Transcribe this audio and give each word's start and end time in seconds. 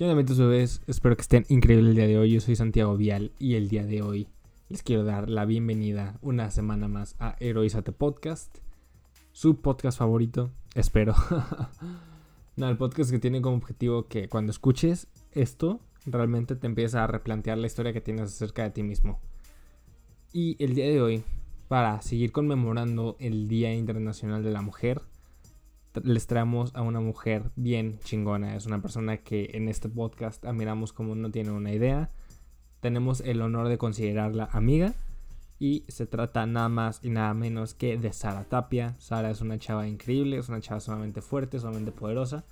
¿Qué 0.00 0.04
onda, 0.04 0.16
metos 0.16 0.38
bebés? 0.38 0.80
Espero 0.86 1.14
que 1.14 1.20
estén 1.20 1.44
increíbles 1.50 1.90
el 1.90 1.94
día 1.94 2.06
de 2.06 2.16
hoy. 2.16 2.30
Yo 2.30 2.40
soy 2.40 2.56
Santiago 2.56 2.96
Vial 2.96 3.32
y 3.38 3.56
el 3.56 3.68
día 3.68 3.84
de 3.84 4.00
hoy 4.00 4.28
les 4.70 4.82
quiero 4.82 5.04
dar 5.04 5.28
la 5.28 5.44
bienvenida 5.44 6.18
una 6.22 6.50
semana 6.50 6.88
más 6.88 7.16
a 7.18 7.36
Heroízate 7.38 7.92
Podcast, 7.92 8.60
su 9.32 9.56
podcast 9.56 9.98
favorito, 9.98 10.52
espero. 10.74 11.14
no, 12.56 12.70
el 12.70 12.78
podcast 12.78 13.10
que 13.10 13.18
tiene 13.18 13.42
como 13.42 13.58
objetivo 13.58 14.08
que 14.08 14.30
cuando 14.30 14.52
escuches 14.52 15.06
esto, 15.32 15.80
realmente 16.06 16.56
te 16.56 16.66
empieza 16.66 17.04
a 17.04 17.06
replantear 17.06 17.58
la 17.58 17.66
historia 17.66 17.92
que 17.92 18.00
tienes 18.00 18.30
acerca 18.30 18.62
de 18.62 18.70
ti 18.70 18.82
mismo. 18.82 19.20
Y 20.32 20.56
el 20.64 20.74
día 20.74 20.86
de 20.86 21.02
hoy, 21.02 21.24
para 21.68 22.00
seguir 22.00 22.32
conmemorando 22.32 23.18
el 23.20 23.48
Día 23.48 23.74
Internacional 23.74 24.42
de 24.42 24.50
la 24.50 24.62
Mujer, 24.62 25.02
les 26.04 26.26
traemos 26.26 26.74
a 26.74 26.82
una 26.82 27.00
mujer 27.00 27.50
bien 27.56 27.98
chingona. 28.04 28.56
Es 28.56 28.66
una 28.66 28.80
persona 28.80 29.18
que 29.18 29.50
en 29.54 29.68
este 29.68 29.88
podcast 29.88 30.44
admiramos 30.44 30.92
como 30.92 31.14
no 31.14 31.30
tiene 31.30 31.50
una 31.50 31.72
idea. 31.72 32.10
Tenemos 32.80 33.20
el 33.20 33.42
honor 33.42 33.68
de 33.68 33.78
considerarla 33.78 34.48
amiga. 34.52 34.94
Y 35.58 35.84
se 35.88 36.06
trata 36.06 36.46
nada 36.46 36.70
más 36.70 37.00
y 37.02 37.10
nada 37.10 37.34
menos 37.34 37.74
que 37.74 37.98
de 37.98 38.12
Sara 38.14 38.44
Tapia. 38.44 38.94
Sara 38.98 39.30
es 39.30 39.42
una 39.42 39.58
chava 39.58 39.86
increíble, 39.86 40.38
es 40.38 40.48
una 40.48 40.60
chava 40.60 40.80
sumamente 40.80 41.20
fuerte, 41.20 41.58
sumamente 41.58 41.92
poderosa. 41.92 42.44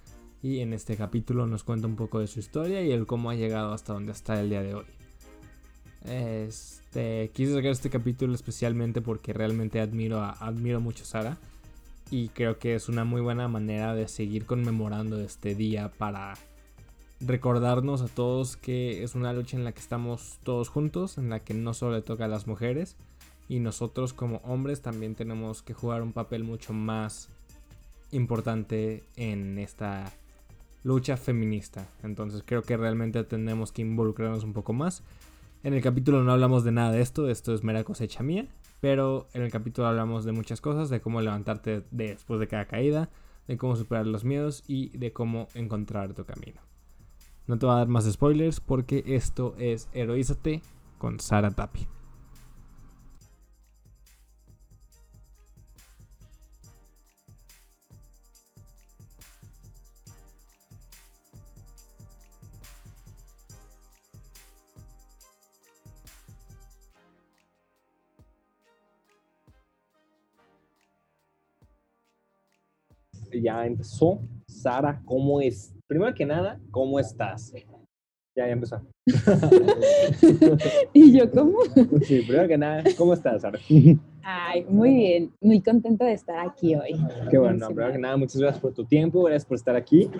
Y 0.42 0.60
en 0.60 0.74
este 0.74 0.96
capítulo 0.96 1.46
nos 1.46 1.64
cuenta 1.64 1.86
un 1.86 1.96
poco 1.96 2.20
de 2.20 2.26
su 2.26 2.38
historia 2.38 2.82
y 2.82 2.92
el 2.92 3.06
cómo 3.06 3.30
ha 3.30 3.34
llegado 3.34 3.72
hasta 3.72 3.94
donde 3.94 4.12
está 4.12 4.38
el 4.38 4.50
día 4.50 4.62
de 4.62 4.74
hoy. 4.74 4.84
Este, 6.04 7.30
quise 7.32 7.54
sacar 7.54 7.70
este 7.70 7.90
capítulo 7.90 8.34
especialmente 8.34 9.00
porque 9.00 9.32
realmente 9.32 9.80
admiro, 9.80 10.20
admiro 10.20 10.80
mucho 10.80 11.04
a 11.04 11.06
Sara 11.06 11.38
y 12.10 12.28
creo 12.28 12.58
que 12.58 12.74
es 12.74 12.88
una 12.88 13.04
muy 13.04 13.20
buena 13.20 13.48
manera 13.48 13.94
de 13.94 14.08
seguir 14.08 14.46
conmemorando 14.46 15.20
este 15.20 15.54
día 15.54 15.90
para 15.96 16.34
recordarnos 17.20 18.02
a 18.02 18.08
todos 18.08 18.56
que 18.56 19.02
es 19.02 19.14
una 19.14 19.32
lucha 19.32 19.56
en 19.56 19.64
la 19.64 19.72
que 19.72 19.80
estamos 19.80 20.38
todos 20.44 20.68
juntos, 20.68 21.18
en 21.18 21.30
la 21.30 21.40
que 21.40 21.54
no 21.54 21.74
solo 21.74 21.96
le 21.96 22.02
toca 22.02 22.26
a 22.26 22.28
las 22.28 22.46
mujeres 22.46 22.96
y 23.48 23.60
nosotros 23.60 24.12
como 24.12 24.38
hombres 24.38 24.82
también 24.82 25.14
tenemos 25.14 25.62
que 25.62 25.74
jugar 25.74 26.02
un 26.02 26.12
papel 26.12 26.44
mucho 26.44 26.72
más 26.72 27.28
importante 28.10 29.04
en 29.16 29.58
esta 29.58 30.12
lucha 30.84 31.16
feminista. 31.16 31.88
Entonces 32.02 32.42
creo 32.44 32.62
que 32.62 32.76
realmente 32.76 33.24
tenemos 33.24 33.72
que 33.72 33.82
involucrarnos 33.82 34.44
un 34.44 34.52
poco 34.52 34.72
más. 34.72 35.02
En 35.64 35.74
el 35.74 35.82
capítulo 35.82 36.22
no 36.22 36.32
hablamos 36.32 36.62
de 36.62 36.72
nada 36.72 36.92
de 36.92 37.00
esto, 37.00 37.28
esto 37.28 37.54
es 37.54 37.64
mera 37.64 37.84
cosecha 37.84 38.22
mía. 38.22 38.46
Pero 38.80 39.26
en 39.32 39.42
el 39.42 39.50
capítulo 39.50 39.88
hablamos 39.88 40.24
de 40.24 40.32
muchas 40.32 40.60
cosas, 40.60 40.88
de 40.88 41.00
cómo 41.00 41.20
levantarte 41.20 41.84
después 41.90 42.38
de 42.38 42.48
cada 42.48 42.66
caída, 42.66 43.10
de 43.48 43.56
cómo 43.56 43.74
superar 43.76 44.06
los 44.06 44.24
miedos 44.24 44.62
y 44.68 44.96
de 44.96 45.12
cómo 45.12 45.48
encontrar 45.54 46.14
tu 46.14 46.24
camino. 46.24 46.60
No 47.46 47.58
te 47.58 47.66
voy 47.66 47.74
a 47.74 47.78
dar 47.78 47.88
más 47.88 48.10
spoilers 48.10 48.60
porque 48.60 49.02
esto 49.06 49.54
es 49.58 49.88
Heroízate 49.92 50.62
con 50.98 51.18
Sara 51.18 51.50
Tapi. 51.50 51.88
Ya 73.40 73.66
empezó. 73.66 74.20
Sara, 74.46 75.02
¿cómo 75.04 75.40
es? 75.40 75.74
Primero 75.86 76.14
que 76.14 76.26
nada, 76.26 76.60
¿cómo 76.70 76.98
estás? 76.98 77.52
Ya, 78.36 78.46
ya 78.46 78.52
empezó. 78.52 78.80
¿Y 80.92 81.18
yo 81.18 81.30
cómo? 81.30 81.58
Sí, 82.02 82.22
primero 82.22 82.48
que 82.48 82.58
nada, 82.58 82.84
¿cómo 82.96 83.14
estás, 83.14 83.42
Sara? 83.42 83.58
Ay, 84.22 84.64
muy 84.68 84.94
bien, 84.94 85.32
muy 85.40 85.62
contenta 85.62 86.04
de 86.04 86.12
estar 86.12 86.46
aquí 86.46 86.74
hoy. 86.74 86.94
Qué 87.30 87.38
bueno, 87.38 87.66
primero 87.68 87.92
que 87.92 87.98
nada, 87.98 88.16
muchas 88.16 88.40
gracias 88.40 88.60
por 88.60 88.74
tu 88.74 88.84
tiempo, 88.84 89.22
gracias 89.22 89.46
por 89.46 89.56
estar 89.56 89.74
aquí. 89.76 90.10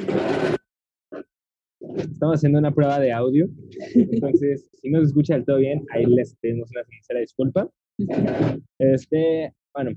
Estamos 1.96 2.36
haciendo 2.36 2.58
una 2.58 2.72
prueba 2.72 2.98
de 2.98 3.12
audio, 3.12 3.48
entonces, 3.94 4.70
si 4.80 4.90
no 4.90 5.00
se 5.00 5.06
escucha 5.06 5.34
del 5.34 5.44
todo 5.44 5.58
bien, 5.58 5.84
ahí 5.90 6.06
les 6.06 6.34
pedimos 6.36 6.70
una 6.70 6.84
sincera 6.84 7.20
disculpa. 7.20 7.68
Este, 8.78 9.52
bueno, 9.74 9.92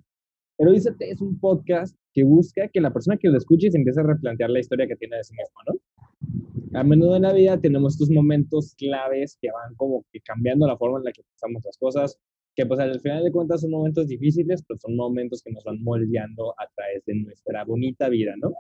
Heroízate 0.58 1.10
es 1.10 1.22
un 1.22 1.40
podcast 1.40 1.96
que 2.14 2.24
busca 2.24 2.68
que 2.68 2.82
la 2.82 2.92
persona 2.92 3.18
que 3.18 3.30
lo 3.30 3.38
escuche 3.38 3.72
se 3.72 3.78
empiece 3.78 4.00
a 4.00 4.04
replantear 4.04 4.50
la 4.50 4.60
historia 4.60 4.88
que 4.88 4.96
tiene 4.96 5.18
de 5.18 5.24
sí 5.24 5.34
mismo, 5.34 5.60
¿no? 5.68 6.80
A 6.80 6.84
menudo 6.84 7.16
en 7.16 7.24
la 7.24 7.34
vida 7.34 7.60
tenemos 7.60 7.94
estos 7.94 8.10
momentos 8.10 8.76
claves 8.76 9.38
que 9.42 9.50
van 9.52 9.76
como 9.76 10.06
que 10.12 10.22
cambiando 10.22 10.68
la 10.68 10.78
forma 10.78 11.00
en 11.00 11.06
la 11.06 11.12
que 11.12 11.24
pensamos 11.24 11.64
las 11.66 11.78
cosas, 11.78 12.18
que 12.56 12.66
pues 12.66 12.80
al 12.80 13.00
final 13.00 13.24
de 13.24 13.32
cuentas 13.32 13.62
son 13.62 13.72
momentos 13.72 14.08
difíciles, 14.08 14.64
pero 14.68 14.80
son 14.80 14.96
momentos 14.96 15.42
que 15.44 15.52
nos 15.52 15.64
van 15.64 15.82
moldeando 15.84 16.54
a 16.60 16.68
través 16.76 17.04
de 17.06 17.16
nuestra 17.16 17.64
bonita 17.66 18.10
vida, 18.10 18.34
¿no? 18.38 18.54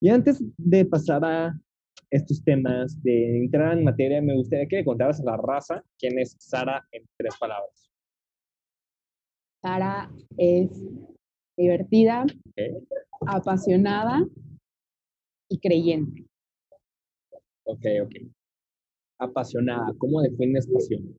Y 0.00 0.08
antes 0.08 0.42
de 0.56 0.84
pasar 0.84 1.24
a 1.24 1.54
estos 2.10 2.42
temas, 2.44 3.00
de 3.02 3.38
entrar 3.38 3.78
en 3.78 3.84
materia, 3.84 4.20
me 4.20 4.34
gustaría 4.34 4.66
que 4.66 4.76
le 4.76 4.84
contaras 4.84 5.20
a 5.20 5.24
la 5.24 5.36
raza 5.36 5.84
quién 5.98 6.18
es 6.18 6.36
Sara 6.38 6.86
en 6.92 7.04
tres 7.16 7.34
palabras. 7.38 7.91
Sara 9.62 10.10
es 10.36 10.70
divertida, 11.56 12.26
apasionada 13.26 14.26
y 15.48 15.58
creyente. 15.60 16.26
Ok, 17.64 17.84
ok. 18.04 18.14
Apasionada, 19.18 19.94
¿cómo 19.98 20.20
defines 20.20 20.66
pasión? 20.66 21.16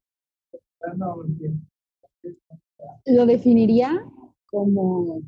Lo 3.06 3.26
definiría 3.26 4.06
como 4.48 5.22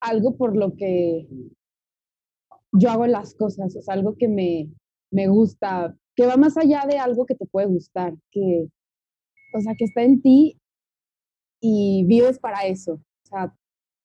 algo 0.00 0.36
por 0.36 0.54
lo 0.54 0.76
que 0.76 1.26
yo 2.72 2.90
hago 2.90 3.06
las 3.06 3.34
cosas, 3.34 3.74
o 3.74 3.80
sea, 3.80 3.94
algo 3.94 4.16
que 4.18 4.28
me, 4.28 4.70
me 5.10 5.28
gusta, 5.28 5.96
que 6.14 6.26
va 6.26 6.36
más 6.36 6.58
allá 6.58 6.84
de 6.86 6.98
algo 6.98 7.24
que 7.24 7.34
te 7.34 7.46
puede 7.46 7.68
gustar, 7.68 8.14
que, 8.30 8.68
o 9.52 9.60
sea, 9.60 9.74
que 9.76 9.84
está 9.84 10.02
en 10.02 10.20
ti 10.20 10.58
y 11.60 12.04
vives 12.04 12.38
para 12.38 12.66
eso. 12.66 12.94
O 12.94 13.26
sea, 13.26 13.54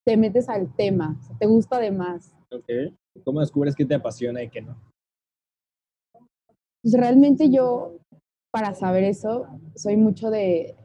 te 0.06 0.18
metes 0.18 0.50
al 0.50 0.74
tema, 0.76 1.20
te 1.40 1.46
gusta 1.46 1.78
además. 1.78 2.34
Ok. 2.52 2.94
¿Cómo 3.24 3.40
descubres 3.40 3.76
qué 3.76 3.86
te 3.86 3.96
apasiona 3.96 4.42
y 4.42 4.50
qué 4.50 4.62
no? 4.62 4.76
Pues 6.82 6.96
realmente 6.96 7.50
yo, 7.50 7.98
para 8.52 8.74
saber 8.74 9.04
eso, 9.04 9.48
soy 9.76 9.96
mucho 9.96 10.30
de, 10.30 10.76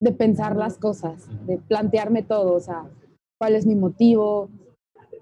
de 0.00 0.12
pensar 0.12 0.54
las 0.54 0.78
cosas, 0.78 1.26
de 1.46 1.58
plantearme 1.58 2.22
todo, 2.22 2.54
o 2.54 2.60
sea, 2.60 2.88
cuál 3.38 3.54
es 3.54 3.66
mi 3.66 3.74
motivo, 3.74 4.50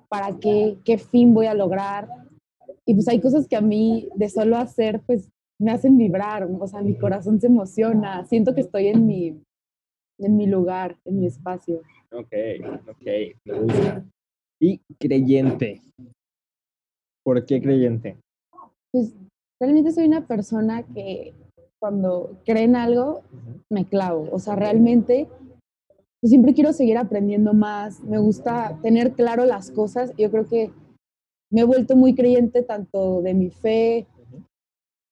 para 0.08 0.38
qué, 0.38 0.78
qué 0.84 0.98
fin 0.98 1.34
voy 1.34 1.46
a 1.46 1.54
lograr. 1.54 2.08
Y 2.84 2.94
pues 2.94 3.08
hay 3.08 3.20
cosas 3.20 3.48
que 3.48 3.56
a 3.56 3.60
mí 3.60 4.08
de 4.14 4.28
solo 4.28 4.56
hacer, 4.56 5.02
pues 5.06 5.28
me 5.58 5.72
hacen 5.72 5.96
vibrar, 5.96 6.44
o 6.44 6.66
sea, 6.66 6.82
mi 6.82 6.96
corazón 6.96 7.40
se 7.40 7.46
emociona, 7.46 8.24
siento 8.26 8.54
que 8.54 8.60
estoy 8.60 8.88
en 8.88 9.06
mi, 9.06 9.40
en 10.18 10.36
mi 10.36 10.46
lugar, 10.46 10.96
en 11.04 11.20
mi 11.20 11.26
espacio. 11.26 11.82
Ok, 12.12 12.32
ok, 12.88 13.06
me 13.44 13.60
gusta. 13.60 14.04
Y 14.60 14.80
creyente. 14.98 15.82
¿Por 17.24 17.44
qué 17.44 17.60
creyente? 17.60 18.18
Pues 18.92 19.14
realmente 19.60 19.92
soy 19.92 20.06
una 20.06 20.26
persona 20.26 20.82
que 20.82 21.34
cuando 21.80 22.40
cree 22.44 22.64
en 22.64 22.76
algo, 22.76 23.22
me 23.70 23.86
clavo. 23.86 24.28
O 24.30 24.38
sea, 24.38 24.54
realmente 24.56 25.28
pues, 26.20 26.30
siempre 26.30 26.54
quiero 26.54 26.72
seguir 26.72 26.96
aprendiendo 26.96 27.52
más. 27.52 28.00
Me 28.00 28.18
gusta 28.18 28.78
tener 28.82 29.12
claro 29.12 29.44
las 29.44 29.70
cosas. 29.70 30.12
Yo 30.16 30.30
creo 30.30 30.48
que 30.48 30.70
me 31.52 31.62
he 31.62 31.64
vuelto 31.64 31.96
muy 31.96 32.14
creyente 32.14 32.62
tanto 32.62 33.22
de 33.22 33.34
mi 33.34 33.50
fe, 33.50 34.06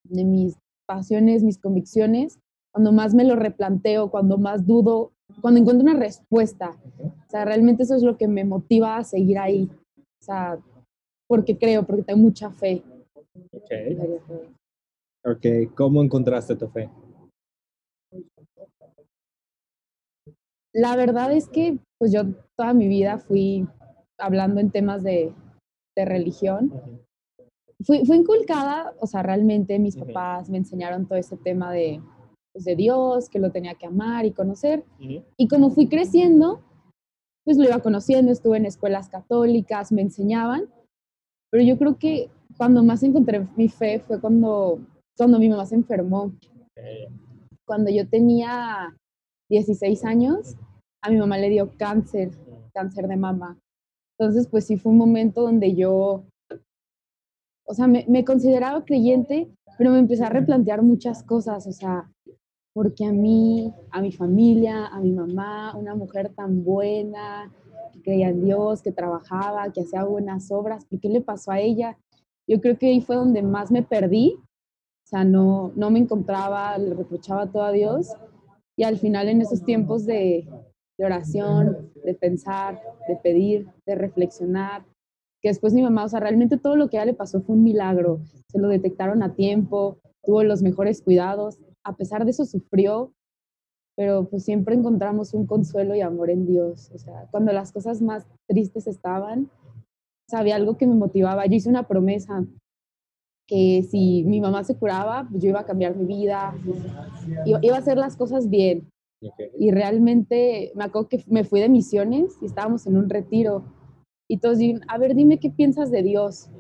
de 0.04 0.24
mis 0.24 0.56
pasiones, 0.86 1.42
mis 1.42 1.58
convicciones, 1.58 2.38
cuando 2.72 2.92
más 2.92 3.14
me 3.14 3.24
lo 3.24 3.36
replanteo, 3.36 4.10
cuando 4.10 4.38
más 4.38 4.66
dudo, 4.66 5.12
cuando 5.40 5.60
encuentro 5.60 5.88
una 5.88 5.98
respuesta. 5.98 6.76
O 6.98 7.30
sea, 7.30 7.44
realmente 7.44 7.84
eso 7.84 7.94
es 7.94 8.02
lo 8.02 8.16
que 8.16 8.28
me 8.28 8.44
motiva 8.44 8.96
a 8.96 9.04
seguir 9.04 9.38
ahí. 9.38 9.70
O 9.96 10.24
sea, 10.24 10.58
porque 11.28 11.56
creo, 11.56 11.84
porque 11.84 12.02
tengo 12.02 12.20
mucha 12.20 12.50
fe. 12.50 12.82
Ok. 13.52 13.70
Ok, 15.26 15.74
¿cómo 15.74 16.02
encontraste 16.02 16.54
tu 16.54 16.68
fe? 16.68 16.90
La 20.74 20.96
verdad 20.96 21.32
es 21.32 21.48
que 21.48 21.78
pues 21.98 22.12
yo 22.12 22.24
toda 22.56 22.74
mi 22.74 22.88
vida 22.88 23.18
fui 23.18 23.66
hablando 24.18 24.60
en 24.60 24.70
temas 24.70 25.02
de, 25.02 25.32
de 25.96 26.04
religión. 26.04 26.72
Fui, 27.84 28.04
fui, 28.04 28.16
inculcada, 28.16 28.94
o 29.00 29.06
sea, 29.06 29.22
realmente 29.22 29.78
mis 29.78 29.96
papás 29.96 30.48
me 30.48 30.58
enseñaron 30.58 31.06
todo 31.06 31.18
ese 31.18 31.36
tema 31.36 31.72
de, 31.72 32.00
pues, 32.52 32.64
de 32.64 32.76
Dios, 32.76 33.28
que 33.28 33.38
lo 33.38 33.50
tenía 33.50 33.74
que 33.74 33.86
amar 33.86 34.24
y 34.24 34.32
conocer. 34.32 34.84
Y 35.36 35.48
como 35.48 35.70
fui 35.70 35.88
creciendo, 35.88 36.62
pues 37.44 37.58
lo 37.58 37.64
iba 37.64 37.80
conociendo, 37.80 38.32
estuve 38.32 38.56
en 38.56 38.66
escuelas 38.66 39.08
católicas, 39.08 39.92
me 39.92 40.02
enseñaban, 40.02 40.68
Pero 41.50 41.62
yo 41.62 41.78
creo 41.78 41.98
que 41.98 42.30
cuando 42.56 42.82
más 42.82 43.02
encontré 43.02 43.46
mi 43.56 43.68
fe 43.68 44.00
fue 44.00 44.20
cuando, 44.20 44.80
cuando 45.16 45.38
mi 45.38 45.48
mamá 45.48 45.66
se 45.66 45.74
enfermó. 45.74 46.32
Cuando 47.66 47.90
yo 47.90 48.08
tenía 48.08 48.96
16 49.50 50.04
años, 50.04 50.56
a 51.02 51.10
mi 51.10 51.16
mamá 51.16 51.38
le 51.38 51.50
dio 51.50 51.70
cáncer, 51.76 52.30
cáncer 52.72 53.06
de 53.08 53.16
mama. 53.16 53.58
Entonces, 54.18 54.48
pues 54.48 54.66
sí 54.66 54.76
fue 54.76 54.92
un 54.92 54.98
momento 54.98 55.42
donde 55.42 55.74
yo, 55.74 56.24
o 57.66 57.74
sea, 57.74 57.86
me, 57.86 58.04
me 58.08 58.24
consideraba 58.24 58.84
creyente, 58.84 59.48
pero 59.78 59.90
me 59.90 59.98
empecé 59.98 60.24
a 60.24 60.28
replantear 60.28 60.82
muchas 60.82 61.22
cosas, 61.22 61.66
o 61.66 61.72
sea, 61.72 62.10
porque 62.72 63.04
a 63.04 63.12
mí, 63.12 63.72
a 63.90 64.00
mi 64.00 64.12
familia, 64.12 64.86
a 64.86 65.00
mi 65.00 65.12
mamá, 65.12 65.76
una 65.76 65.94
mujer 65.94 66.32
tan 66.34 66.64
buena, 66.64 67.52
que 67.92 68.02
creía 68.02 68.28
en 68.28 68.44
Dios, 68.44 68.82
que 68.82 68.92
trabajaba, 68.92 69.70
que 69.72 69.82
hacía 69.82 70.04
buenas 70.04 70.50
obras, 70.50 70.84
¿por 70.84 71.00
qué 71.00 71.08
le 71.08 71.20
pasó 71.20 71.52
a 71.52 71.60
ella? 71.60 71.96
Yo 72.48 72.60
creo 72.60 72.76
que 72.76 72.88
ahí 72.88 73.00
fue 73.00 73.16
donde 73.16 73.42
más 73.42 73.70
me 73.70 73.82
perdí, 73.82 74.36
o 74.36 75.06
sea, 75.06 75.24
no, 75.24 75.72
no 75.76 75.90
me 75.90 76.00
encontraba, 76.00 76.76
le 76.76 76.94
reprochaba 76.94 77.50
todo 77.50 77.62
a 77.62 77.72
Dios, 77.72 78.08
y 78.76 78.82
al 78.82 78.98
final 78.98 79.28
en 79.28 79.40
esos 79.40 79.64
tiempos 79.64 80.04
de, 80.04 80.48
de 80.98 81.04
oración, 81.04 81.92
de 82.04 82.14
pensar, 82.14 82.80
de 83.06 83.16
pedir, 83.16 83.68
de 83.86 83.94
reflexionar, 83.94 84.84
que 85.44 85.50
después 85.50 85.74
mi 85.74 85.82
mamá, 85.82 86.04
o 86.04 86.08
sea, 86.08 86.20
realmente 86.20 86.56
todo 86.56 86.74
lo 86.74 86.88
que 86.88 86.96
a 86.96 87.02
ella 87.02 87.12
le 87.12 87.18
pasó 87.18 87.42
fue 87.42 87.54
un 87.54 87.62
milagro, 87.62 88.22
se 88.48 88.58
lo 88.58 88.68
detectaron 88.68 89.22
a 89.22 89.34
tiempo, 89.34 89.98
tuvo 90.22 90.42
los 90.42 90.62
mejores 90.62 91.02
cuidados, 91.02 91.58
a 91.84 91.96
pesar 91.96 92.24
de 92.24 92.30
eso 92.30 92.46
sufrió, 92.46 93.12
pero 93.94 94.26
pues 94.26 94.42
siempre 94.42 94.74
encontramos 94.74 95.34
un 95.34 95.46
consuelo 95.46 95.94
y 95.94 96.00
amor 96.00 96.30
en 96.30 96.46
Dios. 96.46 96.90
O 96.94 96.98
sea, 96.98 97.28
cuando 97.30 97.52
las 97.52 97.72
cosas 97.72 98.00
más 98.00 98.26
tristes 98.48 98.86
estaban, 98.86 99.50
sabía 100.30 100.56
algo 100.56 100.78
que 100.78 100.86
me 100.86 100.94
motivaba. 100.94 101.44
Yo 101.44 101.56
hice 101.56 101.68
una 101.68 101.86
promesa 101.86 102.46
que 103.46 103.82
si 103.82 104.24
mi 104.24 104.40
mamá 104.40 104.64
se 104.64 104.78
curaba, 104.78 105.28
pues 105.30 105.42
yo 105.42 105.50
iba 105.50 105.60
a 105.60 105.66
cambiar 105.66 105.94
mi 105.94 106.06
vida, 106.06 106.56
iba 107.44 107.76
a 107.76 107.78
hacer 107.78 107.98
las 107.98 108.16
cosas 108.16 108.48
bien. 108.48 108.88
Y 109.58 109.72
realmente 109.72 110.72
me 110.74 110.84
acuerdo 110.84 111.08
que 111.08 111.22
me 111.26 111.44
fui 111.44 111.60
de 111.60 111.68
misiones 111.68 112.38
y 112.40 112.46
estábamos 112.46 112.86
en 112.86 112.96
un 112.96 113.10
retiro. 113.10 113.62
Y 114.28 114.38
todos 114.38 114.58
dijeron, 114.58 114.82
a 114.88 114.98
ver, 114.98 115.14
dime 115.14 115.38
qué 115.38 115.50
piensas 115.50 115.90
de 115.90 116.02
Dios. 116.02 116.50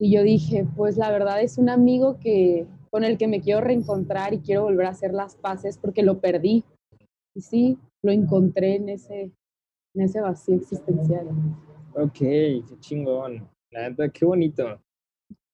Y 0.00 0.12
yo 0.12 0.22
dije, 0.22 0.66
pues 0.76 0.96
la 0.96 1.10
verdad 1.10 1.40
es 1.42 1.58
un 1.58 1.68
amigo 1.68 2.18
que, 2.18 2.66
con 2.90 3.04
el 3.04 3.18
que 3.18 3.28
me 3.28 3.40
quiero 3.40 3.60
reencontrar 3.60 4.34
y 4.34 4.40
quiero 4.40 4.64
volver 4.64 4.86
a 4.86 4.90
hacer 4.90 5.12
las 5.12 5.36
paces 5.36 5.78
porque 5.78 6.02
lo 6.02 6.20
perdí. 6.20 6.64
Y 7.34 7.40
sí, 7.40 7.78
lo 8.02 8.10
encontré 8.10 8.76
en 8.76 8.88
ese, 8.88 9.32
en 9.94 10.02
ese 10.02 10.20
vacío 10.20 10.56
existencial. 10.56 11.28
Ok, 11.94 12.18
qué 12.18 12.62
chingón. 12.80 13.48
La 13.70 13.88
verdad, 13.88 14.10
qué 14.12 14.24
bonito. 14.24 14.80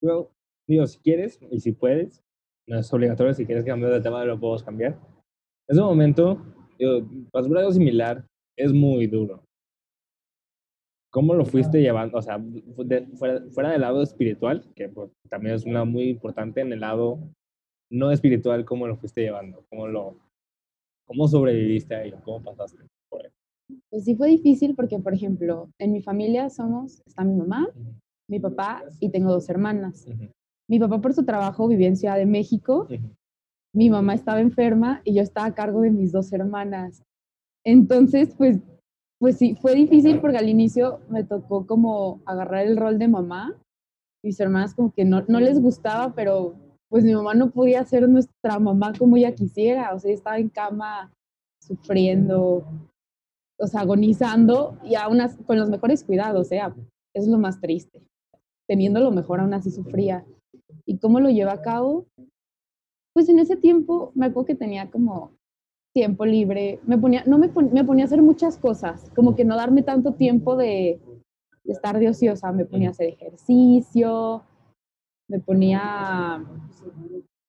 Well, 0.00 0.28
digo, 0.66 0.86
si 0.86 0.98
quieres 0.98 1.38
y 1.50 1.60
si 1.60 1.72
puedes, 1.72 2.22
no 2.66 2.78
es 2.78 2.92
obligatorio, 2.92 3.34
si 3.34 3.44
quieres 3.44 3.64
cambiar 3.64 3.92
de 3.92 4.00
tema, 4.00 4.24
lo 4.24 4.38
podemos 4.38 4.62
cambiar. 4.62 4.92
En 5.68 5.76
ese 5.76 5.80
momento, 5.80 6.42
digo, 6.78 7.06
pasar 7.30 7.56
algo 7.56 7.72
similar 7.72 8.24
es 8.56 8.72
muy 8.72 9.06
duro. 9.06 9.42
¿Cómo 11.10 11.34
lo 11.34 11.44
fuiste 11.44 11.80
llevando? 11.80 12.18
O 12.18 12.22
sea, 12.22 12.38
fuera, 13.16 13.42
fuera, 13.50 13.70
del 13.70 13.80
lado 13.80 14.02
espiritual, 14.02 14.64
que 14.74 14.88
pues, 14.88 15.10
también 15.28 15.54
es 15.54 15.64
una 15.64 15.84
muy 15.84 16.10
importante, 16.10 16.60
en 16.60 16.72
el 16.72 16.80
lado 16.80 17.18
no 17.90 18.10
espiritual, 18.10 18.64
¿cómo 18.64 18.86
lo 18.86 18.96
fuiste 18.96 19.22
llevando? 19.22 19.64
¿Cómo, 19.70 19.88
lo, 19.88 20.18
cómo 21.06 21.26
sobreviviste 21.26 21.94
ahí? 21.94 22.12
¿Cómo 22.24 22.42
pasaste 22.42 22.82
por 23.08 23.24
ahí? 23.24 23.30
Pues 23.90 24.04
sí 24.04 24.14
fue 24.14 24.28
difícil 24.28 24.74
porque, 24.74 24.98
por 24.98 25.14
ejemplo, 25.14 25.70
en 25.78 25.92
mi 25.92 26.02
familia 26.02 26.50
somos, 26.50 27.02
está 27.06 27.24
mi 27.24 27.34
mamá, 27.34 27.68
mi 28.28 28.40
papá 28.40 28.84
y 29.00 29.10
tengo 29.10 29.32
dos 29.32 29.48
hermanas. 29.48 30.06
Mi 30.68 30.78
papá 30.78 31.00
por 31.00 31.14
su 31.14 31.24
trabajo 31.24 31.66
vivía 31.68 31.88
en 31.88 31.96
Ciudad 31.96 32.16
de 32.16 32.26
México, 32.26 32.86
mi 33.74 33.88
mamá 33.88 34.14
estaba 34.14 34.40
enferma 34.40 35.00
y 35.04 35.14
yo 35.14 35.22
estaba 35.22 35.46
a 35.46 35.54
cargo 35.54 35.80
de 35.80 35.90
mis 35.90 36.12
dos 36.12 36.32
hermanas. 36.32 37.02
Entonces, 37.64 38.34
pues 38.36 38.58
pues 39.18 39.36
sí, 39.36 39.56
fue 39.60 39.74
difícil 39.74 40.20
porque 40.20 40.38
al 40.38 40.48
inicio 40.48 41.00
me 41.08 41.24
tocó 41.24 41.66
como 41.66 42.22
agarrar 42.24 42.66
el 42.66 42.76
rol 42.76 42.98
de 42.98 43.08
mamá. 43.08 43.60
Mis 44.22 44.38
hermanas 44.38 44.74
como 44.74 44.92
que 44.92 45.04
no, 45.04 45.24
no 45.28 45.40
les 45.40 45.60
gustaba, 45.60 46.14
pero 46.14 46.54
pues 46.88 47.04
mi 47.04 47.14
mamá 47.14 47.34
no 47.34 47.50
podía 47.50 47.84
ser 47.84 48.08
nuestra 48.08 48.58
mamá 48.58 48.92
como 48.96 49.16
ella 49.16 49.34
quisiera. 49.34 49.92
O 49.94 49.98
sea, 49.98 50.12
estaba 50.12 50.38
en 50.38 50.48
cama 50.48 51.12
sufriendo, 51.60 52.64
o 53.58 53.66
sea, 53.66 53.80
agonizando 53.80 54.78
y 54.84 54.94
aún 54.94 55.20
así, 55.20 55.42
con 55.42 55.58
los 55.58 55.68
mejores 55.68 56.04
cuidados, 56.04 56.52
¿eh? 56.52 56.60
es 57.14 57.26
lo 57.26 57.38
más 57.38 57.60
triste. 57.60 58.00
Teniendo 58.68 59.00
lo 59.00 59.10
mejor, 59.10 59.40
aún 59.40 59.54
así 59.54 59.70
sufría. 59.70 60.24
¿Y 60.86 60.98
cómo 60.98 61.20
lo 61.20 61.28
lleva 61.30 61.52
a 61.52 61.62
cabo? 61.62 62.06
Pues 63.14 63.28
en 63.28 63.40
ese 63.40 63.56
tiempo 63.56 64.12
me 64.14 64.26
acuerdo 64.26 64.46
que 64.46 64.54
tenía 64.54 64.90
como 64.90 65.37
tiempo 65.98 66.24
libre, 66.24 66.78
me 66.86 66.96
ponía, 66.96 67.24
no 67.26 67.38
me, 67.38 67.48
me 67.72 67.82
ponía 67.82 68.04
a 68.04 68.06
hacer 68.06 68.22
muchas 68.22 68.56
cosas, 68.56 69.10
como 69.16 69.34
que 69.34 69.44
no 69.44 69.56
darme 69.56 69.82
tanto 69.82 70.12
tiempo 70.14 70.54
de, 70.54 71.00
estar 71.64 71.98
de 71.98 72.08
ociosa, 72.08 72.52
me 72.52 72.64
ponía 72.64 72.90
a 72.90 72.90
hacer 72.92 73.08
ejercicio, 73.08 74.44
me 75.28 75.40
ponía 75.40 75.80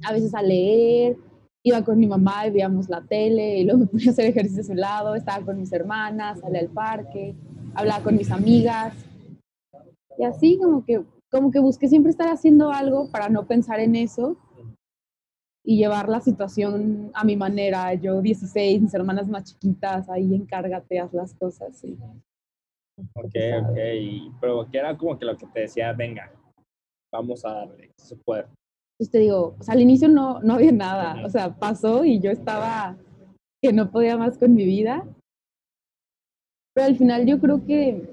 a 0.04 0.12
veces 0.12 0.34
a 0.34 0.42
leer, 0.42 1.16
iba 1.62 1.84
con 1.84 2.00
mi 2.00 2.08
mamá 2.08 2.48
y 2.48 2.50
veíamos 2.50 2.90
la 2.90 3.02
tele, 3.04 3.60
y 3.60 3.66
luego 3.66 3.80
me 3.82 3.86
ponía 3.86 4.08
a 4.08 4.14
hacer 4.14 4.26
ejercicio 4.26 4.62
a 4.62 4.66
su 4.66 4.74
lado, 4.74 5.14
estaba 5.14 5.46
con 5.46 5.60
mis 5.60 5.72
hermanas, 5.72 6.40
salía 6.40 6.62
al 6.62 6.70
parque, 6.70 7.36
hablaba 7.76 8.04
con 8.04 8.16
mis 8.16 8.32
amigas, 8.32 8.96
y 10.18 10.24
así 10.24 10.58
como 10.58 10.84
que, 10.84 11.04
como 11.30 11.52
que 11.52 11.60
busqué 11.60 11.88
siempre 11.88 12.10
estar 12.10 12.30
haciendo 12.30 12.72
algo 12.72 13.12
para 13.12 13.30
no 13.30 13.46
pensar 13.46 13.80
en 13.80 13.96
eso, 13.96 14.38
y 15.70 15.78
llevar 15.78 16.10
la 16.10 16.20
situación 16.20 17.12
a 17.14 17.24
mi 17.24 17.36
manera. 17.36 17.94
Yo 17.94 18.24
16, 18.24 18.82
mis 18.82 18.94
hermanas 18.96 19.28
más 19.28 19.44
chiquitas, 19.44 20.10
ahí 20.10 20.34
encárgate, 20.34 21.00
haz 21.00 21.14
las 21.14 21.36
cosas. 21.36 21.78
Sí. 21.78 21.96
Ok, 23.14 23.36
ok. 23.62 23.78
Pero 24.42 24.68
que 24.68 24.80
era 24.80 24.98
como 24.98 25.20
que 25.20 25.26
lo 25.26 25.38
que 25.38 25.46
te 25.46 25.60
decía, 25.60 25.94
venga, 25.94 26.34
vamos 27.14 27.46
a 27.46 27.54
darle, 27.54 27.92
se 27.98 28.16
puede. 28.16 28.48
Pues 28.98 29.12
te 29.12 29.20
digo, 29.20 29.56
o 29.60 29.64
sea, 29.64 29.76
al 29.76 29.82
inicio 29.82 30.08
no, 30.08 30.42
no 30.42 30.56
había 30.56 30.72
nada, 30.72 31.24
o 31.24 31.30
sea, 31.30 31.56
pasó 31.56 32.04
y 32.04 32.20
yo 32.20 32.32
estaba 32.32 32.98
que 33.62 33.72
no 33.72 33.92
podía 33.92 34.18
más 34.18 34.40
con 34.40 34.56
mi 34.56 34.66
vida. 34.66 35.06
Pero 36.74 36.88
al 36.88 36.98
final 36.98 37.28
yo 37.28 37.40
creo 37.40 37.64
que 37.64 38.10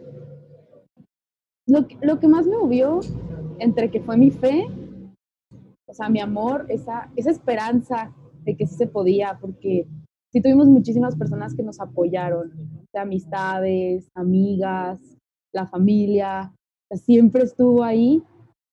lo, 1.66 1.86
lo 2.02 2.20
que 2.20 2.28
más 2.28 2.46
me 2.46 2.58
movió 2.58 3.00
entre 3.60 3.90
que 3.90 4.02
fue 4.02 4.18
mi 4.18 4.30
fe 4.30 4.68
o 5.88 5.94
sea, 5.94 6.08
mi 6.08 6.20
amor, 6.20 6.66
esa, 6.68 7.10
esa 7.16 7.30
esperanza 7.30 8.12
de 8.44 8.56
que 8.56 8.66
sí 8.66 8.74
se 8.74 8.86
podía, 8.86 9.38
porque 9.40 9.86
sí 10.32 10.40
tuvimos 10.40 10.66
muchísimas 10.68 11.16
personas 11.16 11.54
que 11.54 11.62
nos 11.62 11.80
apoyaron, 11.80 12.52
de 12.92 13.00
amistades, 13.00 14.08
amigas, 14.14 15.00
la 15.52 15.66
familia, 15.66 16.52
siempre 16.94 17.42
estuvo 17.42 17.82
ahí, 17.82 18.22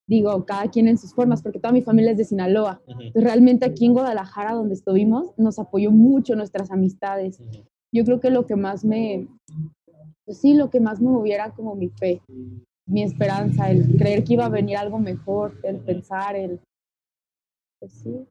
digo, 0.08 0.46
cada 0.46 0.70
quien 0.70 0.88
en 0.88 0.98
sus 0.98 1.14
formas, 1.14 1.42
porque 1.42 1.60
toda 1.60 1.72
mi 1.72 1.82
familia 1.82 2.12
es 2.12 2.18
de 2.18 2.26
Sinaloa. 2.26 2.82
realmente 3.14 3.66
aquí 3.66 3.86
en 3.86 3.94
Guadalajara, 3.94 4.54
donde 4.54 4.74
estuvimos, 4.74 5.34
nos 5.38 5.60
apoyó 5.60 5.92
mucho 5.92 6.36
nuestras 6.36 6.72
amistades. 6.72 7.42
Yo 7.94 8.04
creo 8.04 8.20
que 8.20 8.30
lo 8.30 8.46
que 8.46 8.56
más 8.56 8.84
me, 8.84 9.28
pues 10.26 10.40
sí, 10.40 10.54
lo 10.54 10.70
que 10.70 10.80
más 10.80 11.00
me 11.00 11.10
moviera 11.10 11.52
como 11.52 11.76
mi 11.76 11.90
fe, 11.90 12.22
mi 12.86 13.04
esperanza, 13.04 13.70
el 13.72 13.98
creer 13.98 14.24
que 14.24 14.34
iba 14.34 14.46
a 14.46 14.50
venir 14.50 14.78
algo 14.78 15.00
mejor, 15.00 15.60
el 15.64 15.78
pensar, 15.80 16.36
el 16.36 16.60
pues 17.84 17.92
sí. 18.02 18.26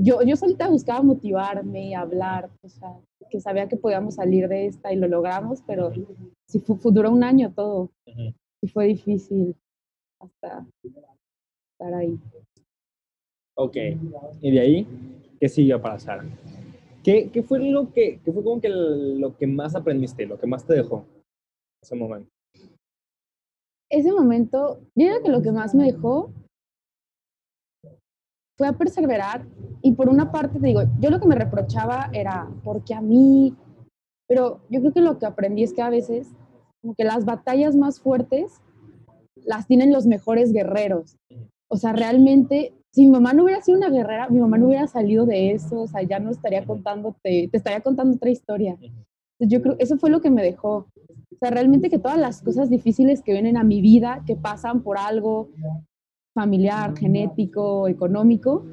Yo, 0.00 0.20
yo 0.22 0.34
solita 0.34 0.68
buscaba 0.68 1.00
motivarme 1.02 1.88
y 1.88 1.94
hablar, 1.94 2.50
o 2.62 2.68
sea, 2.68 2.98
que 3.30 3.40
sabía 3.40 3.68
que 3.68 3.76
podíamos 3.76 4.16
salir 4.16 4.48
de 4.48 4.66
esta 4.66 4.92
y 4.92 4.96
lo 4.96 5.06
logramos, 5.06 5.62
pero 5.64 5.92
sí 6.48 6.58
fue, 6.58 6.76
duró 6.90 7.12
un 7.12 7.22
año 7.22 7.52
todo. 7.54 7.90
Y 8.04 8.68
fue 8.68 8.86
difícil 8.86 9.54
hasta 10.18 10.66
estar 10.82 11.94
ahí. 11.94 12.18
Ok, 13.56 13.76
y 14.40 14.50
de 14.50 14.60
ahí, 14.60 14.86
¿qué 15.38 15.48
siguió 15.48 15.80
para 15.80 16.00
Sara? 16.00 16.24
¿Qué, 17.04 17.30
¿Qué, 17.30 17.44
fue 17.44 17.60
lo 17.60 17.92
que, 17.92 18.18
qué 18.24 18.32
fue 18.32 18.42
como 18.42 18.60
que 18.60 18.68
lo 18.68 19.36
que 19.36 19.46
más 19.46 19.76
aprendiste, 19.76 20.26
lo 20.26 20.38
que 20.40 20.48
más 20.48 20.66
te 20.66 20.74
dejó 20.74 21.04
ese 21.80 21.94
momento? 21.94 22.28
Ese 23.88 24.10
momento, 24.10 24.80
yo 24.96 25.06
creo 25.06 25.22
que 25.22 25.28
lo 25.28 25.42
que 25.42 25.52
más 25.52 25.74
me 25.74 25.84
dejó 25.84 26.32
fue 28.56 28.66
a 28.66 28.72
perseverar 28.72 29.46
y 29.82 29.92
por 29.92 30.08
una 30.08 30.32
parte 30.32 30.58
te 30.58 30.66
digo, 30.66 30.82
yo 30.98 31.10
lo 31.10 31.20
que 31.20 31.28
me 31.28 31.34
reprochaba 31.34 32.10
era 32.12 32.48
porque 32.64 32.94
a 32.94 33.00
mí, 33.00 33.54
pero 34.26 34.60
yo 34.70 34.80
creo 34.80 34.92
que 34.92 35.00
lo 35.00 35.18
que 35.18 35.26
aprendí 35.26 35.62
es 35.62 35.72
que 35.72 35.82
a 35.82 35.90
veces 35.90 36.28
como 36.80 36.94
que 36.94 37.04
las 37.04 37.24
batallas 37.24 37.76
más 37.76 38.00
fuertes 38.00 38.60
las 39.44 39.66
tienen 39.66 39.92
los 39.92 40.06
mejores 40.06 40.52
guerreros. 40.52 41.16
O 41.68 41.76
sea, 41.76 41.92
realmente, 41.92 42.74
si 42.92 43.06
mi 43.06 43.12
mamá 43.12 43.32
no 43.32 43.44
hubiera 43.44 43.62
sido 43.62 43.78
una 43.78 43.90
guerrera, 43.90 44.28
mi 44.28 44.40
mamá 44.40 44.58
no 44.58 44.66
hubiera 44.66 44.86
salido 44.86 45.26
de 45.26 45.52
eso, 45.52 45.82
o 45.82 45.86
sea, 45.86 46.02
ya 46.02 46.18
no 46.18 46.30
estaría 46.30 46.64
contándote, 46.64 47.48
te 47.50 47.56
estaría 47.56 47.80
contando 47.80 48.16
otra 48.16 48.30
historia. 48.30 48.76
Yo 49.38 49.62
creo, 49.62 49.76
eso 49.78 49.98
fue 49.98 50.10
lo 50.10 50.20
que 50.20 50.30
me 50.30 50.42
dejó. 50.42 50.86
O 51.32 51.38
sea, 51.38 51.50
realmente 51.50 51.90
que 51.90 51.98
todas 51.98 52.18
las 52.18 52.40
cosas 52.42 52.70
difíciles 52.70 53.22
que 53.22 53.32
vienen 53.32 53.56
a 53.56 53.64
mi 53.64 53.80
vida, 53.80 54.22
que 54.26 54.36
pasan 54.36 54.82
por 54.82 54.96
algo 54.96 55.50
familiar, 56.36 56.94
genético, 56.96 57.88
económico, 57.88 58.66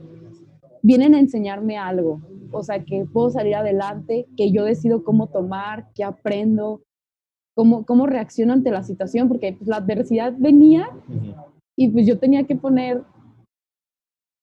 vienen 0.82 1.16
a 1.16 1.20
enseñarme 1.20 1.78
algo. 1.78 2.22
O 2.52 2.62
sea, 2.62 2.84
que 2.84 3.06
puedo 3.06 3.30
salir 3.30 3.56
adelante, 3.56 4.28
que 4.36 4.52
yo 4.52 4.66
decido 4.66 5.04
cómo 5.04 5.28
tomar, 5.28 5.92
que 5.96 6.04
aprendo, 6.04 6.82
cómo, 7.56 7.86
cómo 7.86 8.06
reacciono 8.06 8.52
ante 8.52 8.70
la 8.70 8.84
situación, 8.84 9.30
porque 9.30 9.54
pues, 9.54 9.68
la 9.68 9.78
adversidad 9.78 10.34
venía 10.38 10.90
y 11.78 11.88
pues 11.88 12.06
yo 12.06 12.20
tenía 12.20 12.44
que 12.44 12.58
poner 12.58 13.02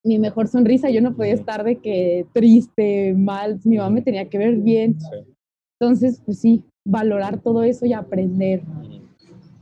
mi 0.02 0.18
mejor 0.18 0.48
sonrisa, 0.48 0.88
yo 0.88 1.02
no 1.02 1.14
podía 1.14 1.34
estar 1.34 1.62
de 1.62 1.76
que 1.76 2.26
triste, 2.32 3.14
mal, 3.14 3.60
mi 3.64 3.76
mamá 3.76 3.90
me 3.90 4.02
tenía 4.02 4.28
que 4.30 4.38
ver 4.38 4.56
bien. 4.56 4.96
Entonces, 5.78 6.22
pues 6.24 6.40
sí, 6.40 6.64
valorar 6.86 7.42
todo 7.42 7.62
eso 7.64 7.84
y 7.84 7.92
aprender, 7.92 8.62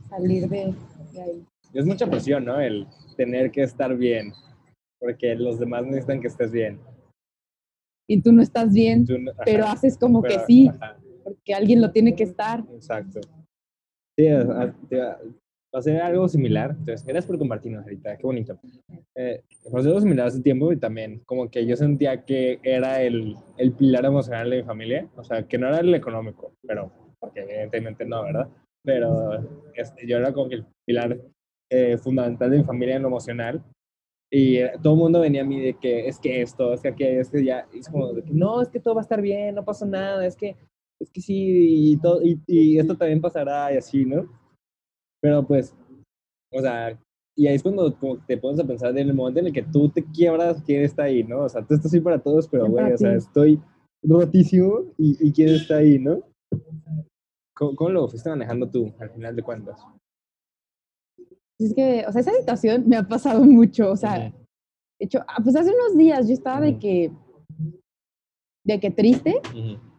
salir 0.09 0.47
de, 0.47 0.73
ahí. 1.21 1.45
Es 1.73 1.85
mucha 1.85 2.07
presión, 2.07 2.45
¿no? 2.45 2.57
El 2.59 2.87
tener 3.19 3.51
que 3.51 3.63
estar 3.63 3.97
bien, 3.97 4.31
porque 4.97 5.35
los 5.35 5.59
demás 5.59 5.85
necesitan 5.85 6.21
que 6.21 6.27
estés 6.27 6.53
bien. 6.53 6.79
Y 8.07 8.21
tú 8.21 8.31
no 8.31 8.41
estás 8.41 8.71
bien, 8.71 9.05
pero 9.43 9.65
haces 9.65 9.97
como 9.97 10.23
que 10.23 10.39
sí, 10.47 10.71
porque 11.21 11.53
alguien 11.53 11.81
lo 11.81 11.91
tiene 11.91 12.15
que 12.15 12.23
estar. 12.23 12.63
Exacto. 12.73 13.19
Sí, 14.17 14.25
pasé 15.69 15.99
algo 15.99 16.29
similar. 16.29 16.71
Entonces, 16.71 17.03
gracias 17.03 17.25
por 17.25 17.37
compartirnos 17.37 17.83
ahorita, 17.83 18.15
qué 18.15 18.23
bonito. 18.23 18.57
Eh, 19.17 19.43
pasé 19.69 19.89
algo 19.89 19.99
similar 19.99 20.27
hace 20.27 20.41
tiempo 20.41 20.71
y 20.71 20.77
también 20.77 21.19
como 21.25 21.51
que 21.51 21.65
yo 21.65 21.75
sentía 21.75 22.23
que 22.23 22.61
era 22.63 23.01
el, 23.01 23.35
el 23.57 23.73
pilar 23.73 24.05
emocional 24.05 24.49
de 24.49 24.61
mi 24.61 24.63
familia, 24.63 25.09
o 25.17 25.25
sea, 25.25 25.45
que 25.45 25.57
no 25.57 25.67
era 25.67 25.79
el 25.79 25.93
económico, 25.93 26.53
pero, 26.65 26.89
porque 27.19 27.41
evidentemente 27.41 28.05
no, 28.05 28.23
¿verdad? 28.23 28.47
Pero 28.81 29.43
este, 29.75 30.07
yo 30.07 30.15
era 30.15 30.31
como 30.31 30.47
que 30.47 30.55
el 30.55 30.65
pilar 30.85 31.19
eh, 31.69 31.97
fundamental 31.97 32.49
de 32.49 32.57
mi 32.57 32.63
familia 32.63 32.95
en 32.95 33.03
lo 33.03 33.07
emocional. 33.09 33.63
Y 34.31 34.57
eh, 34.57 34.71
todo 34.83 34.93
el 34.93 34.99
mundo 34.99 35.19
venía 35.21 35.41
a 35.41 35.45
mí 35.45 35.59
de 35.59 35.73
que 35.73 36.07
es 36.07 36.19
que 36.19 36.41
esto, 36.41 36.73
es 36.73 36.81
que 36.81 36.89
aquí, 36.89 37.03
es 37.03 37.29
que 37.29 37.43
ya, 37.43 37.67
es 37.73 37.89
como 37.89 38.13
de 38.13 38.23
que 38.23 38.31
no, 38.31 38.61
es 38.61 38.69
que 38.69 38.79
todo 38.79 38.95
va 38.95 39.01
a 39.01 39.03
estar 39.03 39.21
bien, 39.21 39.55
no 39.55 39.65
pasa 39.65 39.85
nada, 39.85 40.25
es 40.25 40.35
que, 40.35 40.55
es 40.99 41.09
que 41.09 41.21
sí, 41.21 41.91
y, 41.91 41.97
todo, 41.97 42.21
y, 42.21 42.39
y 42.45 42.77
esto 42.77 42.95
también 42.95 43.21
pasará 43.21 43.73
y 43.73 43.77
así, 43.77 44.05
¿no? 44.05 44.29
Pero 45.19 45.45
pues, 45.47 45.75
o 46.53 46.61
sea, 46.61 46.97
y 47.35 47.47
ahí 47.47 47.55
es 47.55 47.63
cuando 47.63 47.93
te 48.27 48.37
pones 48.37 48.59
a 48.59 48.67
pensar 48.67 48.97
en 48.97 49.09
el 49.09 49.13
momento 49.13 49.39
en 49.39 49.47
el 49.47 49.53
que 49.53 49.63
tú 49.63 49.89
te 49.89 50.03
quiebras, 50.03 50.61
¿quién 50.63 50.83
está 50.83 51.03
ahí, 51.03 51.23
no? 51.23 51.43
O 51.43 51.49
sea, 51.49 51.65
tú 51.65 51.73
estás 51.73 51.93
ahí 51.93 52.01
para 52.01 52.19
todos, 52.19 52.47
pero 52.47 52.67
güey, 52.67 52.91
o 52.91 52.97
sea, 52.97 53.13
estoy 53.13 53.61
rotísimo 54.03 54.83
y, 54.97 55.17
y, 55.25 55.31
¿quién 55.31 55.49
está 55.49 55.77
ahí, 55.77 55.97
no? 55.97 56.21
¿Cómo, 57.55 57.75
¿Cómo, 57.75 57.89
lo 57.89 58.07
fuiste 58.07 58.29
manejando 58.29 58.69
tú 58.69 58.93
al 58.99 59.09
final 59.11 59.35
de 59.35 59.43
cuentas? 59.43 59.81
Es 61.59 61.73
que, 61.73 62.05
o 62.07 62.11
sea, 62.11 62.21
esa 62.21 62.33
situación 62.33 62.85
me 62.87 62.95
ha 62.95 63.07
pasado 63.07 63.43
mucho, 63.43 63.91
o 63.91 63.95
sea, 63.97 64.17
de 64.19 65.05
hecho, 65.05 65.19
ah, 65.27 65.41
pues 65.43 65.55
hace 65.55 65.71
unos 65.73 65.97
días 65.97 66.27
yo 66.27 66.33
estaba 66.33 66.61
de 66.61 66.79
que, 66.79 67.11
de 68.65 68.79
que 68.79 68.91
triste 68.91 69.41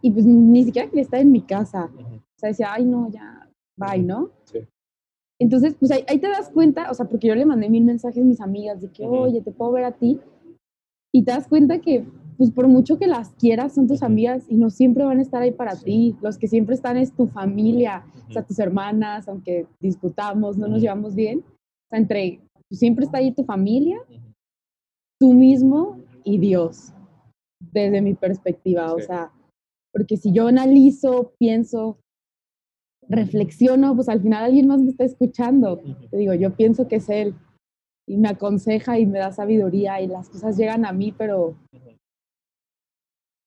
y 0.02 0.10
pues 0.10 0.24
ni 0.24 0.64
siquiera 0.64 0.88
quería 0.88 1.02
estar 1.02 1.20
en 1.20 1.32
mi 1.32 1.42
casa. 1.42 1.90
O 1.94 2.38
sea, 2.38 2.48
decía, 2.48 2.72
ay, 2.72 2.84
no, 2.84 3.10
ya, 3.10 3.50
bye, 3.76 4.02
¿no? 4.02 4.30
Sí. 4.44 4.60
Entonces, 5.40 5.74
pues 5.74 5.90
ahí, 5.90 6.18
te 6.18 6.28
das 6.28 6.50
cuenta, 6.50 6.90
o 6.90 6.94
sea, 6.94 7.06
porque 7.06 7.28
yo 7.28 7.34
le 7.34 7.46
mandé 7.46 7.70
mil 7.70 7.84
mensajes 7.84 8.22
a 8.22 8.26
mis 8.26 8.42
amigas 8.42 8.82
de 8.82 8.90
que, 8.90 9.06
oye, 9.06 9.40
te 9.40 9.52
puedo 9.52 9.72
ver 9.72 9.84
a 9.84 9.92
ti. 9.92 10.20
Y 11.12 11.24
te 11.24 11.32
das 11.32 11.48
cuenta 11.48 11.80
que, 11.80 12.06
pues 12.40 12.52
por 12.52 12.68
mucho 12.68 12.98
que 12.98 13.06
las 13.06 13.34
quieras, 13.34 13.74
son 13.74 13.86
tus 13.86 14.02
amigas 14.02 14.46
y 14.48 14.54
no 14.54 14.70
siempre 14.70 15.04
van 15.04 15.18
a 15.18 15.20
estar 15.20 15.42
ahí 15.42 15.52
para 15.52 15.76
ti. 15.76 16.16
Los 16.22 16.38
que 16.38 16.48
siempre 16.48 16.74
están 16.74 16.96
es 16.96 17.12
tu 17.12 17.26
familia, 17.26 18.02
o 18.30 18.32
sea, 18.32 18.42
tus 18.42 18.58
hermanas, 18.58 19.28
aunque 19.28 19.66
discutamos, 19.78 20.56
no 20.56 20.66
nos 20.66 20.80
llevamos 20.80 21.14
bien. 21.14 21.40
O 21.40 21.88
sea, 21.90 21.98
entre, 21.98 22.40
siempre 22.70 23.04
está 23.04 23.18
ahí 23.18 23.32
tu 23.32 23.44
familia, 23.44 23.98
tú 25.20 25.34
mismo 25.34 25.98
y 26.24 26.38
Dios, 26.38 26.94
desde 27.74 28.00
mi 28.00 28.14
perspectiva. 28.14 28.94
O 28.94 29.00
sea, 29.00 29.30
porque 29.92 30.16
si 30.16 30.32
yo 30.32 30.48
analizo, 30.48 31.34
pienso, 31.38 31.98
reflexiono, 33.06 33.94
pues 33.94 34.08
al 34.08 34.22
final 34.22 34.44
alguien 34.44 34.66
más 34.66 34.80
me 34.80 34.88
está 34.88 35.04
escuchando. 35.04 35.82
Te 36.10 36.16
digo, 36.16 36.32
yo 36.32 36.56
pienso 36.56 36.88
que 36.88 36.96
es 36.96 37.10
él 37.10 37.34
y 38.08 38.16
me 38.16 38.30
aconseja 38.30 38.98
y 38.98 39.04
me 39.04 39.18
da 39.18 39.30
sabiduría 39.30 40.00
y 40.00 40.06
las 40.06 40.30
cosas 40.30 40.56
llegan 40.56 40.86
a 40.86 40.92
mí, 40.94 41.12
pero 41.12 41.54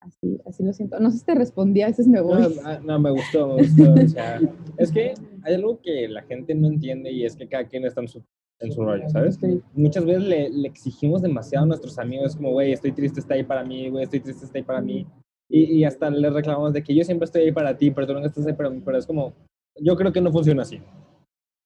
así, 0.05 0.39
así 0.45 0.63
lo 0.63 0.73
siento. 0.73 0.99
No 0.99 1.11
sé 1.11 1.19
si 1.19 1.25
te 1.25 1.35
respondí, 1.35 1.81
a 1.81 1.87
veces 1.87 2.07
me 2.07 2.21
voy. 2.21 2.55
No, 2.83 2.99
me 2.99 3.11
gustó, 3.11 3.47
me 3.47 3.63
gustó. 3.63 3.93
O 3.93 4.07
sea, 4.07 4.39
es 4.77 4.91
que 4.91 5.13
hay 5.43 5.53
algo 5.53 5.79
que 5.81 6.07
la 6.07 6.23
gente 6.23 6.55
no 6.55 6.67
entiende 6.67 7.11
y 7.11 7.25
es 7.25 7.35
que 7.35 7.47
cada 7.47 7.65
quien 7.65 7.85
está 7.85 8.01
en 8.01 8.07
su, 8.07 8.23
en 8.59 8.71
su 8.71 8.83
rollo, 8.83 9.09
¿sabes? 9.09 9.39
Muchas 9.73 10.05
veces 10.05 10.23
le, 10.23 10.49
le, 10.49 10.67
exigimos 10.67 11.21
demasiado 11.21 11.65
a 11.65 11.67
nuestros 11.67 11.97
amigos, 11.99 12.35
como, 12.35 12.51
güey, 12.51 12.71
estoy 12.71 12.91
triste, 12.91 13.19
está 13.19 13.33
ahí 13.35 13.43
para 13.43 13.63
mí, 13.63 13.89
güey, 13.89 14.03
estoy 14.03 14.19
triste, 14.19 14.45
está 14.45 14.57
ahí 14.57 14.63
para 14.63 14.81
mí. 14.81 15.07
Y, 15.49 15.79
y, 15.79 15.83
hasta 15.83 16.09
le 16.09 16.29
reclamamos 16.29 16.73
de 16.73 16.83
que 16.83 16.95
yo 16.95 17.03
siempre 17.03 17.25
estoy 17.25 17.43
ahí 17.43 17.51
para 17.51 17.77
ti, 17.77 17.91
pero 17.91 18.07
tú 18.07 18.13
no 18.13 18.25
estás 18.25 18.47
ahí 18.47 18.53
para 18.53 18.69
mí, 18.69 18.81
pero 18.83 18.97
es 18.97 19.05
como, 19.05 19.33
yo 19.79 19.95
creo 19.95 20.11
que 20.11 20.21
no 20.21 20.31
funciona 20.31 20.61
así. 20.63 20.81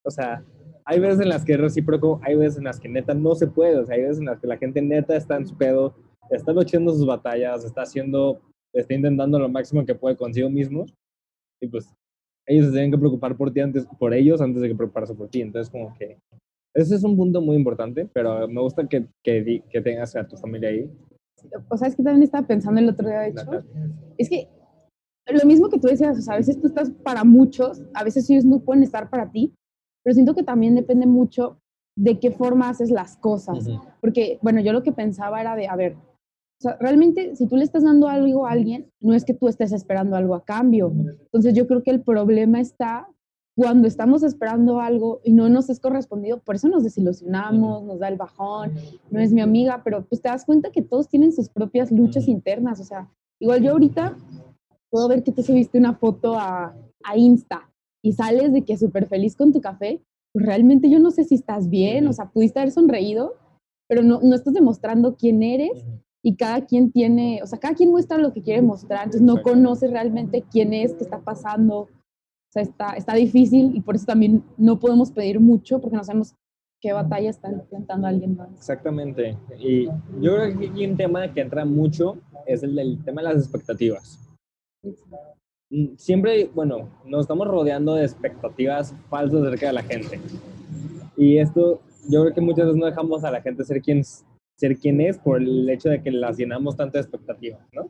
O 0.03 0.09
sea, 0.09 0.43
hay 0.85 0.99
veces 0.99 1.19
en 1.19 1.29
las 1.29 1.43
que 1.43 1.53
es 1.53 1.59
recíproco, 1.59 2.19
hay 2.23 2.35
veces 2.35 2.59
en 2.59 2.63
las 2.63 2.79
que 2.79 2.87
neta 2.87 3.13
no 3.13 3.35
se 3.35 3.47
puede, 3.47 3.77
o 3.77 3.85
sea, 3.85 3.95
hay 3.95 4.03
veces 4.03 4.19
en 4.19 4.25
las 4.25 4.39
que 4.39 4.47
la 4.47 4.57
gente 4.57 4.81
neta 4.81 5.15
está 5.15 5.35
en 5.35 5.45
su 5.45 5.55
pedo, 5.57 5.93
está 6.29 6.53
luchando 6.53 6.93
sus 6.93 7.05
batallas, 7.05 7.63
está 7.63 7.81
haciendo, 7.81 8.41
está 8.73 8.93
intentando 8.93 9.39
lo 9.39 9.49
máximo 9.49 9.85
que 9.85 9.95
puede 9.95 10.15
consigo 10.15 10.49
mismo, 10.49 10.85
y 11.61 11.67
pues 11.67 11.93
ellos 12.47 12.67
se 12.67 12.71
tienen 12.71 12.91
que 12.91 12.97
preocupar 12.97 13.35
por 13.35 13.51
ti 13.51 13.59
antes, 13.59 13.85
por 13.99 14.13
ellos 14.13 14.41
antes 14.41 14.61
de 14.61 14.69
que 14.69 14.75
preocuparse 14.75 15.13
por 15.13 15.27
ti. 15.27 15.41
Entonces, 15.41 15.69
como 15.69 15.93
que 15.95 16.17
ese 16.73 16.95
es 16.95 17.03
un 17.03 17.17
punto 17.17 17.41
muy 17.41 17.55
importante, 17.55 18.07
pero 18.13 18.47
me 18.47 18.61
gusta 18.61 18.87
que, 18.87 19.07
que, 19.23 19.63
que 19.69 19.81
tengas 19.81 20.15
a 20.15 20.27
tu 20.27 20.37
familia 20.37 20.69
ahí. 20.69 20.89
O 21.69 21.77
sea, 21.77 21.87
es 21.87 21.95
que 21.95 22.03
también 22.03 22.23
estaba 22.23 22.47
pensando 22.47 22.79
el 22.79 22.89
otro 22.89 23.07
día, 23.07 23.19
de 23.19 23.29
hecho, 23.29 23.63
es 24.17 24.29
que 24.29 24.47
lo 25.33 25.45
mismo 25.45 25.69
que 25.69 25.79
tú 25.79 25.87
decías, 25.87 26.17
o 26.17 26.21
sea, 26.21 26.35
a 26.35 26.37
veces 26.37 26.59
tú 26.59 26.67
estás 26.67 26.89
para 27.03 27.23
muchos, 27.23 27.83
a 27.93 28.03
veces 28.03 28.29
ellos 28.29 28.45
no 28.45 28.59
pueden 28.59 28.83
estar 28.83 29.09
para 29.09 29.29
ti, 29.29 29.53
pero 30.03 30.13
siento 30.13 30.33
que 30.33 30.43
también 30.43 30.75
depende 30.75 31.05
mucho 31.05 31.59
de 31.97 32.19
qué 32.19 32.31
forma 32.31 32.69
haces 32.69 32.91
las 32.91 33.17
cosas. 33.17 33.67
Porque, 33.99 34.39
bueno, 34.41 34.61
yo 34.61 34.71
lo 34.71 34.83
que 34.83 34.91
pensaba 34.91 35.41
era 35.41 35.55
de, 35.55 35.67
a 35.67 35.75
ver, 35.75 35.97
o 36.59 36.61
sea, 36.61 36.77
realmente 36.79 37.35
si 37.35 37.47
tú 37.47 37.55
le 37.55 37.63
estás 37.63 37.83
dando 37.83 38.07
algo 38.07 38.47
a 38.47 38.51
alguien, 38.51 38.91
no 38.99 39.13
es 39.13 39.25
que 39.25 39.35
tú 39.35 39.47
estés 39.47 39.71
esperando 39.71 40.15
algo 40.15 40.33
a 40.33 40.43
cambio. 40.43 40.91
Entonces 40.91 41.53
yo 41.53 41.67
creo 41.67 41.83
que 41.83 41.91
el 41.91 42.01
problema 42.01 42.59
está 42.59 43.07
cuando 43.55 43.87
estamos 43.87 44.23
esperando 44.23 44.79
algo 44.79 45.21
y 45.23 45.33
no 45.33 45.49
nos 45.49 45.69
es 45.69 45.79
correspondido, 45.79 46.39
por 46.39 46.55
eso 46.55 46.67
nos 46.67 46.83
desilusionamos, 46.83 47.83
nos 47.83 47.99
da 47.99 48.07
el 48.07 48.15
bajón, 48.15 48.73
no 49.09 49.19
es 49.19 49.31
mi 49.33 49.41
amiga, 49.41 49.81
pero 49.83 50.05
pues 50.05 50.21
te 50.21 50.29
das 50.29 50.45
cuenta 50.45 50.71
que 50.71 50.83
todos 50.83 51.09
tienen 51.09 51.31
sus 51.31 51.49
propias 51.49 51.91
luchas 51.91 52.27
internas, 52.27 52.79
o 52.79 52.83
sea, 52.83 53.09
igual 53.39 53.63
yo 53.63 53.71
ahorita 53.71 54.15
puedo 54.91 55.07
ver 55.07 55.23
que 55.23 55.31
tú 55.31 55.41
subiste 55.41 55.79
una 55.79 55.95
foto 55.95 56.35
a, 56.37 56.75
a 57.03 57.17
Insta 57.17 57.71
y 58.03 58.13
sales 58.13 58.53
de 58.53 58.63
que 58.63 58.77
súper 58.77 59.07
feliz 59.07 59.35
con 59.35 59.51
tu 59.51 59.59
café, 59.59 60.03
pues 60.33 60.45
realmente 60.45 60.87
yo 60.87 60.99
no 60.99 61.09
sé 61.09 61.23
si 61.23 61.33
estás 61.33 61.67
bien, 61.67 62.07
o 62.07 62.13
sea, 62.13 62.29
pudiste 62.29 62.59
haber 62.59 62.71
sonreído, 62.71 63.33
pero 63.87 64.03
no, 64.03 64.19
no 64.21 64.35
estás 64.35 64.53
demostrando 64.53 65.15
quién 65.15 65.41
eres 65.41 65.83
y 66.23 66.35
cada 66.35 66.65
quien 66.65 66.91
tiene, 66.91 67.41
o 67.43 67.47
sea, 67.47 67.59
cada 67.59 67.75
quien 67.75 67.91
muestra 67.91 68.17
lo 68.17 68.33
que 68.33 68.41
quiere 68.41 68.61
mostrar, 68.61 69.05
entonces 69.05 69.21
no 69.21 69.41
conoces 69.41 69.91
realmente 69.91 70.43
quién 70.51 70.73
es, 70.73 70.93
qué 70.93 71.03
está 71.03 71.19
pasando, 71.19 71.81
o 71.81 71.89
sea, 72.51 72.63
está, 72.63 72.93
está 72.93 73.13
difícil 73.13 73.75
y 73.75 73.81
por 73.81 73.95
eso 73.95 74.05
también 74.05 74.43
no 74.57 74.79
podemos 74.79 75.11
pedir 75.11 75.39
mucho 75.39 75.79
porque 75.79 75.97
no 75.97 76.03
sabemos 76.03 76.35
qué 76.81 76.93
batalla 76.93 77.29
está 77.29 77.49
enfrentando 77.49 78.07
alguien 78.07 78.35
más. 78.35 78.49
Exactamente. 78.51 79.37
Y 79.59 79.85
yo 79.85 80.35
creo 80.35 80.59
que 80.59 80.67
aquí 80.67 80.85
un 80.85 80.97
tema 80.97 81.33
que 81.33 81.41
entra 81.41 81.65
mucho 81.65 82.17
es 82.45 82.63
el 82.63 82.75
del 82.75 83.03
tema 83.03 83.21
de 83.21 83.33
las 83.33 83.43
expectativas. 83.43 84.19
Mm, 85.69 85.95
siempre, 85.97 86.49
bueno, 86.53 86.89
nos 87.05 87.21
estamos 87.21 87.47
rodeando 87.47 87.95
de 87.95 88.05
expectativas 88.05 88.93
falsas 89.09 89.41
acerca 89.41 89.67
de 89.67 89.73
la 89.73 89.83
gente. 89.83 90.19
Y 91.17 91.37
esto, 91.39 91.81
yo 92.09 92.21
creo 92.21 92.33
que 92.33 92.41
muchas 92.41 92.67
veces 92.67 92.79
no 92.79 92.85
dejamos 92.85 93.23
a 93.23 93.31
la 93.31 93.41
gente 93.41 93.65
ser 93.65 93.81
quien, 93.81 94.03
ser 94.57 94.77
quien 94.77 95.01
es 95.01 95.17
por 95.17 95.41
el 95.41 95.69
hecho 95.69 95.89
de 95.89 96.01
que 96.01 96.11
las 96.11 96.37
llenamos 96.37 96.75
tanto 96.75 96.97
de 96.97 97.01
expectativas, 97.01 97.61
¿no? 97.73 97.89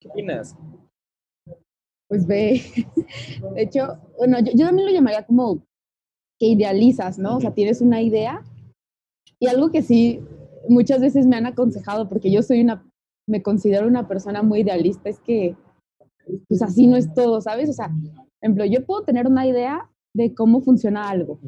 ¿Qué 0.00 0.08
opinas? 0.08 0.56
Pues 2.08 2.26
ve, 2.26 2.60
de 3.54 3.62
hecho, 3.62 3.98
bueno, 4.18 4.38
yo, 4.40 4.52
yo 4.54 4.66
también 4.66 4.86
lo 4.86 4.92
llamaría 4.92 5.24
como 5.24 5.58
que 6.38 6.46
idealizas, 6.46 7.18
¿no? 7.18 7.36
O 7.36 7.40
sea, 7.40 7.52
tienes 7.52 7.80
una 7.80 8.00
idea 8.00 8.44
y 9.38 9.48
algo 9.48 9.70
que 9.70 9.82
sí 9.82 10.20
muchas 10.68 11.00
veces 11.00 11.26
me 11.26 11.36
han 11.36 11.46
aconsejado, 11.46 12.08
porque 12.08 12.30
yo 12.30 12.42
soy 12.42 12.60
una 12.60 12.84
me 13.30 13.42
considero 13.42 13.86
una 13.86 14.08
persona 14.08 14.42
muy 14.42 14.60
idealista, 14.60 15.08
es 15.08 15.20
que 15.20 15.56
pues 16.48 16.62
así 16.62 16.86
no 16.86 16.96
es 16.96 17.12
todo, 17.14 17.40
¿sabes? 17.40 17.70
O 17.70 17.72
sea, 17.72 17.88
por 17.88 18.26
ejemplo, 18.42 18.64
yo 18.64 18.84
puedo 18.84 19.04
tener 19.04 19.26
una 19.26 19.46
idea 19.46 19.88
de 20.14 20.34
cómo 20.34 20.60
funciona 20.60 21.08
algo. 21.08 21.38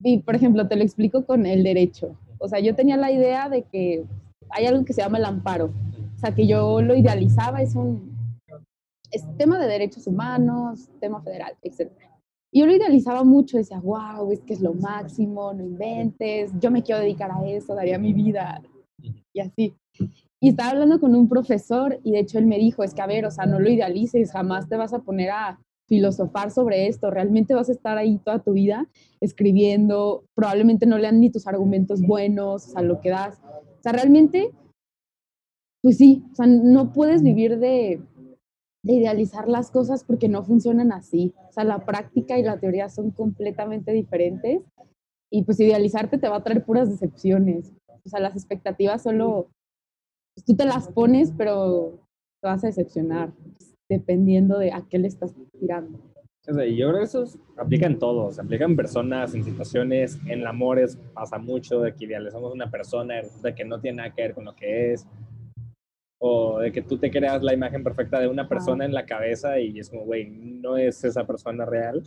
Y, 0.00 0.18
por 0.22 0.34
ejemplo, 0.34 0.66
te 0.66 0.76
lo 0.76 0.82
explico 0.82 1.26
con 1.26 1.44
el 1.44 1.62
derecho. 1.62 2.16
O 2.38 2.48
sea, 2.48 2.60
yo 2.60 2.74
tenía 2.74 2.96
la 2.96 3.10
idea 3.10 3.48
de 3.48 3.62
que 3.62 4.04
hay 4.50 4.66
algo 4.66 4.84
que 4.84 4.92
se 4.92 5.02
llama 5.02 5.18
el 5.18 5.24
amparo. 5.24 5.72
O 6.16 6.18
sea, 6.18 6.34
que 6.34 6.46
yo 6.46 6.80
lo 6.82 6.94
idealizaba, 6.96 7.62
es 7.62 7.74
un, 7.74 8.16
es 9.10 9.24
tema 9.36 9.58
de 9.58 9.66
derechos 9.66 10.06
humanos, 10.06 10.88
tema 11.00 11.20
federal, 11.22 11.54
etc. 11.62 11.90
Y 12.50 12.60
yo 12.60 12.66
lo 12.66 12.74
idealizaba 12.74 13.24
mucho, 13.24 13.58
decía, 13.58 13.80
wow, 13.80 14.32
es 14.32 14.40
que 14.40 14.54
es 14.54 14.60
lo 14.60 14.74
máximo, 14.74 15.52
no 15.52 15.62
inventes, 15.62 16.50
yo 16.58 16.70
me 16.70 16.82
quiero 16.82 17.00
dedicar 17.00 17.30
a 17.30 17.46
eso, 17.46 17.74
daría 17.74 17.98
mi 17.98 18.12
vida, 18.12 18.62
y 19.32 19.40
así. 19.40 19.74
Y 20.40 20.50
estaba 20.50 20.70
hablando 20.70 21.00
con 21.00 21.14
un 21.14 21.28
profesor 21.28 21.98
y 22.04 22.12
de 22.12 22.20
hecho 22.20 22.38
él 22.38 22.46
me 22.46 22.58
dijo, 22.58 22.82
es 22.82 22.94
que 22.94 23.02
a 23.02 23.06
ver, 23.06 23.26
o 23.26 23.30
sea, 23.30 23.46
no 23.46 23.58
lo 23.58 23.68
idealices, 23.68 24.32
jamás 24.32 24.68
te 24.68 24.76
vas 24.76 24.92
a 24.92 25.00
poner 25.00 25.30
a 25.30 25.60
filosofar 25.88 26.50
sobre 26.50 26.86
esto, 26.86 27.10
realmente 27.10 27.54
vas 27.54 27.68
a 27.68 27.72
estar 27.72 27.98
ahí 27.98 28.18
toda 28.18 28.40
tu 28.40 28.52
vida 28.52 28.86
escribiendo, 29.20 30.24
probablemente 30.34 30.86
no 30.86 30.98
lean 30.98 31.18
ni 31.18 31.30
tus 31.30 31.46
argumentos 31.46 32.02
buenos, 32.02 32.68
o 32.68 32.70
sea, 32.70 32.82
lo 32.82 33.00
que 33.00 33.10
das. 33.10 33.40
O 33.42 33.82
sea, 33.82 33.92
realmente, 33.92 34.52
pues 35.82 35.96
sí, 35.96 36.24
o 36.30 36.34
sea, 36.34 36.46
no 36.46 36.92
puedes 36.92 37.22
vivir 37.22 37.58
de, 37.58 38.00
de 38.82 38.92
idealizar 38.92 39.48
las 39.48 39.70
cosas 39.70 40.04
porque 40.04 40.28
no 40.28 40.44
funcionan 40.44 40.92
así. 40.92 41.34
O 41.48 41.52
sea, 41.52 41.64
la 41.64 41.84
práctica 41.84 42.38
y 42.38 42.42
la 42.42 42.60
teoría 42.60 42.88
son 42.88 43.10
completamente 43.10 43.92
diferentes 43.92 44.62
y 45.30 45.42
pues 45.42 45.58
idealizarte 45.60 46.18
te 46.18 46.28
va 46.28 46.36
a 46.36 46.44
traer 46.44 46.64
puras 46.64 46.90
decepciones. 46.90 47.72
O 48.04 48.08
sea, 48.08 48.20
las 48.20 48.34
expectativas 48.34 49.02
solo, 49.02 49.48
pues, 50.34 50.44
tú 50.44 50.54
te 50.54 50.64
las 50.64 50.88
pones, 50.88 51.32
pero 51.36 51.98
te 52.40 52.48
vas 52.48 52.62
a 52.64 52.68
decepcionar 52.68 53.32
dependiendo 53.88 54.58
de 54.58 54.72
a 54.72 54.84
qué 54.88 54.98
le 54.98 55.08
estás 55.08 55.34
tirando. 55.58 55.98
O 56.46 56.54
sea, 56.54 56.64
yo 56.64 56.88
creo 56.88 56.98
que 57.00 57.04
eso 57.04 57.24
aplica 57.58 57.86
en 57.86 57.98
todo, 57.98 58.32
se 58.32 58.40
aplica 58.40 58.64
en 58.64 58.76
personas, 58.76 59.34
en 59.34 59.44
situaciones, 59.44 60.18
en 60.26 60.46
amores 60.46 60.96
pasa 61.12 61.36
mucho 61.36 61.80
de 61.80 61.94
que 61.94 62.06
idealizamos 62.06 62.54
una 62.54 62.70
persona 62.70 63.18
y 63.18 63.22
resulta 63.22 63.54
que 63.54 63.64
no 63.64 63.80
tiene 63.80 63.98
nada 63.98 64.14
que 64.14 64.22
ver 64.22 64.34
con 64.34 64.46
lo 64.46 64.54
que 64.54 64.92
es, 64.92 65.06
o 66.20 66.58
de 66.60 66.72
que 66.72 66.82
tú 66.82 66.96
te 66.96 67.10
creas 67.10 67.42
la 67.42 67.52
imagen 67.52 67.84
perfecta 67.84 68.18
de 68.18 68.28
una 68.28 68.48
persona 68.48 68.84
en 68.84 68.94
la 68.94 69.04
cabeza 69.04 69.60
y 69.60 69.78
es 69.78 69.90
como, 69.90 70.04
güey, 70.04 70.30
no 70.30 70.76
es 70.78 71.04
esa 71.04 71.26
persona 71.26 71.66
real. 71.66 72.02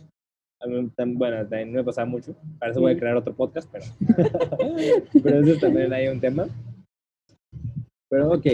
A 0.60 0.66
mí, 0.66 0.90
bueno, 1.14 1.38
también 1.48 1.72
me 1.72 1.84
pasa 1.84 2.04
mucho, 2.04 2.34
para 2.58 2.72
eso 2.72 2.80
voy 2.80 2.92
a 2.92 2.98
crear 2.98 3.16
otro 3.16 3.34
podcast, 3.34 3.70
pero, 3.70 3.84
pero 5.22 5.40
eso 5.40 5.60
también 5.60 5.92
hay 5.92 6.08
un 6.08 6.20
tema. 6.20 6.46
Pero 8.08 8.32
ok, 8.32 8.46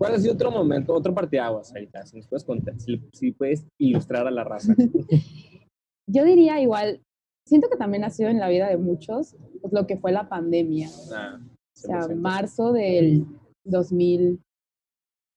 ¿Cuál 0.00 0.14
ha 0.14 0.18
sido 0.18 0.32
otro 0.32 0.50
momento, 0.50 0.94
otro 0.94 1.14
parteaguas 1.14 1.70
ahorita? 1.74 2.06
Si 2.06 2.16
nos 2.16 2.26
puedes 2.26 2.42
contar, 2.42 2.74
si, 2.80 3.32
puedes 3.32 3.66
ilustrar 3.76 4.26
a 4.26 4.30
la 4.30 4.44
raza. 4.44 4.74
Yo 6.08 6.24
diría 6.24 6.58
igual, 6.58 7.02
siento 7.46 7.68
que 7.68 7.76
también 7.76 8.04
ha 8.04 8.08
sido 8.08 8.30
en 8.30 8.38
la 8.38 8.48
vida 8.48 8.70
de 8.70 8.78
muchos 8.78 9.36
pues, 9.60 9.74
lo 9.74 9.86
que 9.86 9.98
fue 9.98 10.10
la 10.10 10.26
pandemia. 10.26 10.88
Ah, 11.14 11.38
o 11.38 11.78
sea, 11.78 12.08
marzo 12.16 12.72
del 12.72 13.26
2000, 13.64 14.40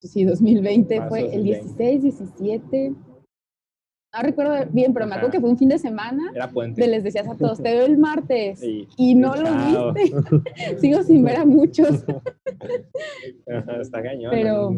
sí, 0.01 0.23
2020 0.23 1.09
fue 1.09 1.35
el 1.35 1.43
16, 1.43 2.01
17 2.01 2.95
no 4.13 4.21
recuerdo 4.21 4.53
bien, 4.71 4.93
pero 4.93 5.07
me 5.07 5.15
acuerdo 5.15 5.31
que 5.31 5.39
fue 5.39 5.49
un 5.49 5.57
fin 5.57 5.69
de 5.69 5.79
semana. 5.79 6.31
Era 6.35 6.49
puente. 6.49 6.85
les 6.87 7.03
decías 7.03 7.27
a 7.27 7.35
todos, 7.35 7.61
te 7.61 7.73
veo 7.73 7.85
el 7.85 7.97
martes. 7.97 8.61
Y 8.97 9.15
no 9.15 9.35
lo 9.35 9.93
viste. 9.93 10.77
Sigo 10.79 11.01
sin 11.03 11.23
ver 11.23 11.37
a 11.37 11.45
muchos. 11.45 12.05
está 13.81 14.03
cañón. 14.03 14.31
Pero 14.31 14.71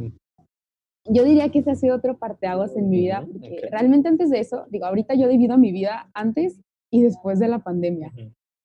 yo 1.07 1.23
diría 1.23 1.49
que 1.49 1.59
ese 1.59 1.71
ha 1.71 1.75
sido 1.75 1.95
otro 1.95 2.17
parteaguas 2.17 2.75
en 2.75 2.89
mi 2.89 2.97
vida, 2.97 3.27
porque 3.31 3.67
realmente 3.69 4.07
antes 4.07 4.29
de 4.29 4.39
eso, 4.39 4.65
digo, 4.69 4.85
ahorita 4.85 5.15
yo 5.15 5.27
divido 5.27 5.57
mi 5.57 5.71
vida 5.71 6.09
antes 6.13 6.59
y 6.91 7.03
después 7.03 7.39
de 7.39 7.47
la 7.47 7.59
pandemia. 7.59 8.11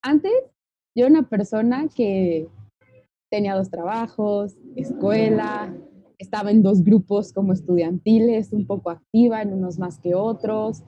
Antes, 0.02 0.32
yo 0.96 1.06
era 1.06 1.18
una 1.18 1.28
persona 1.28 1.88
que 1.94 2.48
tenía 3.30 3.54
dos 3.54 3.70
trabajos, 3.70 4.56
escuela, 4.76 5.74
estaba 6.20 6.50
en 6.50 6.62
dos 6.62 6.84
grupos 6.84 7.32
como 7.32 7.52
estudiantiles, 7.52 8.52
un 8.52 8.66
poco 8.66 8.90
activa, 8.90 9.40
en 9.40 9.54
unos 9.54 9.78
más 9.78 9.98
que 9.98 10.14
otros. 10.14 10.82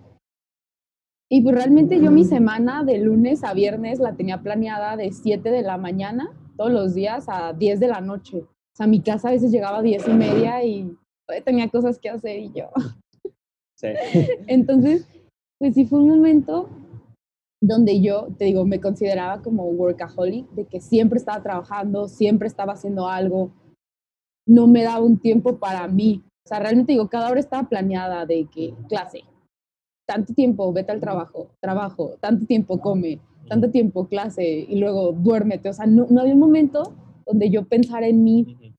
Y 1.30 1.40
pues 1.40 1.54
realmente 1.54 1.98
yo 2.00 2.10
mi 2.10 2.24
semana 2.24 2.84
de 2.84 2.98
lunes 2.98 3.42
a 3.42 3.54
viernes 3.54 3.98
la 3.98 4.14
tenía 4.14 4.42
planeada 4.42 4.96
de 4.96 5.10
7 5.10 5.50
de 5.50 5.62
la 5.62 5.78
mañana 5.78 6.30
todos 6.58 6.70
los 6.70 6.94
días 6.94 7.24
a 7.28 7.54
10 7.54 7.80
de 7.80 7.88
la 7.88 8.02
noche. 8.02 8.40
O 8.40 8.76
sea, 8.76 8.86
mi 8.86 9.00
casa 9.00 9.28
a 9.28 9.32
veces 9.32 9.50
llegaba 9.50 9.78
a 9.78 9.82
10 9.82 10.08
y 10.08 10.12
media 10.12 10.64
y 10.64 10.96
tenía 11.46 11.68
cosas 11.70 11.98
que 11.98 12.10
hacer 12.10 12.38
y 12.38 12.52
yo. 12.52 12.68
Sí. 13.78 13.88
Entonces, 14.46 15.08
pues 15.58 15.74
sí 15.74 15.86
fue 15.86 16.00
un 16.00 16.10
momento 16.10 16.68
donde 17.62 18.02
yo, 18.02 18.28
te 18.36 18.44
digo, 18.44 18.66
me 18.66 18.80
consideraba 18.80 19.40
como 19.40 19.64
workaholic, 19.64 20.50
de 20.50 20.66
que 20.66 20.80
siempre 20.80 21.18
estaba 21.18 21.42
trabajando, 21.42 22.08
siempre 22.08 22.48
estaba 22.48 22.74
haciendo 22.74 23.08
algo, 23.08 23.52
no 24.46 24.66
me 24.66 24.83
daba 24.83 25.05
un 25.05 25.18
tiempo 25.18 25.59
para 25.59 25.87
mí. 25.88 26.22
O 26.44 26.48
sea, 26.48 26.59
realmente 26.59 26.92
digo, 26.92 27.09
cada 27.09 27.31
hora 27.31 27.40
estaba 27.40 27.68
planeada 27.68 28.26
de 28.26 28.48
que 28.52 28.74
clase, 28.88 29.22
tanto 30.07 30.35
tiempo 30.35 30.72
vete 30.72 30.92
al 30.92 31.00
trabajo, 31.00 31.50
trabajo, 31.61 32.16
tanto 32.20 32.46
tiempo 32.46 32.81
come, 32.81 33.20
tanto 33.48 33.70
tiempo 33.70 34.09
clase 34.09 34.44
y 34.44 34.76
luego 34.76 35.12
duérmete. 35.12 35.68
O 35.68 35.72
sea, 35.72 35.87
no, 35.87 36.07
no 36.11 36.20
había 36.20 36.35
un 36.35 36.40
momento 36.40 36.94
donde 37.26 37.50
yo 37.50 37.64
pensara 37.64 38.07
en 38.09 38.24
mí. 38.24 38.74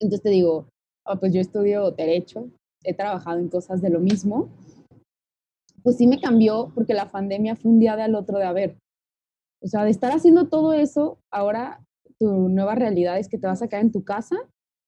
Entonces 0.00 0.22
te 0.22 0.30
digo, 0.30 0.68
ah, 1.04 1.16
pues 1.16 1.32
yo 1.32 1.40
estudio 1.40 1.90
derecho, 1.92 2.50
he 2.84 2.94
trabajado 2.94 3.38
en 3.38 3.48
cosas 3.48 3.80
de 3.80 3.90
lo 3.90 4.00
mismo. 4.00 4.48
Pues 5.82 5.96
sí 5.96 6.06
me 6.06 6.20
cambió 6.20 6.72
porque 6.74 6.94
la 6.94 7.10
pandemia 7.10 7.56
fue 7.56 7.70
un 7.70 7.78
día 7.78 7.96
de 7.96 8.02
al 8.02 8.14
otro 8.14 8.38
de 8.38 8.44
haber. 8.44 8.78
O 9.62 9.66
sea, 9.66 9.84
de 9.84 9.90
estar 9.90 10.12
haciendo 10.12 10.48
todo 10.48 10.72
eso, 10.72 11.18
ahora 11.32 11.84
tu 12.18 12.48
nueva 12.48 12.74
realidad 12.74 13.18
es 13.18 13.28
que 13.28 13.38
te 13.38 13.46
vas 13.46 13.62
a 13.62 13.68
quedar 13.68 13.82
en 13.82 13.92
tu 13.92 14.04
casa 14.04 14.36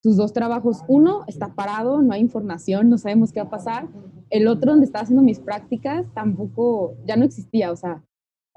tus 0.02 0.16
dos 0.16 0.32
trabajos. 0.32 0.82
Uno 0.88 1.24
está 1.26 1.54
parado, 1.54 2.02
no 2.02 2.12
hay 2.12 2.20
información, 2.20 2.88
no 2.88 2.98
sabemos 2.98 3.32
qué 3.32 3.40
va 3.40 3.46
a 3.46 3.50
pasar. 3.50 3.88
El 4.30 4.48
otro, 4.48 4.72
donde 4.72 4.86
estaba 4.86 5.02
haciendo 5.02 5.22
mis 5.22 5.40
prácticas, 5.40 6.06
tampoco, 6.14 6.94
ya 7.06 7.16
no 7.16 7.24
existía, 7.24 7.72
o 7.72 7.76
sea, 7.76 8.02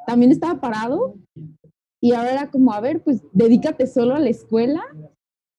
también 0.05 0.31
estaba 0.31 0.59
parado. 0.59 1.15
Y 2.01 2.13
ahora 2.13 2.31
era 2.33 2.51
como, 2.51 2.73
a 2.73 2.81
ver, 2.81 3.01
pues 3.01 3.23
dedícate 3.31 3.87
solo 3.87 4.15
a 4.15 4.19
la 4.19 4.29
escuela 4.29 4.83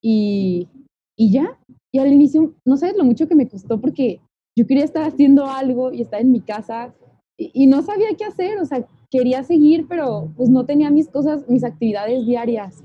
y, 0.01 0.69
y 1.17 1.31
ya. 1.31 1.59
Y 1.91 1.99
al 1.99 2.11
inicio, 2.11 2.53
no 2.65 2.77
sabes 2.77 2.95
lo 2.97 3.03
mucho 3.03 3.27
que 3.27 3.35
me 3.35 3.47
costó 3.47 3.79
porque 3.79 4.21
yo 4.57 4.67
quería 4.67 4.83
estar 4.83 5.03
haciendo 5.03 5.45
algo 5.45 5.91
y 5.91 6.01
estar 6.01 6.21
en 6.21 6.31
mi 6.31 6.41
casa 6.41 6.93
y, 7.37 7.51
y 7.53 7.67
no 7.67 7.81
sabía 7.81 8.15
qué 8.17 8.25
hacer, 8.25 8.59
o 8.59 8.65
sea, 8.65 8.87
quería 9.09 9.43
seguir, 9.43 9.87
pero 9.87 10.31
pues 10.35 10.49
no 10.49 10.65
tenía 10.65 10.89
mis 10.91 11.09
cosas, 11.09 11.47
mis 11.47 11.63
actividades 11.63 12.25
diarias. 12.25 12.81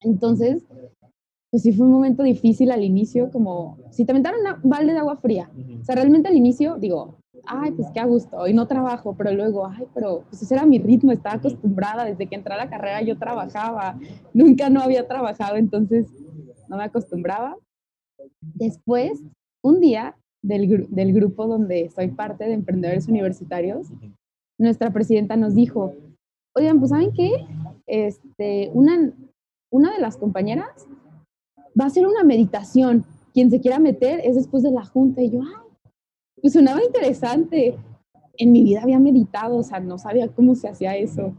Entonces, 0.00 0.64
pues 1.54 1.62
sí 1.62 1.72
fue 1.72 1.86
un 1.86 1.92
momento 1.92 2.24
difícil 2.24 2.72
al 2.72 2.82
inicio, 2.82 3.30
como 3.30 3.78
si 3.92 4.04
te 4.04 4.10
aventaron 4.10 4.40
un 4.60 4.68
balde 4.68 4.92
de 4.92 4.98
agua 4.98 5.18
fría. 5.18 5.48
O 5.80 5.84
sea, 5.84 5.94
realmente 5.94 6.26
al 6.26 6.34
inicio 6.34 6.78
digo, 6.78 7.20
ay, 7.46 7.70
pues 7.70 7.86
qué 7.94 8.00
a 8.00 8.06
gusto, 8.06 8.36
hoy 8.38 8.52
no 8.52 8.66
trabajo, 8.66 9.14
pero 9.16 9.30
luego, 9.30 9.64
ay, 9.64 9.86
pero 9.94 10.24
pues 10.28 10.42
ese 10.42 10.52
era 10.52 10.66
mi 10.66 10.80
ritmo, 10.80 11.12
estaba 11.12 11.36
acostumbrada, 11.36 12.06
desde 12.06 12.26
que 12.26 12.34
entré 12.34 12.54
a 12.54 12.56
la 12.56 12.68
carrera 12.68 13.02
yo 13.02 13.16
trabajaba, 13.18 13.96
nunca 14.32 14.68
no 14.68 14.80
había 14.80 15.06
trabajado, 15.06 15.54
entonces 15.54 16.08
no 16.68 16.76
me 16.76 16.82
acostumbraba. 16.82 17.56
Después, 18.40 19.22
un 19.62 19.78
día 19.78 20.16
del, 20.42 20.88
del 20.90 21.12
grupo 21.12 21.46
donde 21.46 21.88
soy 21.90 22.08
parte 22.08 22.46
de 22.46 22.54
Emprendedores 22.54 23.06
Universitarios, 23.06 23.92
nuestra 24.58 24.92
presidenta 24.92 25.36
nos 25.36 25.54
dijo, 25.54 25.94
oigan, 26.56 26.80
pues 26.80 26.90
¿saben 26.90 27.12
qué? 27.12 27.30
Este, 27.86 28.72
una, 28.74 29.12
una 29.70 29.92
de 29.92 30.00
las 30.00 30.16
compañeras 30.16 30.88
va 31.78 31.86
a 31.86 31.90
ser 31.90 32.06
una 32.06 32.24
meditación. 32.24 33.04
Quien 33.32 33.50
se 33.50 33.60
quiera 33.60 33.78
meter 33.78 34.20
es 34.24 34.36
después 34.36 34.62
de 34.62 34.70
la 34.70 34.84
junta. 34.84 35.22
Y 35.22 35.30
yo, 35.30 35.40
ay, 35.42 35.76
pues 36.40 36.52
sonaba 36.52 36.82
interesante. 36.82 37.76
En 38.36 38.52
mi 38.52 38.62
vida 38.62 38.82
había 38.82 38.98
meditado, 38.98 39.56
o 39.56 39.62
sea, 39.62 39.80
no 39.80 39.98
sabía 39.98 40.28
cómo 40.28 40.54
se 40.54 40.68
hacía 40.68 40.96
eso. 40.96 41.34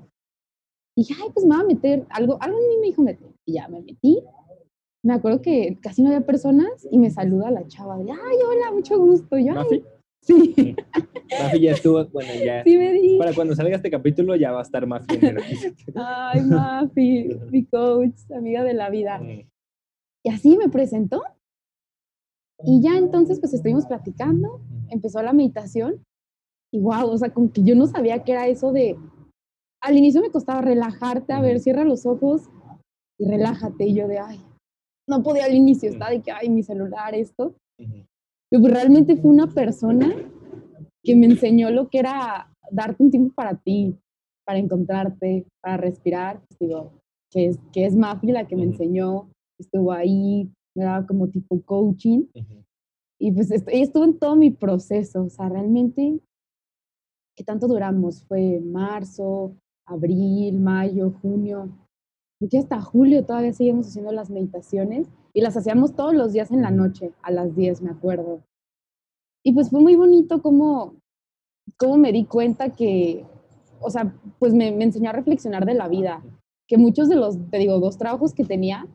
Y 0.95 1.01
dije, 1.01 1.15
ay, 1.21 1.29
pues 1.33 1.45
me 1.45 1.55
voy 1.55 1.63
a 1.63 1.67
meter. 1.67 2.05
Algo, 2.09 2.37
algo 2.41 2.57
en 2.57 2.67
mí 2.67 2.77
me 2.79 2.87
dijo 2.87 3.01
meter. 3.01 3.29
Y 3.45 3.53
ya 3.53 3.67
me 3.67 3.81
metí. 3.81 4.23
Me 5.03 5.13
acuerdo 5.13 5.41
que 5.41 5.77
casi 5.81 6.01
no 6.01 6.09
había 6.09 6.25
personas 6.25 6.87
y 6.89 6.97
me 6.97 7.11
saluda 7.11 7.51
la 7.51 7.67
chava. 7.67 7.97
De, 7.97 8.11
ay, 8.11 8.37
hola, 8.47 8.71
mucho 8.71 8.97
gusto. 8.97 9.37
Yo, 9.37 9.53
Sí. 10.25 10.75
Mafi 11.43 11.59
ya 11.61 11.71
estuvo, 11.71 12.03
bueno, 12.07 12.31
ya. 12.43 12.63
Sí 12.63 12.77
me 12.77 12.91
di. 12.93 13.17
Para 13.17 13.33
cuando 13.33 13.55
salga 13.55 13.75
este 13.75 13.91
capítulo 13.91 14.35
ya 14.35 14.51
va 14.51 14.59
a 14.59 14.63
estar 14.63 14.85
Mafi 14.87 15.19
Ay, 15.95 16.41
Mafi, 16.41 17.29
mi 17.51 17.65
coach, 17.65 18.15
amiga 18.35 18.63
de 18.63 18.73
la 18.73 18.89
vida. 18.89 19.21
Y 20.25 20.29
así 20.31 20.57
me 20.57 20.69
presentó. 20.69 21.21
Y 22.63 22.81
ya 22.81 22.97
entonces 22.97 23.39
pues 23.39 23.53
estuvimos 23.53 23.85
platicando, 23.85 24.59
empezó 24.89 25.21
la 25.21 25.33
meditación 25.33 26.03
y 26.73 26.79
wow, 26.79 27.07
o 27.07 27.17
sea, 27.17 27.31
como 27.31 27.51
que 27.51 27.63
yo 27.63 27.75
no 27.75 27.85
sabía 27.85 28.23
qué 28.23 28.31
era 28.31 28.47
eso 28.47 28.71
de... 28.71 28.97
Al 29.81 29.97
inicio 29.97 30.21
me 30.21 30.31
costaba 30.31 30.61
relajarte, 30.61 31.31
a 31.31 31.41
ver, 31.41 31.59
cierra 31.59 31.83
los 31.83 32.07
ojos 32.07 32.49
y 33.19 33.27
relájate. 33.29 33.85
Y 33.85 33.93
yo 33.93 34.07
de, 34.07 34.17
ay, 34.17 34.41
no 35.07 35.21
podía 35.21 35.45
al 35.45 35.53
inicio, 35.53 35.89
estaba 35.89 36.09
de 36.09 36.21
que, 36.21 36.31
ay, 36.31 36.49
mi 36.49 36.63
celular, 36.63 37.13
esto. 37.13 37.53
Pero 37.77 38.61
pues, 38.61 38.73
realmente 38.73 39.17
fue 39.17 39.29
una 39.29 39.47
persona 39.47 40.11
que 41.03 41.15
me 41.15 41.27
enseñó 41.27 41.69
lo 41.69 41.87
que 41.89 41.99
era 41.99 42.51
darte 42.71 43.03
un 43.03 43.11
tiempo 43.11 43.35
para 43.35 43.57
ti, 43.57 43.95
para 44.43 44.57
encontrarte, 44.57 45.45
para 45.61 45.77
respirar. 45.77 46.41
Pues, 46.47 46.59
digo, 46.59 46.93
que 47.31 47.47
es, 47.47 47.59
que 47.71 47.85
es 47.85 47.95
Mafi 47.95 48.31
la 48.31 48.47
que 48.47 48.55
me 48.55 48.63
enseñó 48.63 49.29
estuvo 49.59 49.91
ahí, 49.91 50.51
me 50.75 50.83
daba 50.83 51.05
como 51.07 51.27
tipo 51.29 51.61
coaching. 51.63 52.25
Y 53.19 53.31
pues 53.31 53.51
est- 53.51 53.67
estuvo 53.71 54.03
en 54.03 54.19
todo 54.19 54.35
mi 54.35 54.51
proceso, 54.51 55.23
o 55.25 55.29
sea, 55.29 55.49
realmente, 55.49 56.19
¿qué 57.35 57.43
tanto 57.43 57.67
duramos? 57.67 58.23
Fue 58.25 58.59
marzo, 58.61 59.55
abril, 59.85 60.59
mayo, 60.59 61.11
junio, 61.21 61.69
que 62.49 62.57
hasta 62.59 62.81
julio 62.81 63.25
todavía 63.25 63.53
seguimos 63.53 63.87
haciendo 63.87 64.11
las 64.11 64.29
meditaciones 64.29 65.07
y 65.33 65.41
las 65.41 65.57
hacíamos 65.57 65.95
todos 65.95 66.13
los 66.13 66.33
días 66.33 66.51
en 66.51 66.61
la 66.61 66.71
noche, 66.71 67.13
a 67.23 67.31
las 67.31 67.55
10, 67.55 67.81
me 67.81 67.91
acuerdo. 67.91 68.43
Y 69.43 69.53
pues 69.53 69.69
fue 69.69 69.81
muy 69.81 69.95
bonito 69.95 70.41
cómo, 70.41 70.95
cómo 71.77 71.97
me 71.97 72.11
di 72.11 72.25
cuenta 72.25 72.69
que, 72.71 73.25
o 73.81 73.89
sea, 73.89 74.15
pues 74.39 74.53
me, 74.53 74.71
me 74.71 74.85
enseñó 74.85 75.09
a 75.09 75.13
reflexionar 75.13 75.65
de 75.65 75.75
la 75.75 75.87
vida, 75.87 76.23
que 76.67 76.77
muchos 76.77 77.09
de 77.09 77.15
los, 77.15 77.37
te 77.49 77.57
digo, 77.57 77.79
dos 77.79 77.97
trabajos 77.97 78.33
que 78.33 78.43
tenía, 78.45 78.87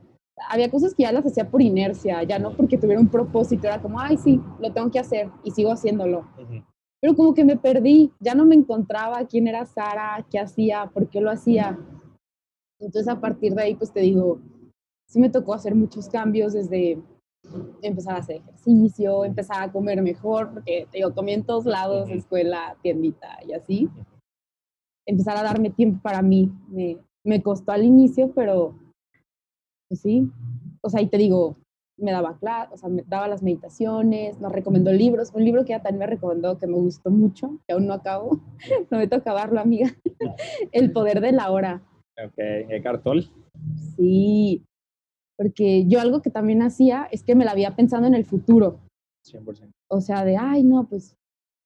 había 0.49 0.71
cosas 0.71 0.95
que 0.95 1.03
ya 1.03 1.13
las 1.13 1.27
hacía 1.27 1.49
por 1.49 1.63
inercia, 1.63 2.23
ya 2.23 2.39
no 2.39 2.57
porque 2.57 2.79
tuviera 2.79 3.01
un 3.01 3.09
propósito, 3.09 3.67
era 3.67 3.81
como, 3.81 4.01
ay, 4.01 4.17
sí, 4.17 4.41
lo 4.59 4.73
tengo 4.73 4.91
que 4.91 4.99
hacer 4.99 5.31
y 5.45 5.51
sigo 5.51 5.73
haciéndolo. 5.73 6.21
Ujú. 6.41 6.65
Pero 7.01 7.17
como 7.17 7.35
que 7.35 7.45
me 7.45 7.57
perdí, 7.57 8.13
ya 8.21 8.35
no 8.35 8.45
me 8.45 8.55
encontraba 8.55 9.25
quién 9.27 9.47
era 9.49 9.65
Sara, 9.67 10.27
qué 10.31 10.39
hacía, 10.39 10.91
por 10.93 11.09
qué 11.09 11.21
lo 11.21 11.31
hacía. 11.31 11.79
Entonces 12.79 13.09
a 13.09 13.21
partir 13.21 13.55
de 13.55 13.63
ahí, 13.63 13.75
pues 13.75 13.93
te 13.93 14.01
digo, 14.01 14.41
sí 15.07 15.19
me 15.19 15.31
tocó 15.31 15.55
hacer 15.55 15.75
muchos 15.75 16.09
cambios 16.09 16.53
desde 16.53 17.03
empezar 17.83 18.17
a 18.17 18.19
hacer 18.19 18.37
ejercicio, 18.37 19.25
empezar 19.25 19.63
a 19.63 19.73
comer 19.73 20.03
mejor, 20.03 20.53
porque 20.53 20.87
te 20.91 20.99
digo, 20.99 21.15
comí 21.15 21.33
en 21.33 21.45
todos 21.45 21.65
lados, 21.65 22.09
Ujú. 22.09 22.19
escuela, 22.19 22.77
tiendita 22.83 23.39
y 23.47 23.53
así. 23.53 23.89
Empezar 25.07 25.37
a 25.39 25.43
darme 25.43 25.71
tiempo 25.71 26.01
para 26.03 26.21
mí. 26.23 26.53
Me, 26.69 26.99
me 27.25 27.43
costó 27.43 27.73
al 27.73 27.85
inicio, 27.85 28.31
pero 28.35 28.75
pues 29.91 30.01
sí. 30.01 30.31
O 30.83 30.89
sea, 30.89 31.03
y 31.03 31.09
te 31.09 31.19
digo, 31.19 31.57
me 31.99 32.13
daba 32.13 32.39
clases, 32.39 32.73
o 32.73 32.77
sea, 32.77 32.89
me 32.89 33.03
daba 33.03 33.27
las 33.27 33.43
meditaciones, 33.43 34.41
nos 34.41 34.53
recomendó 34.53 34.93
libros. 34.93 35.33
Un 35.35 35.45
libro 35.45 35.65
que 35.65 35.73
ella 35.75 35.83
también 35.83 35.99
me 35.99 36.07
recomendó 36.07 36.59
que 36.59 36.69
me 36.69 36.77
gustó 36.77 37.11
mucho, 37.11 37.59
que 37.67 37.75
aún 37.75 37.87
no 37.87 37.95
acabo, 37.95 38.41
prometo 38.89 39.17
acabarlo, 39.17 39.61
amiga. 39.61 39.91
El 40.73 40.93
poder 40.93 41.21
de 41.21 41.33
la 41.33 41.51
hora. 41.51 41.83
Ok, 42.25 42.39
Eckhart 42.39 43.03
Tolle. 43.03 43.29
Sí, 43.97 44.65
porque 45.37 45.87
yo 45.87 46.01
algo 46.01 46.23
que 46.23 46.31
también 46.31 46.63
hacía 46.63 47.09
es 47.11 47.25
que 47.25 47.35
me 47.35 47.45
la 47.45 47.51
había 47.51 47.75
pensando 47.75 48.07
en 48.07 48.15
el 48.15 48.25
futuro. 48.25 48.79
100%. 49.27 49.73
O 49.89 50.01
sea, 50.01 50.25
de, 50.25 50.37
ay, 50.37 50.63
no, 50.63 50.87
pues 50.89 51.17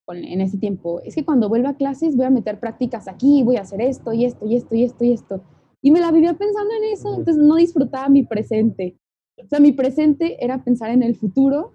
en 0.09 0.41
ese 0.41 0.59
tiempo, 0.59 1.01
es 1.01 1.15
que 1.15 1.25
cuando 1.25 1.49
vuelva 1.49 1.71
a 1.71 1.77
clases 1.77 2.17
voy 2.17 2.27
a 2.27 2.31
meter 2.31 2.61
prácticas 2.61 3.09
aquí, 3.09 3.43
voy 3.43 3.57
a 3.57 3.63
hacer 3.63 3.81
esto 3.81 4.13
y 4.13 4.25
esto 4.25 4.47
y 4.47 4.57
esto 4.57 4.75
y 4.75 4.85
esto 4.85 5.05
y 5.05 5.13
esto. 5.13 5.43
Y 5.85 5.91
me 5.91 6.01
la 6.01 6.11
vivía 6.11 6.33
pensando 6.33 6.73
en 6.75 6.85
eso, 6.85 7.11
entonces 7.11 7.37
no 7.37 7.57
disfrutaba 7.57 8.09
mi 8.09 8.23
presente. 8.23 8.97
O 9.37 9.47
sea, 9.47 9.61
mi 9.61 9.73
presente 9.73 10.43
era 10.43 10.65
pensar 10.65 10.91
en 10.91 11.03
el 11.03 11.15
futuro 11.15 11.75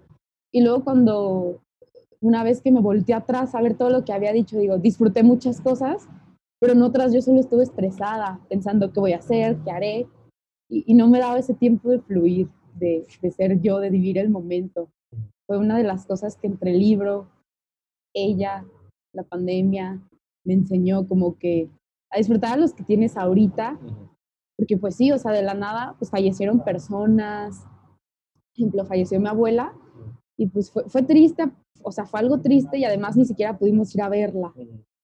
y 0.52 0.62
luego 0.62 0.82
cuando 0.82 1.62
una 2.20 2.42
vez 2.42 2.60
que 2.60 2.72
me 2.72 2.80
volteé 2.80 3.14
atrás 3.14 3.54
a 3.54 3.62
ver 3.62 3.78
todo 3.78 3.88
lo 3.88 4.04
que 4.04 4.12
había 4.12 4.32
dicho, 4.32 4.58
digo, 4.58 4.78
disfruté 4.78 5.22
muchas 5.22 5.60
cosas, 5.60 6.08
pero 6.58 6.72
en 6.72 6.82
otras 6.82 7.12
yo 7.12 7.22
solo 7.22 7.38
estuve 7.38 7.62
estresada, 7.62 8.40
pensando 8.48 8.92
qué 8.92 8.98
voy 8.98 9.12
a 9.12 9.18
hacer, 9.18 9.58
qué 9.64 9.70
haré, 9.70 10.08
y, 10.68 10.82
y 10.88 10.94
no 10.94 11.06
me 11.06 11.20
daba 11.20 11.38
ese 11.38 11.54
tiempo 11.54 11.88
de 11.90 12.00
fluir, 12.00 12.48
de, 12.80 13.06
de 13.22 13.30
ser 13.30 13.60
yo, 13.60 13.78
de 13.78 13.90
vivir 13.90 14.18
el 14.18 14.28
momento. 14.28 14.90
Fue 15.46 15.56
una 15.56 15.78
de 15.78 15.84
las 15.84 16.04
cosas 16.04 16.36
que 16.36 16.48
entre 16.48 16.72
el 16.72 16.80
libro, 16.80 17.28
ella, 18.12 18.66
la 19.14 19.22
pandemia, 19.22 20.00
me 20.44 20.54
enseñó 20.54 21.06
como 21.06 21.38
que 21.38 21.70
a 22.10 22.18
disfrutar 22.18 22.54
a 22.54 22.56
los 22.56 22.72
que 22.72 22.84
tienes 22.84 23.16
ahorita, 23.16 23.78
porque 24.56 24.76
pues 24.76 24.96
sí, 24.96 25.12
o 25.12 25.18
sea, 25.18 25.32
de 25.32 25.42
la 25.42 25.54
nada, 25.54 25.94
pues 25.98 26.10
fallecieron 26.10 26.60
personas, 26.60 27.64
por 27.64 28.52
ejemplo, 28.54 28.84
falleció 28.84 29.20
mi 29.20 29.28
abuela, 29.28 29.72
y 30.36 30.46
pues 30.46 30.70
fue, 30.70 30.84
fue 30.88 31.02
triste, 31.02 31.50
o 31.82 31.92
sea, 31.92 32.06
fue 32.06 32.20
algo 32.20 32.40
triste 32.40 32.78
y 32.78 32.84
además 32.84 33.16
ni 33.16 33.24
siquiera 33.24 33.58
pudimos 33.58 33.94
ir 33.94 34.02
a 34.02 34.08
verla 34.08 34.52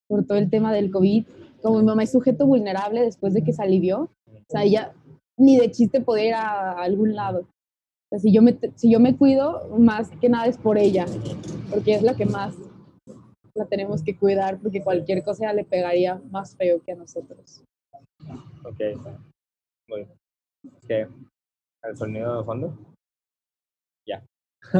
por 0.09 0.25
todo 0.25 0.39
el 0.39 0.51
tema 0.51 0.73
del 0.73 0.91
COVID. 0.91 1.27
Como 1.63 1.79
mi 1.79 1.85
mamá 1.85 2.03
es 2.03 2.13
sujeto 2.13 2.47
vulnerable 2.47 3.03
después 3.03 3.35
de 3.35 3.43
que 3.43 3.53
se 3.53 3.63
alivió, 3.63 4.11
o 4.27 4.45
sea, 4.49 4.65
ella 4.65 4.93
ni 5.39 5.59
de 5.59 5.71
chiste 5.71 6.01
poder 6.01 6.27
ir 6.27 6.35
a 6.35 6.73
algún 6.83 7.15
lado. 7.15 7.41
O 7.41 8.09
sea, 8.11 8.19
si 8.19 8.33
yo, 8.33 8.41
me, 8.41 8.59
si 8.77 8.91
yo 8.91 9.01
me 9.01 9.17
cuido, 9.17 9.69
más 9.79 10.11
que 10.21 10.29
nada 10.29 10.47
es 10.47 10.59
por 10.59 10.79
ella, 10.79 11.07
porque 11.71 11.95
es 11.95 12.03
la 12.03 12.15
que 12.15 12.25
más 12.25 12.55
la 13.57 13.67
tenemos 13.67 14.03
que 14.03 14.17
cuidar, 14.17 14.59
porque 14.61 14.83
cualquier 14.83 15.23
cosa 15.23 15.53
le 15.53 15.65
pegaría 15.65 16.21
más 16.31 16.57
feo 16.57 16.83
que 16.83 16.93
a 16.93 16.97
nosotros. 16.97 17.65
Ok. 18.65 18.81
Muy 19.89 20.05
bien. 20.05 20.11
¿Qué? 20.87 21.09
¿El 21.83 21.97
sonido 21.97 22.39
de 22.39 22.45
fondo? 22.45 22.79
Ya. 24.07 24.25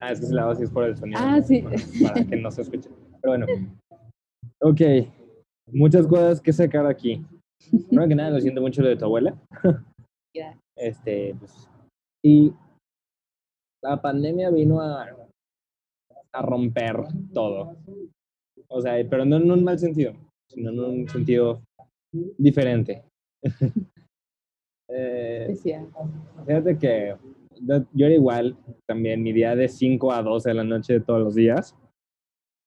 ah, 0.00 0.12
es 0.12 0.20
que 0.20 0.26
si 0.26 0.32
la 0.32 0.42
hago 0.42 0.52
así 0.52 0.64
es 0.64 0.70
por 0.70 0.84
el 0.84 0.96
sonido. 0.96 1.20
Ah, 1.22 1.40
sí. 1.40 1.62
Para, 1.62 2.14
para 2.14 2.26
que 2.26 2.36
no 2.36 2.50
se 2.50 2.62
escuche. 2.62 2.90
Pero 3.20 3.36
bueno. 3.36 3.46
Ok. 4.60 4.80
Muchas 5.72 6.06
cosas 6.06 6.40
que 6.40 6.52
sacar 6.52 6.86
aquí. 6.86 7.24
Primero 7.88 8.08
que 8.08 8.14
nada, 8.14 8.30
lo 8.30 8.40
siento 8.40 8.60
mucho 8.60 8.82
lo 8.82 8.88
de 8.88 8.96
tu 8.96 9.04
abuela. 9.04 9.36
Ya. 10.34 10.58
Este, 10.76 11.36
pues. 11.38 11.70
Y 12.24 12.52
la 13.80 14.02
pandemia 14.02 14.50
vino 14.50 14.80
a, 14.80 15.06
a 16.34 16.42
romper 16.42 16.96
todo. 17.32 17.76
O 18.68 18.80
sea, 18.80 18.94
pero 19.08 19.24
no 19.24 19.36
en 19.36 19.50
un 19.50 19.64
mal 19.64 19.78
sentido, 19.78 20.14
sino 20.48 20.70
en 20.70 20.80
un 20.80 21.08
sentido 21.08 21.62
diferente. 22.38 23.04
Eh, 24.86 25.56
fíjate 26.46 26.78
que 26.78 27.16
yo 27.62 27.84
yo 27.94 28.06
era 28.06 28.14
igual, 28.14 28.54
también 28.86 29.22
mi 29.22 29.32
día 29.32 29.56
de 29.56 29.66
5 29.66 30.12
a 30.12 30.22
12 30.22 30.50
de 30.50 30.54
la 30.54 30.62
noche 30.62 30.92
de 30.92 31.00
todos 31.00 31.20
los 31.20 31.34
días. 31.34 31.74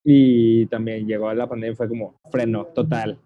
Y 0.04 0.66
también 0.66 1.06
llegó 1.06 1.32
la 1.32 1.48
pandemia 1.48 1.74
y 1.74 1.76
fue 1.76 1.88
como 1.88 2.20
freno 2.32 2.66
total. 2.74 3.20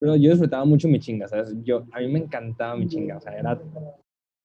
Pero 0.00 0.16
yo 0.16 0.30
disfrutaba 0.30 0.64
mucho 0.64 0.88
mi 0.88 0.98
chinga, 0.98 1.28
¿sabes? 1.28 1.54
Yo, 1.62 1.86
a 1.92 2.00
mí 2.00 2.08
me 2.08 2.18
encantaba 2.18 2.76
mi 2.76 2.88
chinga, 2.88 3.18
o 3.18 3.20
sea, 3.20 3.38
era... 3.38 3.60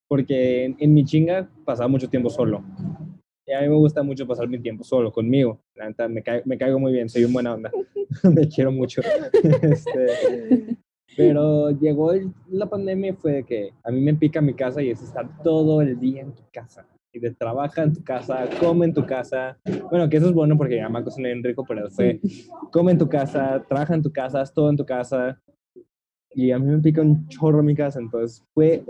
Porque 0.08 0.66
en, 0.66 0.76
en 0.80 0.94
mi 0.94 1.04
chinga 1.04 1.50
pasaba 1.66 1.88
mucho 1.88 2.10
tiempo 2.10 2.30
solo. 2.30 2.64
A 3.58 3.62
mí 3.62 3.68
me 3.70 3.76
gusta 3.76 4.04
mucho 4.04 4.28
pasar 4.28 4.48
mi 4.48 4.60
tiempo 4.60 4.84
solo, 4.84 5.12
conmigo. 5.12 5.60
La 5.76 5.88
neta, 5.88 6.08
me, 6.08 6.22
ca- 6.22 6.42
me 6.46 6.58
caigo 6.58 6.80
muy 6.80 6.92
bien, 6.94 7.10
soy 7.10 7.24
un 7.26 7.34
buena 7.34 7.54
onda. 7.54 7.72
me 8.34 8.48
quiero 8.48 8.72
mucho. 8.72 9.02
Este, 9.62 10.78
pero 11.18 11.72
llegó 11.72 12.14
el- 12.14 12.32
la 12.50 12.68
pandemia 12.68 13.12
y 13.12 13.14
fue 13.14 13.32
de 13.34 13.44
que 13.44 13.74
a 13.84 13.92
mí 13.92 14.00
me 14.02 14.14
pica 14.14 14.42
mi 14.42 14.54
casa 14.54 14.82
y 14.82 14.90
es 14.92 15.02
estar 15.02 15.28
todo 15.44 15.82
el 15.82 16.00
día 16.00 16.22
en 16.22 16.32
tu 16.34 16.44
casa. 16.54 16.86
Y 17.12 17.20
de 17.20 17.32
trabaja 17.32 17.82
en 17.84 17.94
tu 17.94 18.04
casa, 18.04 18.48
come 18.60 18.86
en 18.86 18.94
tu 18.94 19.04
casa. 19.06 19.58
Bueno, 19.90 20.08
que 20.08 20.18
eso 20.18 20.28
es 20.28 20.34
bueno 20.34 20.56
porque 20.56 20.80
mamá 20.82 21.04
cocina 21.04 21.28
bien 21.30 21.44
rico, 21.44 21.66
pero 21.68 21.90
fue 21.90 22.20
come 22.72 22.92
en 22.92 23.00
tu 23.00 23.10
casa, 23.10 23.64
trabaja 23.68 23.96
en 23.96 24.04
tu 24.04 24.12
casa, 24.12 24.42
haz 24.42 24.54
todo 24.54 24.70
en 24.70 24.78
tu 24.78 24.86
casa. 24.86 25.42
Y 26.36 26.52
a 26.52 26.60
mí 26.60 26.68
me 26.68 26.78
pica 26.80 27.02
un 27.02 27.28
chorro 27.28 27.64
mi 27.64 27.74
casa, 27.76 28.00
entonces 28.00 28.46
fue, 28.54 28.84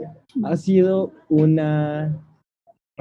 ha 0.43 0.57
sido 0.57 1.13
una, 1.29 2.21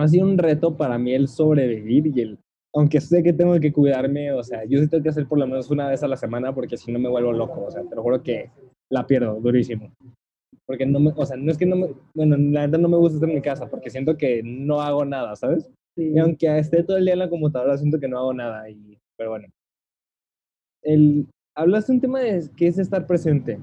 ha 0.03 0.09
sido 0.09 0.27
un 0.27 0.39
reto 0.39 0.77
para 0.77 0.99
mí 0.99 1.13
el 1.13 1.29
sobrevivir 1.29 2.07
y 2.07 2.21
el, 2.21 2.39
aunque 2.75 3.01
sé 3.01 3.23
que 3.23 3.33
tengo 3.33 3.59
que 3.59 3.73
cuidarme, 3.73 4.33
o 4.33 4.43
sea, 4.43 4.65
yo 4.65 4.79
sí 4.79 4.89
tengo 4.89 5.03
que 5.03 5.09
hacer 5.09 5.27
por 5.27 5.39
lo 5.39 5.47
menos 5.47 5.71
una 5.71 5.89
vez 5.89 6.03
a 6.03 6.09
la 6.09 6.17
semana 6.17 6.55
porque 6.55 6.77
si 6.77 6.93
no 6.93 6.99
me 6.99 7.09
vuelvo 7.09 7.33
loco, 7.33 7.65
o 7.65 7.71
sea, 7.71 7.83
te 7.83 7.95
lo 7.95 8.03
juro 8.03 8.23
que 8.23 8.51
la 8.91 9.07
pierdo 9.07 9.41
durísimo. 9.41 9.93
Porque 10.67 10.85
no 10.85 11.01
me, 11.01 11.13
o 11.17 11.25
sea, 11.25 11.37
no 11.37 11.51
es 11.51 11.57
que 11.57 11.67
no 11.67 11.77
me, 11.77 11.89
bueno, 12.15 12.37
la 12.37 12.63
verdad 12.63 12.79
no 12.79 12.89
me 12.89 12.97
gusta 12.99 13.17
estar 13.17 13.29
en 13.29 13.37
mi 13.37 13.43
casa 13.43 13.69
porque 13.69 13.91
siento 13.91 14.17
que 14.17 14.43
no 14.45 14.81
hago 14.81 15.05
nada, 15.05 15.35
¿sabes? 15.35 15.71
sí, 15.97 16.13
Y 16.15 16.19
aunque 16.19 16.59
esté 16.59 16.83
todo 16.83 16.99
el 16.99 17.05
día 17.05 17.15
en 17.15 17.21
la 17.21 17.31
computadora, 17.31 17.79
siento 17.79 17.99
que 17.99 18.09
no 18.09 18.19
hago 18.19 18.35
nada. 18.35 18.69
Y, 18.69 18.99
pero 19.17 19.31
bueno. 19.31 19.49
El, 20.83 21.27
hablaste 21.57 21.93
un 21.93 22.01
tema 22.01 22.21
de 22.21 22.49
qué 22.57 22.69
es 22.69 22.79
estar 22.79 23.07
presente. 23.07 23.59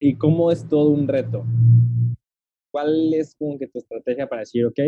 Y 0.00 0.16
cómo 0.16 0.50
es 0.50 0.66
todo 0.66 0.90
un 0.90 1.06
reto. 1.06 1.44
¿Cuál 2.74 3.14
es 3.14 3.36
como 3.36 3.56
que 3.56 3.68
tu 3.68 3.78
estrategia 3.78 4.26
para 4.26 4.40
decir, 4.40 4.66
ok, 4.66 4.80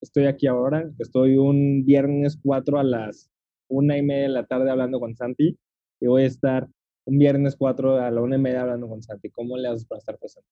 estoy 0.00 0.24
aquí 0.24 0.46
ahora, 0.46 0.90
estoy 0.98 1.36
un 1.36 1.84
viernes 1.84 2.38
4 2.42 2.78
a 2.78 2.82
las 2.82 3.30
una 3.68 3.98
y 3.98 4.02
media 4.02 4.22
de 4.22 4.28
la 4.30 4.46
tarde 4.46 4.70
hablando 4.70 4.98
con 4.98 5.14
Santi 5.14 5.54
y 6.00 6.06
voy 6.06 6.22
a 6.22 6.26
estar 6.28 6.66
un 7.06 7.18
viernes 7.18 7.56
4 7.56 7.96
a 7.96 8.10
la 8.10 8.22
una 8.22 8.36
y 8.36 8.38
media 8.40 8.62
hablando 8.62 8.88
con 8.88 9.02
Santi. 9.02 9.28
¿Cómo 9.28 9.58
le 9.58 9.68
haces 9.68 9.84
para 9.84 9.98
estar 9.98 10.18
presente? 10.18 10.48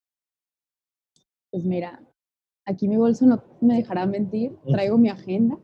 pues 1.50 1.64
mira, 1.64 2.06
aquí 2.66 2.86
mi 2.86 2.98
bolso 2.98 3.24
no 3.24 3.42
me 3.62 3.76
dejará 3.76 4.04
mentir, 4.04 4.52
traigo 4.70 4.98
mi 4.98 5.08
agenda, 5.08 5.58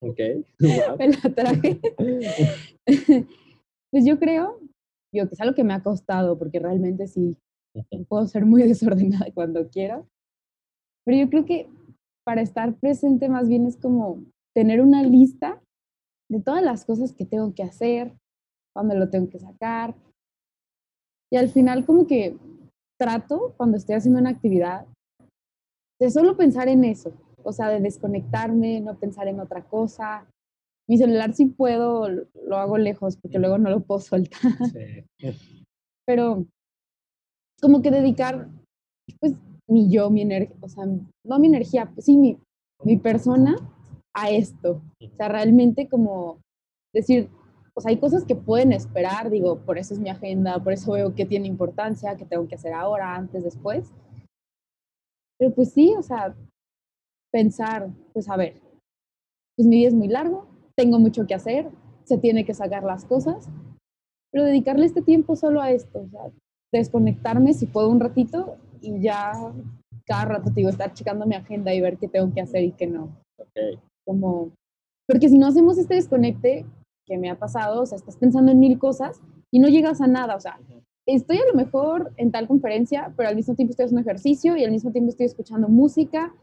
Ok. 0.00 0.20
Wow. 0.60 0.98
me 0.98 1.08
la 1.08 1.34
traje. 1.34 1.80
pues 3.90 4.06
yo 4.06 4.20
creo, 4.20 4.60
yo 5.12 5.28
que 5.28 5.34
es 5.34 5.40
algo 5.40 5.56
que 5.56 5.64
me 5.64 5.74
ha 5.74 5.82
costado, 5.82 6.38
porque 6.38 6.60
realmente 6.60 7.08
sí, 7.08 7.36
puedo 8.08 8.24
ser 8.28 8.46
muy 8.46 8.62
desordenada 8.68 9.32
cuando 9.34 9.68
quiero, 9.68 10.08
pero 11.08 11.20
yo 11.20 11.30
creo 11.30 11.46
que 11.46 11.70
para 12.22 12.42
estar 12.42 12.74
presente 12.74 13.30
más 13.30 13.48
bien 13.48 13.64
es 13.64 13.78
como 13.78 14.22
tener 14.54 14.82
una 14.82 15.02
lista 15.02 15.58
de 16.30 16.38
todas 16.38 16.62
las 16.62 16.84
cosas 16.84 17.14
que 17.14 17.24
tengo 17.24 17.54
que 17.54 17.62
hacer, 17.62 18.14
cuando 18.76 18.94
lo 18.94 19.08
tengo 19.08 19.30
que 19.30 19.38
sacar. 19.38 19.96
Y 21.32 21.38
al 21.38 21.48
final 21.48 21.86
como 21.86 22.06
que 22.06 22.36
trato, 23.00 23.54
cuando 23.56 23.78
estoy 23.78 23.94
haciendo 23.94 24.20
una 24.20 24.28
actividad, 24.28 24.86
de 25.98 26.10
solo 26.10 26.36
pensar 26.36 26.68
en 26.68 26.84
eso. 26.84 27.14
o 27.42 27.52
sea, 27.54 27.70
de 27.70 27.80
desconectarme, 27.80 28.82
no 28.82 28.98
pensar 28.98 29.28
en 29.28 29.40
otra 29.40 29.66
cosa. 29.66 30.28
Mi 30.86 30.98
celular 30.98 31.32
sí 31.32 31.46
puedo, 31.46 32.06
lo 32.10 32.56
hago 32.58 32.76
lejos 32.76 33.16
porque 33.16 33.38
luego 33.38 33.56
no 33.56 33.70
lo 33.70 33.80
puedo 33.80 34.00
soltar. 34.02 34.52
Sí. 34.70 35.06
Pero 36.04 36.44
como 37.62 37.80
que 37.80 37.90
dedicar, 37.90 38.50
pues, 39.20 39.34
mi 39.68 39.90
yo, 39.90 40.10
mi 40.10 40.22
energía, 40.22 40.56
o 40.60 40.68
sea, 40.68 40.84
no 40.86 41.38
mi 41.38 41.46
energía, 41.46 41.90
pues 41.92 42.06
sí, 42.06 42.16
mi, 42.16 42.38
mi 42.84 42.96
persona 42.96 43.56
a 44.14 44.30
esto. 44.30 44.82
O 45.00 45.16
sea, 45.16 45.28
realmente 45.28 45.88
como 45.88 46.38
decir, 46.92 47.28
sea, 47.80 47.90
hay 47.90 47.98
cosas 47.98 48.24
que 48.24 48.34
pueden 48.34 48.72
esperar, 48.72 49.30
digo, 49.30 49.58
por 49.60 49.78
eso 49.78 49.94
es 49.94 50.00
mi 50.00 50.08
agenda, 50.08 50.62
por 50.62 50.72
eso 50.72 50.92
veo 50.92 51.14
que 51.14 51.26
tiene 51.26 51.46
importancia, 51.46 52.16
que 52.16 52.24
tengo 52.24 52.48
que 52.48 52.54
hacer 52.54 52.72
ahora, 52.72 53.14
antes, 53.14 53.44
después. 53.44 53.92
Pero 55.38 55.54
pues 55.54 55.72
sí, 55.72 55.94
o 55.96 56.02
sea, 56.02 56.34
pensar, 57.32 57.90
pues 58.12 58.28
a 58.28 58.36
ver, 58.36 58.60
pues 59.56 59.68
mi 59.68 59.76
día 59.76 59.88
es 59.88 59.94
muy 59.94 60.08
largo, 60.08 60.46
tengo 60.76 60.98
mucho 60.98 61.26
que 61.26 61.34
hacer, 61.34 61.70
se 62.04 62.18
tiene 62.18 62.44
que 62.44 62.54
sacar 62.54 62.82
las 62.84 63.04
cosas, 63.04 63.48
pero 64.30 64.44
dedicarle 64.44 64.86
este 64.86 65.02
tiempo 65.02 65.36
solo 65.36 65.60
a 65.60 65.70
esto, 65.70 66.00
o 66.00 66.08
sea, 66.08 66.30
desconectarme 66.72 67.54
si 67.54 67.66
puedo 67.66 67.88
un 67.88 68.00
ratito 68.00 68.56
y 68.80 69.00
ya 69.00 69.32
cada 70.06 70.24
rato 70.24 70.50
digo 70.50 70.68
estar 70.70 70.92
checando 70.94 71.26
mi 71.26 71.34
agenda 71.34 71.72
y 71.74 71.80
ver 71.80 71.98
qué 71.98 72.08
tengo 72.08 72.32
que 72.32 72.40
hacer 72.40 72.62
y 72.64 72.72
qué 72.72 72.86
no. 72.86 73.16
Ok. 73.38 73.80
Como, 74.06 74.52
porque 75.06 75.28
si 75.28 75.38
no 75.38 75.46
hacemos 75.46 75.78
este 75.78 75.94
desconecte 75.94 76.64
que 77.06 77.18
me 77.18 77.30
ha 77.30 77.38
pasado, 77.38 77.82
o 77.82 77.86
sea, 77.86 77.96
estás 77.96 78.16
pensando 78.16 78.52
en 78.52 78.58
mil 78.58 78.78
cosas 78.78 79.20
y 79.50 79.58
no 79.60 79.68
llegas 79.68 80.00
a 80.00 80.06
nada, 80.06 80.36
o 80.36 80.40
sea, 80.40 80.58
estoy 81.06 81.38
a 81.38 81.46
lo 81.46 81.54
mejor 81.54 82.12
en 82.16 82.30
tal 82.30 82.46
conferencia, 82.46 83.12
pero 83.16 83.28
al 83.28 83.36
mismo 83.36 83.54
tiempo 83.54 83.70
estoy 83.70 83.84
haciendo 83.86 84.02
ejercicio 84.02 84.56
y 84.56 84.64
al 84.64 84.70
mismo 84.70 84.92
tiempo 84.92 85.10
estoy 85.10 85.26
escuchando 85.26 85.68
música. 85.68 86.34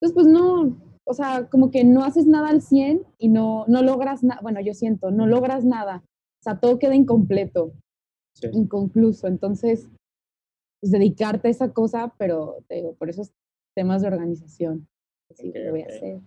Entonces, 0.00 0.14
pues 0.14 0.26
no, 0.26 0.76
o 1.06 1.14
sea, 1.14 1.48
como 1.48 1.70
que 1.70 1.84
no 1.84 2.04
haces 2.04 2.26
nada 2.26 2.48
al 2.48 2.62
100 2.62 3.02
y 3.18 3.28
no, 3.28 3.64
no 3.68 3.82
logras 3.82 4.22
nada, 4.24 4.40
bueno, 4.42 4.60
yo 4.60 4.74
siento, 4.74 5.10
no 5.10 5.26
logras 5.26 5.64
nada. 5.64 6.02
O 6.40 6.42
sea, 6.42 6.58
todo 6.58 6.78
queda 6.78 6.94
incompleto, 6.94 7.72
Sí. 8.34 8.48
inconcluso. 8.52 9.26
Entonces, 9.26 9.88
pues 10.80 10.92
dedicarte 10.92 11.48
a 11.48 11.50
esa 11.50 11.72
cosa, 11.72 12.14
pero 12.18 12.64
te 12.68 12.76
digo, 12.76 12.94
por 12.94 13.10
esos 13.10 13.32
temas 13.74 14.02
de 14.02 14.08
organización. 14.08 14.88
Sí, 15.34 15.48
Ok, 15.50 15.56
lo 15.56 15.70
voy 15.72 15.82
a 15.82 15.86
hacer. 15.86 16.20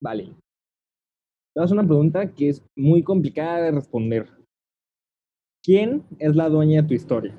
Vale. 0.00 0.36
Te 1.54 1.60
a 1.60 1.64
hacer 1.64 1.78
una 1.78 1.86
pregunta 1.86 2.32
que 2.34 2.50
es 2.50 2.62
muy 2.76 3.02
complicada 3.02 3.62
de 3.62 3.72
responder. 3.72 4.28
¿Quién 5.62 6.04
es 6.18 6.36
la 6.36 6.48
dueña 6.48 6.82
de 6.82 6.88
tu 6.88 6.94
historia? 6.94 7.34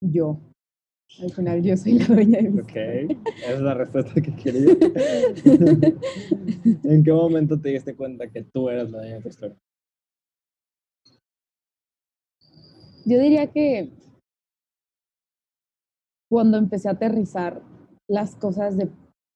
Yo. 0.00 0.51
Al 1.20 1.30
final 1.30 1.62
yo 1.62 1.76
soy 1.76 1.98
la 1.98 2.06
dueña 2.06 2.40
de 2.40 2.50
mi 2.50 2.60
Ok, 2.60 2.74
esa 2.74 3.52
es 3.52 3.60
la 3.60 3.74
respuesta 3.74 4.20
que 4.20 4.34
quería. 4.34 4.72
¿En 6.84 7.04
qué 7.04 7.12
momento 7.12 7.60
te 7.60 7.70
diste 7.70 7.94
cuenta 7.94 8.28
que 8.28 8.44
tú 8.44 8.68
eras 8.68 8.90
la 8.90 8.98
dueña 8.98 9.16
de 9.16 9.22
tu 9.22 9.28
historia? 9.28 9.56
Yo 13.04 13.18
diría 13.18 13.48
que 13.48 13.90
cuando 16.30 16.56
empecé 16.56 16.88
a 16.88 16.92
aterrizar 16.92 17.62
las 18.08 18.36
cosas 18.36 18.76
de 18.76 18.88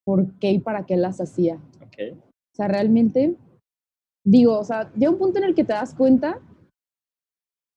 por 0.04 0.38
qué 0.38 0.52
y 0.52 0.58
para 0.60 0.86
qué 0.86 0.96
las 0.96 1.20
hacía. 1.20 1.56
Ok. 1.84 2.16
O 2.16 2.56
sea, 2.56 2.68
realmente, 2.68 3.36
digo, 4.24 4.58
o 4.58 4.64
sea, 4.64 4.90
llega 4.94 5.10
un 5.10 5.18
punto 5.18 5.38
en 5.38 5.44
el 5.44 5.54
que 5.54 5.64
te 5.64 5.74
das 5.74 5.94
cuenta, 5.94 6.40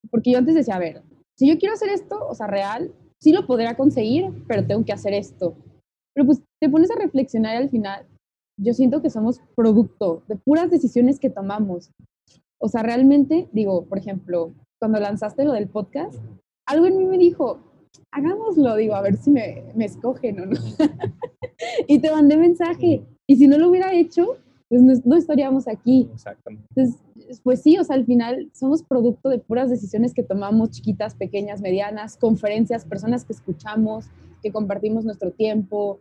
porque 0.09 0.31
yo 0.31 0.37
antes 0.37 0.55
decía, 0.55 0.75
a 0.75 0.79
ver, 0.79 1.03
si 1.37 1.49
yo 1.49 1.57
quiero 1.57 1.73
hacer 1.73 1.89
esto, 1.89 2.25
o 2.27 2.33
sea, 2.33 2.47
real, 2.47 2.93
sí 3.21 3.31
lo 3.31 3.45
podría 3.45 3.75
conseguir, 3.75 4.31
pero 4.47 4.65
tengo 4.65 4.83
que 4.85 4.93
hacer 4.93 5.13
esto. 5.13 5.55
Pero 6.13 6.25
pues 6.25 6.41
te 6.59 6.69
pones 6.69 6.91
a 6.91 6.99
reflexionar 6.99 7.55
y 7.55 7.57
al 7.57 7.69
final, 7.69 8.05
yo 8.57 8.73
siento 8.73 9.01
que 9.01 9.09
somos 9.09 9.41
producto 9.55 10.23
de 10.27 10.35
puras 10.35 10.69
decisiones 10.69 11.19
que 11.19 11.29
tomamos. 11.29 11.91
O 12.59 12.67
sea, 12.67 12.83
realmente, 12.83 13.47
digo, 13.51 13.85
por 13.85 13.97
ejemplo, 13.97 14.53
cuando 14.79 14.99
lanzaste 14.99 15.45
lo 15.45 15.53
del 15.53 15.69
podcast, 15.69 16.19
algo 16.67 16.85
en 16.85 16.97
mí 16.97 17.05
me 17.05 17.17
dijo, 17.17 17.59
hagámoslo, 18.11 18.75
digo, 18.75 18.95
a 18.95 19.01
ver 19.01 19.17
si 19.17 19.31
me, 19.31 19.63
me 19.75 19.85
escogen 19.85 20.39
o 20.41 20.45
no. 20.45 20.59
y 21.87 21.99
te 21.99 22.11
mandé 22.11 22.37
mensaje. 22.37 23.03
Y 23.27 23.35
si 23.37 23.47
no 23.47 23.57
lo 23.57 23.69
hubiera 23.69 23.93
hecho, 23.93 24.37
pues 24.69 24.81
no, 24.83 24.93
no 25.03 25.15
estaríamos 25.15 25.67
aquí. 25.67 26.07
Exactamente. 26.13 26.65
Entonces, 26.75 27.41
pues 27.43 27.61
sí, 27.61 27.77
o 27.77 27.83
sea, 27.83 27.95
al 27.95 28.05
final 28.05 28.49
somos 28.53 28.83
producto 28.83 29.29
de 29.29 29.39
puras 29.39 29.69
decisiones 29.69 30.13
que 30.13 30.23
tomamos, 30.23 30.69
chiquitas, 30.71 31.15
pequeñas, 31.15 31.59
medianas, 31.61 32.17
conferencias, 32.17 32.85
personas 32.85 33.25
que 33.25 33.33
escuchamos, 33.33 34.05
que 34.43 34.51
compartimos 34.51 35.05
nuestro 35.05 35.31
tiempo. 35.31 35.99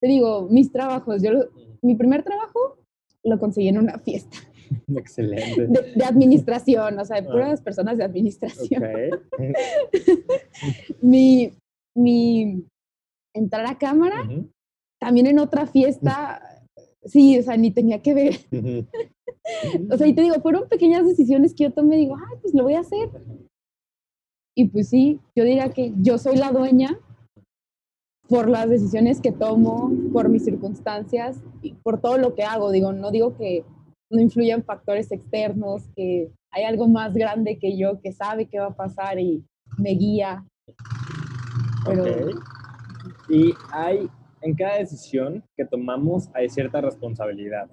Te 0.00 0.08
digo, 0.08 0.46
mis 0.50 0.70
trabajos, 0.70 1.22
yo 1.22 1.32
lo- 1.32 1.48
mi 1.80 1.94
primer 1.94 2.22
trabajo 2.22 2.78
lo 3.24 3.38
conseguí 3.38 3.68
en 3.68 3.78
una 3.78 3.98
fiesta 3.98 4.36
Excelente. 4.96 5.66
de, 5.68 5.92
de 5.94 6.04
administración, 6.04 6.98
o 6.98 7.04
sea, 7.04 7.20
de 7.20 7.28
Ah. 7.28 7.30
puras 7.32 7.60
personas 7.62 7.96
de 7.98 8.04
administración. 8.04 8.82
Ok. 8.84 9.20
Mi, 11.02 11.52
mi 11.94 12.64
entrar 13.34 13.66
a 13.66 13.78
cámara, 13.78 14.22
Ujú, 14.24 14.48
también 15.00 15.26
en 15.26 15.38
otra 15.38 15.66
fiesta, 15.66 16.40
sí, 17.04 17.38
o 17.38 17.42
sea, 17.42 17.56
ni 17.56 17.70
tenía 17.70 18.02
que 18.02 18.14
ver. 18.14 18.36
O 19.90 19.96
sea, 19.98 20.06
y 20.06 20.14
te 20.14 20.22
digo, 20.22 20.36
fueron 20.36 20.68
pequeñas 20.68 21.04
decisiones 21.04 21.52
que 21.52 21.64
yo 21.64 21.72
tomé, 21.72 21.96
digo, 21.96 22.16
ay, 22.16 22.38
pues 22.40 22.54
lo 22.54 22.62
voy 22.62 22.74
a 22.74 22.80
hacer. 22.80 23.10
Y 24.54 24.68
pues 24.68 24.88
sí, 24.88 25.20
yo 25.34 25.44
diría 25.44 25.70
que 25.70 25.92
yo 25.96 26.16
soy 26.16 26.36
la 26.36 26.52
dueña 26.52 26.98
por 28.28 28.48
las 28.48 28.68
decisiones 28.68 29.20
que 29.20 29.32
tomo, 29.32 29.90
por 30.12 30.28
mis 30.28 30.44
circunstancias 30.44 31.42
y 31.60 31.74
por 31.74 32.00
todo 32.00 32.18
lo 32.18 32.34
que 32.34 32.44
hago. 32.44 32.70
Digo, 32.70 32.92
no 32.92 33.10
digo 33.10 33.36
que 33.36 33.64
no 34.10 34.20
influyan 34.20 34.62
factores 34.62 35.10
externos, 35.10 35.82
que 35.96 36.30
hay 36.52 36.64
algo 36.64 36.86
más 36.86 37.14
grande 37.14 37.58
que 37.58 37.76
yo 37.76 38.00
que 38.00 38.12
sabe 38.12 38.46
qué 38.46 38.60
va 38.60 38.66
a 38.66 38.76
pasar 38.76 39.18
y 39.18 39.44
me 39.78 39.90
guía. 39.90 40.46
Pero 41.84 42.04
Ok. 42.04 42.40
Y 43.28 43.54
hay, 43.72 44.08
en 44.42 44.54
cada 44.54 44.78
decisión 44.78 45.44
que 45.56 45.64
tomamos 45.64 46.28
hay 46.34 46.48
cierta 46.48 46.80
responsabilidad. 46.80 47.70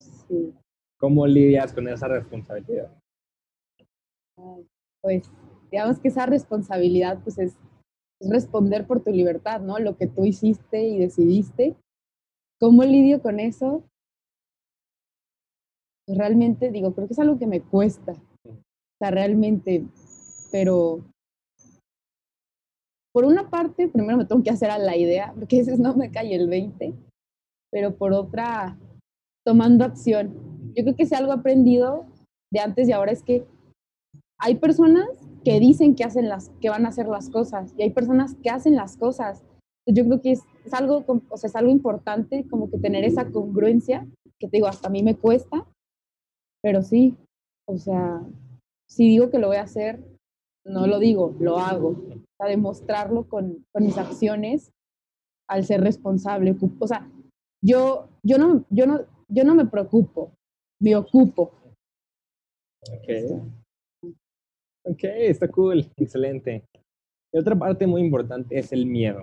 sí, 0.00 0.52
¿Cómo 0.98 1.26
lidias 1.26 1.72
con 1.72 1.88
esa 1.88 2.08
responsabilidad? 2.08 2.92
pues 5.00 5.30
digamos 5.70 6.00
que 6.00 6.08
esa 6.08 6.26
responsabilidad 6.26 7.22
pues 7.22 7.38
es, 7.38 7.56
es 8.20 8.30
responder 8.30 8.86
por 8.86 9.02
tu 9.02 9.10
libertad, 9.10 9.60
¿no? 9.60 9.78
Lo 9.78 9.96
que 9.96 10.06
tú 10.06 10.24
hiciste 10.24 10.82
y 10.82 10.98
decidiste. 10.98 11.76
¿Cómo 12.58 12.82
lidio 12.84 13.20
con 13.20 13.38
eso? 13.38 13.84
Pues 16.06 16.18
realmente 16.18 16.70
digo, 16.70 16.94
creo 16.94 17.06
que 17.06 17.12
es 17.12 17.18
algo 17.18 17.38
que 17.38 17.46
me 17.46 17.60
cuesta. 17.60 18.12
O 18.46 18.96
sea, 18.98 19.10
realmente, 19.10 19.84
pero 20.50 21.04
por 23.14 23.24
una 23.24 23.48
parte, 23.48 23.86
primero 23.86 24.18
me 24.18 24.24
tengo 24.24 24.42
que 24.42 24.50
hacer 24.50 24.70
a 24.70 24.78
la 24.78 24.96
idea, 24.96 25.32
porque 25.36 25.56
a 25.56 25.58
veces 25.60 25.78
no 25.78 25.94
me 25.94 26.10
cae 26.10 26.34
el 26.34 26.48
20, 26.48 26.94
pero 27.70 27.96
por 27.96 28.12
otra, 28.12 28.76
tomando 29.46 29.84
acción. 29.84 30.34
Yo 30.74 30.82
creo 30.82 30.96
que 30.96 31.06
si 31.06 31.14
algo 31.14 31.30
aprendido 31.30 32.06
de 32.52 32.58
antes 32.58 32.88
y 32.88 32.92
ahora 32.92 33.12
es 33.12 33.22
que 33.22 33.46
hay 34.40 34.56
personas 34.56 35.06
que 35.44 35.60
dicen 35.60 35.94
que 35.94 36.02
hacen 36.02 36.28
las 36.28 36.50
que 36.60 36.70
van 36.70 36.86
a 36.86 36.88
hacer 36.88 37.06
las 37.06 37.30
cosas 37.30 37.72
y 37.78 37.82
hay 37.82 37.90
personas 37.90 38.34
que 38.42 38.50
hacen 38.50 38.74
las 38.74 38.96
cosas. 38.96 39.44
Yo 39.86 40.04
creo 40.04 40.20
que 40.20 40.32
es, 40.32 40.42
es 40.64 40.74
algo, 40.74 41.04
o 41.06 41.36
sea, 41.36 41.48
es 41.48 41.54
algo 41.54 41.70
importante 41.70 42.44
como 42.48 42.68
que 42.68 42.78
tener 42.78 43.04
esa 43.04 43.30
congruencia, 43.30 44.08
que 44.40 44.48
te 44.48 44.56
digo, 44.56 44.66
hasta 44.66 44.88
a 44.88 44.90
mí 44.90 45.04
me 45.04 45.16
cuesta, 45.16 45.68
pero 46.62 46.82
sí, 46.82 47.16
o 47.68 47.78
sea, 47.78 48.22
si 48.88 49.06
digo 49.06 49.30
que 49.30 49.38
lo 49.38 49.48
voy 49.48 49.58
a 49.58 49.62
hacer, 49.62 50.02
no 50.64 50.88
lo 50.88 50.98
digo, 50.98 51.36
lo 51.38 51.58
hago. 51.58 51.94
Sea, 52.38 52.48
demostrarlo 52.48 53.28
con, 53.28 53.64
con 53.72 53.84
mis 53.84 53.96
acciones 53.96 54.72
al 55.48 55.64
ser 55.64 55.80
responsable. 55.80 56.56
O 56.78 56.86
sea, 56.86 57.10
yo, 57.62 58.08
yo, 58.22 58.38
no, 58.38 58.64
yo, 58.70 58.86
no, 58.86 59.00
yo 59.28 59.44
no 59.44 59.54
me 59.54 59.66
preocupo, 59.66 60.32
me 60.80 60.96
ocupo. 60.96 61.54
Ok. 62.90 63.42
Ok, 64.86 65.04
está 65.04 65.48
cool. 65.48 65.90
Excelente. 65.96 66.64
Y 67.32 67.38
otra 67.38 67.58
parte 67.58 67.86
muy 67.86 68.02
importante 68.02 68.58
es 68.58 68.72
el 68.72 68.86
miedo. 68.86 69.22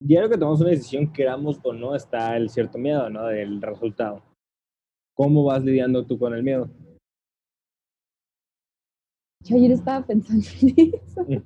Diario 0.00 0.28
que 0.28 0.38
tomamos 0.38 0.60
una 0.60 0.70
decisión, 0.70 1.12
queramos 1.12 1.58
o 1.62 1.72
no, 1.72 1.94
está 1.94 2.36
el 2.36 2.50
cierto 2.50 2.78
miedo, 2.78 3.08
¿no? 3.10 3.26
Del 3.26 3.60
resultado. 3.60 4.22
¿Cómo 5.16 5.44
vas 5.44 5.64
lidiando 5.64 6.04
tú 6.04 6.18
con 6.18 6.34
el 6.34 6.42
miedo? 6.42 6.68
Yo 9.44 9.56
ayer 9.56 9.72
estaba 9.72 10.06
pensando 10.06 10.44
en 10.62 10.92
eso, 10.94 11.24
Wow. 11.26 11.42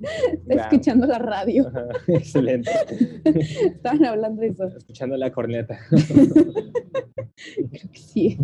escuchando 0.60 1.06
la 1.06 1.18
radio, 1.18 1.66
Ajá, 1.68 1.86
Excelente. 2.08 2.70
estaban 3.24 4.04
hablando 4.04 4.40
de 4.42 4.48
eso. 4.48 4.64
Escuchando 4.66 5.16
la 5.16 5.32
corneta. 5.32 5.78
Creo 5.90 7.90
que 7.92 7.98
sí. 7.98 8.38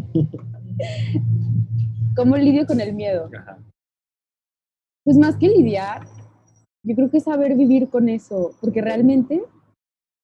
¿Cómo 2.17 2.37
lidio 2.37 2.67
con 2.67 2.81
el 2.81 2.95
miedo? 2.95 3.29
Ajá. 3.37 3.59
pues 5.05 5.17
más 5.19 5.37
que 5.37 5.49
lidiar, 5.49 6.07
yo 6.85 6.95
creo 6.95 7.11
que 7.11 7.21
saber 7.21 7.57
vivir 7.57 7.89
con 7.89 8.09
eso, 8.09 8.53
porque 8.61 8.81
realmente, 8.83 9.43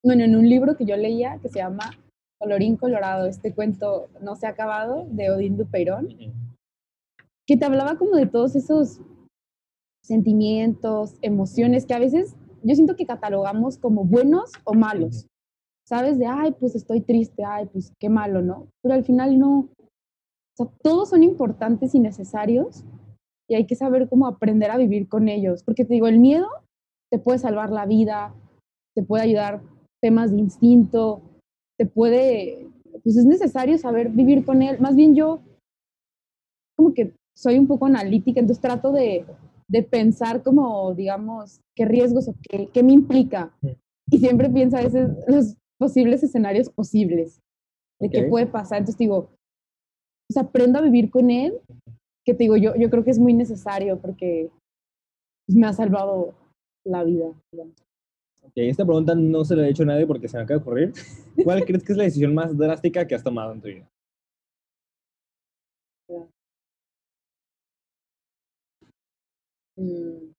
bueno, 0.04 0.24
en 0.24 0.36
un 0.36 0.48
libro 0.48 0.76
que 0.76 0.84
yo 0.86 0.96
leía 0.96 1.38
que 1.42 1.48
se 1.48 1.58
llama 1.58 1.90
Colorín 2.40 2.76
Colorado, 2.76 3.26
este 3.26 3.54
cuento 3.54 4.08
no 4.20 4.36
se 4.36 4.46
ha 4.46 4.50
acabado, 4.50 5.06
de 5.10 5.30
Odín 5.30 5.56
Dupeirón, 5.56 6.08
que 7.46 7.56
te 7.56 7.64
hablaba 7.64 7.96
como 7.96 8.16
de 8.16 8.26
todos 8.26 8.54
esos 8.56 9.00
sentimientos, 10.10 11.14
emociones 11.22 11.86
que 11.86 11.94
a 11.94 12.00
veces 12.00 12.34
yo 12.64 12.74
siento 12.74 12.96
que 12.96 13.06
catalogamos 13.06 13.78
como 13.78 14.04
buenos 14.04 14.50
o 14.64 14.74
malos. 14.74 15.26
¿Sabes? 15.86 16.18
De, 16.18 16.26
ay, 16.26 16.52
pues 16.58 16.74
estoy 16.74 17.00
triste, 17.00 17.44
ay, 17.44 17.66
pues 17.72 17.92
qué 17.98 18.08
malo, 18.08 18.42
¿no? 18.42 18.66
Pero 18.82 18.94
al 18.94 19.04
final 19.04 19.38
no. 19.38 19.58
O 19.60 20.56
sea, 20.56 20.66
todos 20.82 21.10
son 21.10 21.22
importantes 21.22 21.94
y 21.94 22.00
necesarios 22.00 22.84
y 23.48 23.54
hay 23.54 23.66
que 23.66 23.76
saber 23.76 24.08
cómo 24.08 24.26
aprender 24.26 24.70
a 24.70 24.76
vivir 24.76 25.08
con 25.08 25.28
ellos. 25.28 25.62
Porque 25.62 25.84
te 25.84 25.94
digo, 25.94 26.08
el 26.08 26.18
miedo 26.18 26.48
te 27.10 27.18
puede 27.18 27.38
salvar 27.38 27.70
la 27.70 27.86
vida, 27.86 28.34
te 28.96 29.02
puede 29.02 29.22
ayudar 29.22 29.62
temas 30.02 30.32
de 30.32 30.38
instinto, 30.38 31.22
te 31.78 31.86
puede, 31.86 32.68
pues 33.04 33.16
es 33.16 33.24
necesario 33.24 33.78
saber 33.78 34.10
vivir 34.10 34.44
con 34.44 34.62
él. 34.62 34.80
Más 34.80 34.96
bien 34.96 35.14
yo, 35.14 35.40
como 36.76 36.94
que 36.94 37.14
soy 37.36 37.58
un 37.58 37.68
poco 37.68 37.86
analítica, 37.86 38.40
entonces 38.40 38.62
trato 38.62 38.92
de, 38.92 39.24
de 39.70 39.84
pensar 39.84 40.42
como, 40.42 40.94
digamos, 40.94 41.60
qué 41.76 41.84
riesgos 41.84 42.28
o 42.28 42.34
qué, 42.42 42.68
qué 42.72 42.82
me 42.82 42.92
implica. 42.92 43.56
Y 44.10 44.18
siempre 44.18 44.50
pienso 44.50 44.76
a 44.76 44.82
veces 44.82 45.10
los 45.28 45.56
posibles 45.78 46.22
escenarios 46.24 46.68
posibles 46.68 47.40
de 48.00 48.10
qué 48.10 48.24
puede 48.24 48.46
pasar. 48.46 48.78
Entonces 48.78 48.98
digo, 48.98 49.30
pues 50.28 50.36
aprendo 50.36 50.80
a 50.80 50.82
vivir 50.82 51.10
con 51.10 51.30
él 51.30 51.60
que 52.24 52.34
te 52.34 52.44
digo, 52.44 52.56
yo, 52.56 52.74
yo 52.74 52.90
creo 52.90 53.04
que 53.04 53.12
es 53.12 53.18
muy 53.18 53.32
necesario 53.32 54.00
porque 54.00 54.50
pues, 55.46 55.56
me 55.56 55.68
ha 55.68 55.72
salvado 55.72 56.34
la 56.84 57.04
vida. 57.04 57.26
Okay, 58.42 58.68
esta 58.68 58.84
pregunta 58.84 59.14
no 59.14 59.44
se 59.44 59.54
la 59.54 59.66
he 59.66 59.70
hecho 59.70 59.84
a 59.84 59.86
nadie 59.86 60.06
porque 60.06 60.26
se 60.26 60.36
me 60.36 60.42
acaba 60.42 60.58
de 60.58 60.62
ocurrir. 60.62 60.92
¿Cuál 61.44 61.64
crees 61.64 61.84
que 61.84 61.92
es 61.92 61.98
la 61.98 62.04
decisión 62.04 62.34
más 62.34 62.56
drástica 62.58 63.06
que 63.06 63.14
has 63.14 63.22
tomado 63.22 63.52
en 63.52 63.60
tu 63.60 63.68
vida? 63.68 63.89
Mm. 69.80 70.34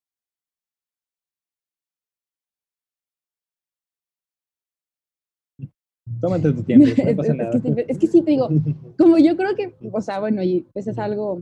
Tómate 6.19 6.53
tu 6.53 6.63
tiempo, 6.63 6.85
no 7.05 7.15
pasa 7.15 7.31
es, 7.31 7.37
nada. 7.37 7.51
Es 7.51 7.61
que, 7.63 7.85
es 7.87 7.97
que 7.97 8.07
sí 8.07 8.21
te 8.21 8.31
digo, 8.31 8.49
como 8.97 9.17
yo 9.17 9.35
creo 9.35 9.55
que, 9.55 9.75
o 9.91 10.01
sea, 10.01 10.19
bueno, 10.19 10.43
y 10.43 10.67
pues 10.73 10.85
es 10.87 10.99
algo 10.99 11.41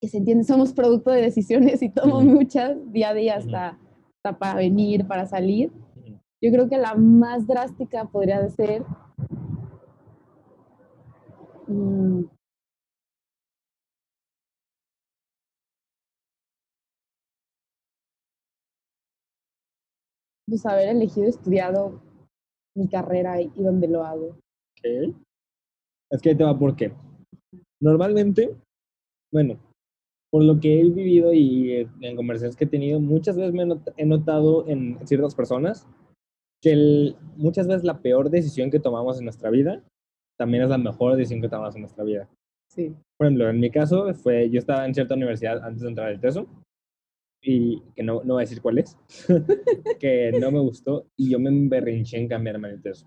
que 0.00 0.08
se 0.08 0.18
entiende, 0.18 0.44
somos 0.44 0.74
producto 0.74 1.10
de 1.10 1.22
decisiones 1.22 1.82
y 1.82 1.88
tomo 1.88 2.20
muchas 2.20 2.76
día 2.92 3.10
a 3.10 3.14
día 3.14 3.36
hasta, 3.36 3.78
hasta 4.16 4.38
para 4.38 4.56
venir, 4.56 5.06
para 5.06 5.26
salir. 5.26 5.72
Yo 6.42 6.50
creo 6.52 6.68
que 6.68 6.76
la 6.76 6.94
más 6.94 7.46
drástica 7.46 8.04
podría 8.04 8.46
ser 8.50 8.84
mm, 11.66 12.24
pues 20.46 20.64
haber 20.66 20.88
elegido 20.88 21.28
estudiado 21.28 22.00
mi 22.76 22.88
carrera 22.88 23.40
y, 23.40 23.50
donde 23.56 23.88
lo 23.88 24.04
hago. 24.04 24.26
Ok. 24.78 25.14
Es 26.10 26.22
que 26.22 26.30
ahí 26.30 26.36
te 26.36 26.44
va 26.44 26.58
por 26.58 26.76
qué. 26.76 26.92
Normalmente, 27.80 28.54
bueno, 29.32 29.58
por 30.30 30.44
lo 30.44 30.60
que 30.60 30.80
he 30.80 30.84
vivido 30.84 31.32
y 31.32 31.72
eh, 31.72 31.88
en 32.00 32.16
conversaciones 32.16 32.56
que 32.56 32.64
he 32.64 32.68
tenido, 32.68 33.00
muchas 33.00 33.36
veces 33.36 33.52
me 33.52 33.66
he 33.96 34.06
notado 34.06 34.66
en 34.68 34.98
ciertas 35.06 35.34
personas 35.34 35.86
que 36.62 36.72
el- 36.72 37.16
muchas 37.36 37.66
veces 37.66 37.84
la 37.84 38.00
peor 38.00 38.30
decisión 38.30 38.70
que 38.70 38.80
tomamos 38.80 39.18
en 39.18 39.24
nuestra 39.24 39.50
vida 39.50 39.82
también 40.38 40.62
es 40.62 40.70
la 40.70 40.78
mejor 40.78 41.16
decisión 41.16 41.40
que 41.40 41.48
tomamos 41.48 41.74
en 41.74 41.82
nuestra 41.82 42.04
vida. 42.04 42.28
Sí. 42.70 42.94
Por 43.16 43.26
ejemplo, 43.26 43.48
en 43.48 43.58
mi 43.60 43.70
caso, 43.70 44.12
fue, 44.14 44.50
yo 44.50 44.58
estaba 44.58 44.86
en 44.86 44.94
cierta 44.94 45.14
universidad 45.14 45.62
antes 45.64 45.82
de 45.82 45.88
entrar 45.88 46.08
al 46.08 46.20
TESO, 46.20 46.46
y 47.48 47.80
que 47.94 48.02
no, 48.02 48.24
no 48.24 48.34
voy 48.34 48.42
a 48.42 48.46
decir 48.46 48.60
cuál 48.60 48.78
es, 48.78 48.98
que 50.00 50.32
no 50.32 50.50
me 50.50 50.58
gustó, 50.58 51.06
y 51.16 51.30
yo 51.30 51.38
me 51.38 51.50
berrinché 51.68 52.18
en 52.18 52.28
cambiarme 52.28 52.68
al 52.68 52.82
TESO. 52.82 53.06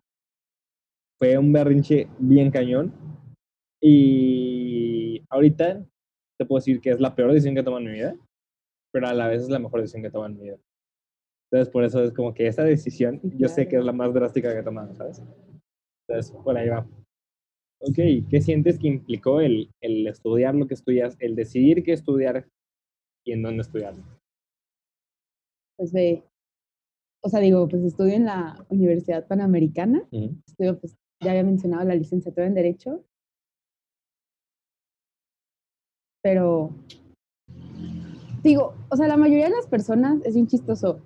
Fue 1.18 1.38
un 1.38 1.52
berrinche 1.52 2.08
bien 2.20 2.50
cañón, 2.50 2.94
y 3.82 5.22
ahorita 5.30 5.86
te 6.38 6.46
puedo 6.46 6.60
decir 6.60 6.80
que 6.80 6.92
es 6.92 7.02
la 7.02 7.14
peor 7.16 7.34
decisión 7.34 7.54
que 7.54 7.62
he 7.62 7.64
tomado 7.64 7.84
en 7.84 7.92
mi 7.92 7.98
vida, 7.98 8.16
pero 8.94 9.08
a 9.08 9.14
la 9.14 9.28
vez 9.28 9.42
es 9.44 9.50
la 9.50 9.60
mejor 9.60 9.82
decisión 9.82 10.02
que 10.02 10.08
he 10.08 10.12
tomado 10.12 10.32
en 10.32 10.38
mi 10.38 10.44
vida. 10.46 10.58
Entonces, 11.52 11.74
por 11.74 11.84
eso 11.84 12.02
es 12.02 12.14
como 12.14 12.34
que 12.34 12.48
esa 12.48 12.64
decisión, 12.64 13.20
yo 13.38 13.50
sé 13.50 13.68
que 13.68 13.76
es 13.76 13.84
la 13.84 13.92
más 13.92 14.14
drástica 14.14 14.54
que 14.54 14.60
he 14.60 14.64
tomado, 14.64 14.96
¿sabes? 14.96 15.22
Entonces, 16.08 16.32
por 16.32 16.58
ahí 16.58 16.70
va. 16.70 16.88
Ok, 17.82 17.96
¿qué 18.30 18.42
sientes 18.42 18.80
que 18.80 18.88
implicó 18.88 19.42
el, 19.42 19.70
el 19.82 20.08
estudiar 20.08 20.56
lo 20.56 20.68
que 20.68 20.76
estudias, 20.76 21.18
el 21.20 21.36
decidir 21.36 21.84
qué 21.84 21.92
estudiar 21.92 22.48
y 23.26 23.34
en 23.34 23.42
dónde 23.42 23.64
estudiar? 23.64 23.96
Pues 25.80 25.94
ve, 25.94 26.26
o 27.24 27.30
sea, 27.30 27.40
digo, 27.40 27.70
pues 27.70 27.82
estudio 27.84 28.14
en 28.14 28.26
la 28.26 28.66
Universidad 28.68 29.26
Panamericana, 29.26 30.06
estudio, 30.46 30.78
pues 30.78 30.98
ya 31.24 31.32
había 31.32 31.46
mencionado 31.46 31.88
la 31.88 31.96
licenciatura 31.96 32.46
en 32.48 32.54
Derecho, 32.54 33.02
pero 36.22 36.72
digo, 38.44 38.74
o 38.90 38.98
sea, 38.98 39.08
la 39.08 39.16
mayoría 39.16 39.46
de 39.46 39.56
las 39.56 39.68
personas, 39.68 40.20
es 40.26 40.34
bien 40.34 40.48
chistoso, 40.48 41.00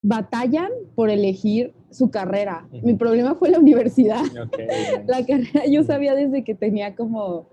batallan 0.00 0.70
por 0.94 1.10
elegir 1.10 1.74
su 1.90 2.08
carrera. 2.12 2.68
Mi 2.70 2.94
problema 2.94 3.34
fue 3.34 3.50
la 3.50 3.58
universidad. 3.58 4.22
La 5.08 5.26
carrera 5.26 5.66
yo 5.68 5.82
sabía 5.82 6.14
desde 6.14 6.44
que 6.44 6.54
tenía 6.54 6.94
como, 6.94 7.48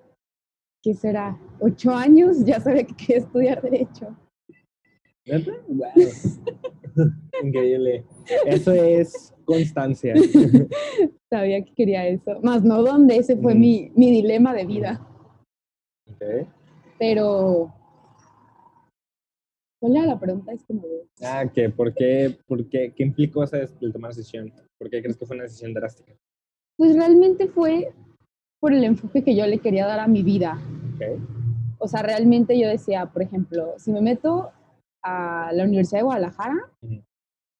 ¿qué 0.83 0.93
será? 0.93 1.39
Ocho 1.59 1.89
años, 1.89 2.45
ya 2.45 2.59
sabía 2.59 2.83
que 2.83 2.95
quería 2.95 3.17
estudiar 3.17 3.63
Derecho. 3.63 4.15
¿Neta? 5.25 5.51
Wow. 5.67 5.87
Increíble. 7.43 8.05
Eso 8.45 8.71
es 8.73 9.33
constancia. 9.45 10.13
Sabía 11.29 11.63
que 11.63 11.73
quería 11.73 12.07
eso. 12.07 12.39
Más 12.41 12.63
no 12.63 12.83
dónde, 12.83 13.17
ese 13.17 13.35
fue 13.37 13.55
Mm. 13.55 13.59
mi, 13.59 13.91
mi 13.95 14.11
dilema 14.11 14.53
de 14.53 14.65
vida. 14.65 15.05
Ok. 16.09 16.47
Pero, 16.99 17.73
¿cuál 19.81 19.97
era 19.97 20.05
la 20.05 20.19
pregunta? 20.19 20.53
Es 20.53 20.63
que 20.63 20.73
me 20.73 20.81
veo. 20.81 21.03
Ah, 21.23 21.45
¿qué? 21.53 21.69
¿Por 21.69 21.93
qué? 21.93 22.37
¿Por 22.47 22.69
qué? 22.69 22.93
¿Qué 22.95 23.03
implicó 23.03 23.43
esa 23.43 23.57
el 23.81 23.91
tomar 23.91 24.11
decisión? 24.13 24.53
¿Por 24.77 24.89
qué 24.89 25.01
crees 25.01 25.17
que 25.17 25.25
fue 25.25 25.35
una 25.35 25.43
decisión 25.43 25.73
drástica? 25.73 26.13
Pues 26.77 26.95
realmente 26.95 27.47
fue 27.47 27.91
por 28.59 28.73
el 28.73 28.83
enfoque 28.83 29.23
que 29.23 29.35
yo 29.35 29.45
le 29.47 29.59
quería 29.59 29.85
dar 29.87 29.99
a 29.99 30.07
mi 30.07 30.23
vida. 30.23 30.59
Ok. 30.95 31.19
O 31.79 31.87
sea, 31.87 32.01
realmente 32.01 32.57
yo 32.59 32.67
decía, 32.69 33.07
por 33.07 33.21
ejemplo, 33.21 33.73
si 33.77 33.91
me 33.91 34.01
meto 34.01 34.51
a 35.05 35.51
la 35.53 35.63
Universidad 35.63 35.99
de 35.99 36.03
Guadalajara, 36.05 36.55
Ujú. 36.81 37.03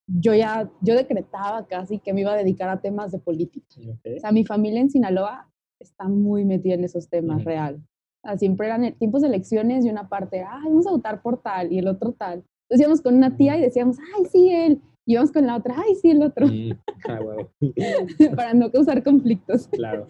yo 0.08 0.34
ya, 0.34 0.70
yo 0.82 0.96
decretaba 0.96 1.68
casi 1.68 2.00
que 2.00 2.12
me 2.14 2.22
iba 2.22 2.34
a 2.34 2.38
dedicar 2.38 2.70
a 2.70 2.82
temas 2.82 3.12
de 3.12 3.20
política. 3.20 3.68
Ok. 3.88 4.18
O 4.18 4.20
sea, 4.20 4.32
mi 4.32 4.44
familia 4.46 4.82
en 4.82 4.90
Sinaloa 4.90 5.48
está 5.80 6.08
muy 6.08 6.44
metida 6.44 6.74
en 6.74 6.84
esos 6.84 7.08
temas, 7.08 7.38
Ujú. 7.38 7.46
real. 7.46 7.76
O 8.24 8.28
sea, 8.28 8.38
siempre 8.38 8.68
eran 8.68 8.94
tiempos 8.96 9.22
de 9.22 9.28
elecciones 9.28 9.86
y 9.86 9.90
una 9.90 10.10
parte 10.10 10.38
era, 10.38 10.50
ay, 10.58 10.70
vamos 10.70 10.88
a 10.88 10.92
votar 10.92 11.22
por 11.22 11.42
tal 11.42 11.72
y 11.72 11.78
el 11.78 11.88
otro 11.88 12.14
tal. 12.14 12.44
Entonces 12.64 12.80
íbamos 12.82 13.02
con 13.02 13.16
una 13.16 13.38
tía 13.38 13.56
y 13.58 13.62
decíamos, 13.62 13.98
ay, 14.18 14.26
sí, 14.26 14.50
él. 14.50 14.82
Y 15.06 15.14
íbamos 15.14 15.32
con 15.32 15.46
la 15.46 15.56
otra, 15.56 15.76
ay, 15.78 15.94
sí, 15.96 16.10
el 16.10 16.24
otro, 16.24 16.48
Mm, 16.48 16.72
Ah, 17.08 17.20
huevo. 17.22 17.52
para 18.36 18.56
no 18.56 18.72
causar 18.72 19.04
conflictos. 19.04 19.68
Claro. 19.68 20.08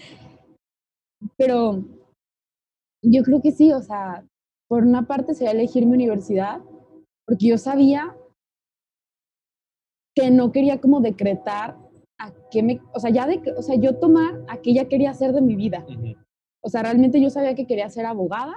Pero 1.37 1.83
yo 3.03 3.23
creo 3.23 3.41
que 3.41 3.51
sí, 3.51 3.73
o 3.73 3.81
sea, 3.81 4.23
por 4.69 4.83
una 4.83 5.05
parte 5.05 5.33
sería 5.33 5.51
elegir 5.51 5.85
mi 5.85 5.93
universidad, 5.93 6.61
porque 7.27 7.47
yo 7.47 7.57
sabía 7.57 8.15
que 10.15 10.31
no 10.31 10.51
quería 10.51 10.79
como 10.79 11.01
decretar 11.01 11.77
a 12.19 12.31
qué 12.49 12.63
me, 12.63 12.79
o 12.93 12.99
sea, 12.99 13.11
ya 13.11 13.27
de, 13.27 13.41
o 13.57 13.61
sea, 13.61 13.75
yo 13.75 13.99
tomar 13.99 14.41
a 14.47 14.57
qué 14.61 14.73
ya 14.73 14.87
quería 14.87 15.11
hacer 15.11 15.33
de 15.33 15.41
mi 15.41 15.55
vida. 15.55 15.85
O 16.63 16.69
sea, 16.69 16.83
realmente 16.83 17.21
yo 17.21 17.29
sabía 17.29 17.55
que 17.55 17.67
quería 17.67 17.89
ser 17.89 18.05
abogada. 18.05 18.53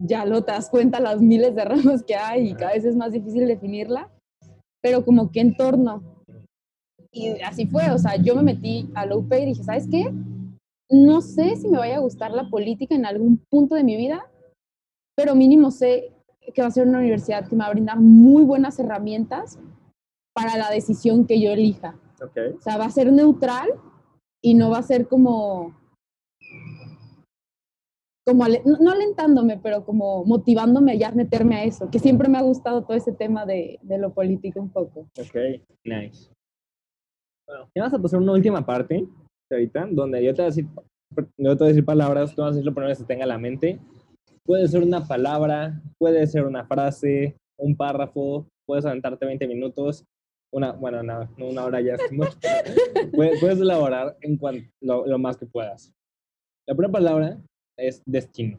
Ya 0.00 0.24
lo 0.24 0.44
te 0.44 0.52
das 0.52 0.70
cuenta 0.70 1.00
las 1.00 1.20
miles 1.20 1.54
de 1.54 1.64
ramas 1.64 2.04
que 2.04 2.14
hay 2.14 2.50
y 2.50 2.54
cada 2.54 2.72
vez 2.72 2.84
es 2.84 2.94
más 2.94 3.12
difícil 3.12 3.48
definirla, 3.48 4.10
pero 4.80 5.04
como 5.04 5.32
que 5.32 5.40
en 5.40 5.56
torno. 5.56 6.02
Y 7.10 7.40
así 7.40 7.66
fue, 7.66 7.90
o 7.90 7.98
sea, 7.98 8.16
yo 8.16 8.36
me 8.36 8.42
metí 8.42 8.88
a 8.94 9.06
la 9.06 9.16
UP 9.16 9.32
y 9.32 9.46
dije, 9.46 9.64
¿sabes 9.64 9.88
qué? 9.90 10.12
No 10.90 11.20
sé 11.20 11.56
si 11.56 11.68
me 11.68 11.78
vaya 11.78 11.96
a 11.96 12.00
gustar 12.00 12.30
la 12.30 12.48
política 12.48 12.94
en 12.94 13.06
algún 13.06 13.38
punto 13.50 13.74
de 13.74 13.82
mi 13.82 13.96
vida, 13.96 14.30
pero 15.16 15.34
mínimo 15.34 15.70
sé 15.70 16.12
que 16.54 16.62
va 16.62 16.68
a 16.68 16.70
ser 16.72 16.86
una 16.86 16.98
universidad 16.98 17.48
que 17.48 17.54
me 17.56 17.60
va 17.64 17.66
a 17.68 17.72
brindar 17.72 17.98
muy 18.00 18.44
buenas 18.44 18.78
herramientas 18.78 19.58
para 20.34 20.56
la 20.56 20.70
decisión 20.70 21.26
que 21.26 21.40
yo 21.40 21.50
elija. 21.50 21.98
Ok. 22.22 22.36
O 22.58 22.60
sea, 22.60 22.76
va 22.76 22.86
a 22.86 22.90
ser 22.90 23.12
neutral 23.12 23.68
y 24.42 24.54
no 24.54 24.70
va 24.70 24.78
a 24.78 24.82
ser 24.82 25.08
como, 25.08 25.76
como, 28.26 28.44
ale- 28.44 28.62
no 28.64 28.76
no 28.78 28.90
alentándome, 28.90 29.58
pero 29.62 29.84
como 29.84 30.24
motivándome 30.24 30.98
ya 30.98 31.08
a 31.08 31.12
meterme 31.12 31.56
a 31.56 31.64
eso, 31.64 31.90
que 31.90 31.98
siempre 31.98 32.28
me 32.28 32.38
ha 32.38 32.42
gustado 32.42 32.82
todo 32.82 32.96
ese 32.96 33.12
tema 33.12 33.46
de, 33.46 33.78
de 33.82 33.98
lo 33.98 34.12
político 34.12 34.60
un 34.60 34.70
poco. 34.70 35.08
Ok, 35.18 35.34
nice. 35.84 36.30
Bueno, 37.46 37.64
ya 37.74 37.82
vamos 37.82 37.98
a 37.98 38.02
pasar 38.02 38.20
una 38.20 38.32
última 38.32 38.64
parte 38.64 39.06
ahorita, 39.50 39.88
donde 39.90 40.22
yo 40.22 40.34
te 40.34 40.42
voy 40.42 40.46
a 40.46 40.54
decir, 40.54 40.66
yo 41.38 41.56
te 41.56 41.64
voy 41.64 41.66
a 41.66 41.68
decir 41.68 41.84
palabras, 41.84 42.34
tú 42.34 42.42
vas 42.42 42.48
a 42.48 42.52
decir 42.52 42.66
lo 42.66 42.74
primero 42.74 42.92
que 42.92 42.96
se 43.00 43.04
tenga 43.04 43.24
a 43.24 43.28
la 43.28 43.38
mente. 43.38 43.80
Puede 44.48 44.66
ser 44.66 44.82
una 44.82 45.06
palabra, 45.06 45.78
puede 45.98 46.26
ser 46.26 46.44
una 46.46 46.64
frase, 46.66 47.36
un 47.58 47.76
párrafo, 47.76 48.48
puedes 48.66 48.86
aventarte 48.86 49.26
20 49.26 49.46
minutos, 49.46 50.06
una, 50.50 50.72
bueno, 50.72 51.02
no, 51.02 51.26
no 51.36 51.48
una 51.50 51.66
hora 51.66 51.82
ya 51.82 51.96
es 51.96 52.10
mucho. 52.10 52.32
puedes, 53.14 53.40
puedes 53.40 53.60
elaborar 53.60 54.16
en 54.22 54.38
lo, 54.80 55.06
lo 55.06 55.18
más 55.18 55.36
que 55.36 55.44
puedas. 55.44 55.92
La 56.66 56.74
primera 56.74 56.90
palabra 56.92 57.38
es 57.78 58.02
destino. 58.06 58.58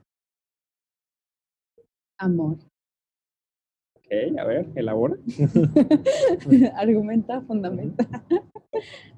Amor. 2.19 2.57
Ok, 3.97 4.37
a 4.37 4.43
ver, 4.43 4.67
elabora. 4.75 5.15
Argumenta, 6.75 7.41
fundamenta. 7.41 8.07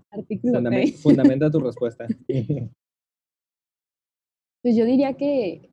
Artículo 0.09 0.53
Fundamen- 0.59 0.93
ok. 0.93 0.99
fundamenta 1.01 1.51
tu 1.51 1.59
respuesta. 1.65 2.07
Pues 4.63 4.75
yo 4.77 4.85
diría 4.85 5.15
que 5.15 5.70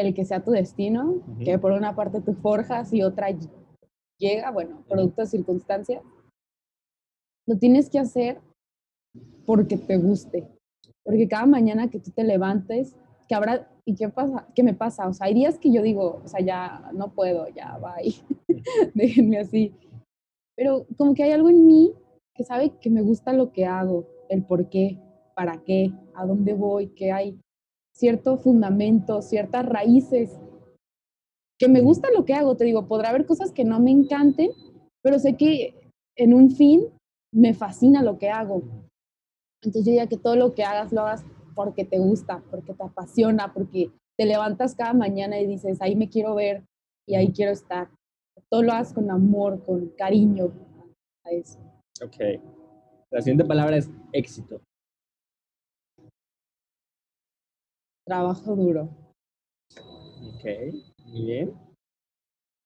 el 0.00 0.14
que 0.14 0.24
sea 0.24 0.44
tu 0.44 0.50
destino, 0.50 1.22
que 1.44 1.58
por 1.58 1.72
una 1.72 1.94
parte 1.94 2.20
tú 2.20 2.34
forjas 2.34 2.92
y 2.92 3.02
otra 3.02 3.30
ll- 3.30 3.50
llega, 4.18 4.50
bueno, 4.50 4.82
producto 4.88 5.22
de 5.22 5.26
circunstancias, 5.28 6.02
lo 7.46 7.56
tienes 7.58 7.88
que 7.90 7.98
hacer 7.98 8.40
porque 9.46 9.76
te 9.76 9.96
guste. 9.96 10.48
Porque 11.04 11.28
cada 11.28 11.46
mañana 11.46 11.88
que 11.88 12.00
tú 12.00 12.10
te 12.10 12.24
levantes, 12.24 12.96
que 13.28 13.34
habrá, 13.34 13.70
¿y 13.84 13.94
qué 13.94 14.08
pasa? 14.08 14.46
¿Qué 14.54 14.62
me 14.62 14.74
pasa? 14.74 15.06
O 15.08 15.12
sea, 15.12 15.26
hay 15.28 15.34
días 15.34 15.58
que 15.58 15.72
yo 15.72 15.82
digo, 15.82 16.20
o 16.24 16.28
sea, 16.28 16.40
ya 16.40 16.90
no 16.94 17.12
puedo, 17.12 17.48
ya, 17.48 17.78
bye, 17.78 18.14
déjenme 18.94 19.38
así. 19.38 19.72
Pero 20.56 20.86
como 20.96 21.14
que 21.14 21.22
hay 21.22 21.32
algo 21.32 21.50
en 21.50 21.66
mí 21.66 21.92
que 22.34 22.44
sabe 22.44 22.70
que 22.80 22.90
me 22.90 23.02
gusta 23.02 23.32
lo 23.32 23.52
que 23.52 23.66
hago, 23.66 24.06
el 24.28 24.44
por 24.44 24.68
qué, 24.68 24.98
para 25.36 25.62
qué, 25.62 25.92
a 26.14 26.26
dónde 26.26 26.54
voy, 26.54 26.88
que 26.88 27.12
hay 27.12 27.38
cierto 27.96 28.36
fundamento, 28.36 29.22
ciertas 29.22 29.64
raíces, 29.64 30.38
que 31.58 31.68
me 31.68 31.80
gusta 31.80 32.08
lo 32.14 32.26
que 32.26 32.34
hago, 32.34 32.54
te 32.56 32.64
digo, 32.64 32.86
podrá 32.86 33.08
haber 33.08 33.24
cosas 33.24 33.52
que 33.52 33.64
no 33.64 33.80
me 33.80 33.90
encanten, 33.90 34.50
pero 35.02 35.18
sé 35.18 35.36
que 35.36 35.74
en 36.14 36.34
un 36.34 36.50
fin 36.50 36.86
me 37.32 37.54
fascina 37.54 38.02
lo 38.02 38.18
que 38.18 38.28
hago. 38.28 38.62
Entonces 39.62 39.84
yo 39.86 39.92
diría 39.92 40.08
que 40.08 40.18
todo 40.18 40.36
lo 40.36 40.54
que 40.54 40.64
hagas 40.64 40.92
lo 40.92 41.00
hagas 41.00 41.24
porque 41.54 41.86
te 41.86 41.98
gusta, 41.98 42.44
porque 42.50 42.74
te 42.74 42.84
apasiona, 42.84 43.54
porque 43.54 43.90
te 44.18 44.26
levantas 44.26 44.74
cada 44.74 44.92
mañana 44.92 45.40
y 45.40 45.46
dices, 45.46 45.80
ahí 45.80 45.96
me 45.96 46.10
quiero 46.10 46.34
ver 46.34 46.64
y 47.06 47.14
ahí 47.14 47.32
quiero 47.32 47.52
estar. 47.52 47.88
Todo 48.50 48.62
lo 48.62 48.72
hagas 48.72 48.92
con 48.92 49.10
amor, 49.10 49.64
con 49.64 49.88
cariño 49.96 50.52
a 51.24 51.30
eso. 51.30 51.58
Ok. 52.04 52.40
La 53.10 53.22
siguiente 53.22 53.46
palabra 53.46 53.78
es 53.78 53.90
éxito. 54.12 54.60
Trabajo 58.06 58.54
duro. 58.54 58.88
Ok, 59.74 60.44
muy 61.06 61.24
bien. 61.24 61.54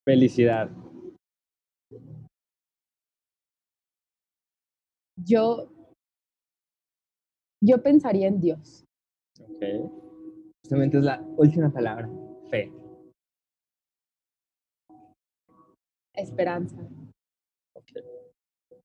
Felicidad. 0.05 0.71
Yo, 5.17 5.71
yo 7.63 7.83
pensaría 7.83 8.29
en 8.29 8.41
Dios. 8.41 8.85
Ok. 9.41 9.65
Justamente 10.63 10.99
es 10.99 11.05
la 11.05 11.23
última 11.39 11.73
palabra. 11.73 12.09
Fe. 12.51 12.71
Esperanza. 16.17 16.77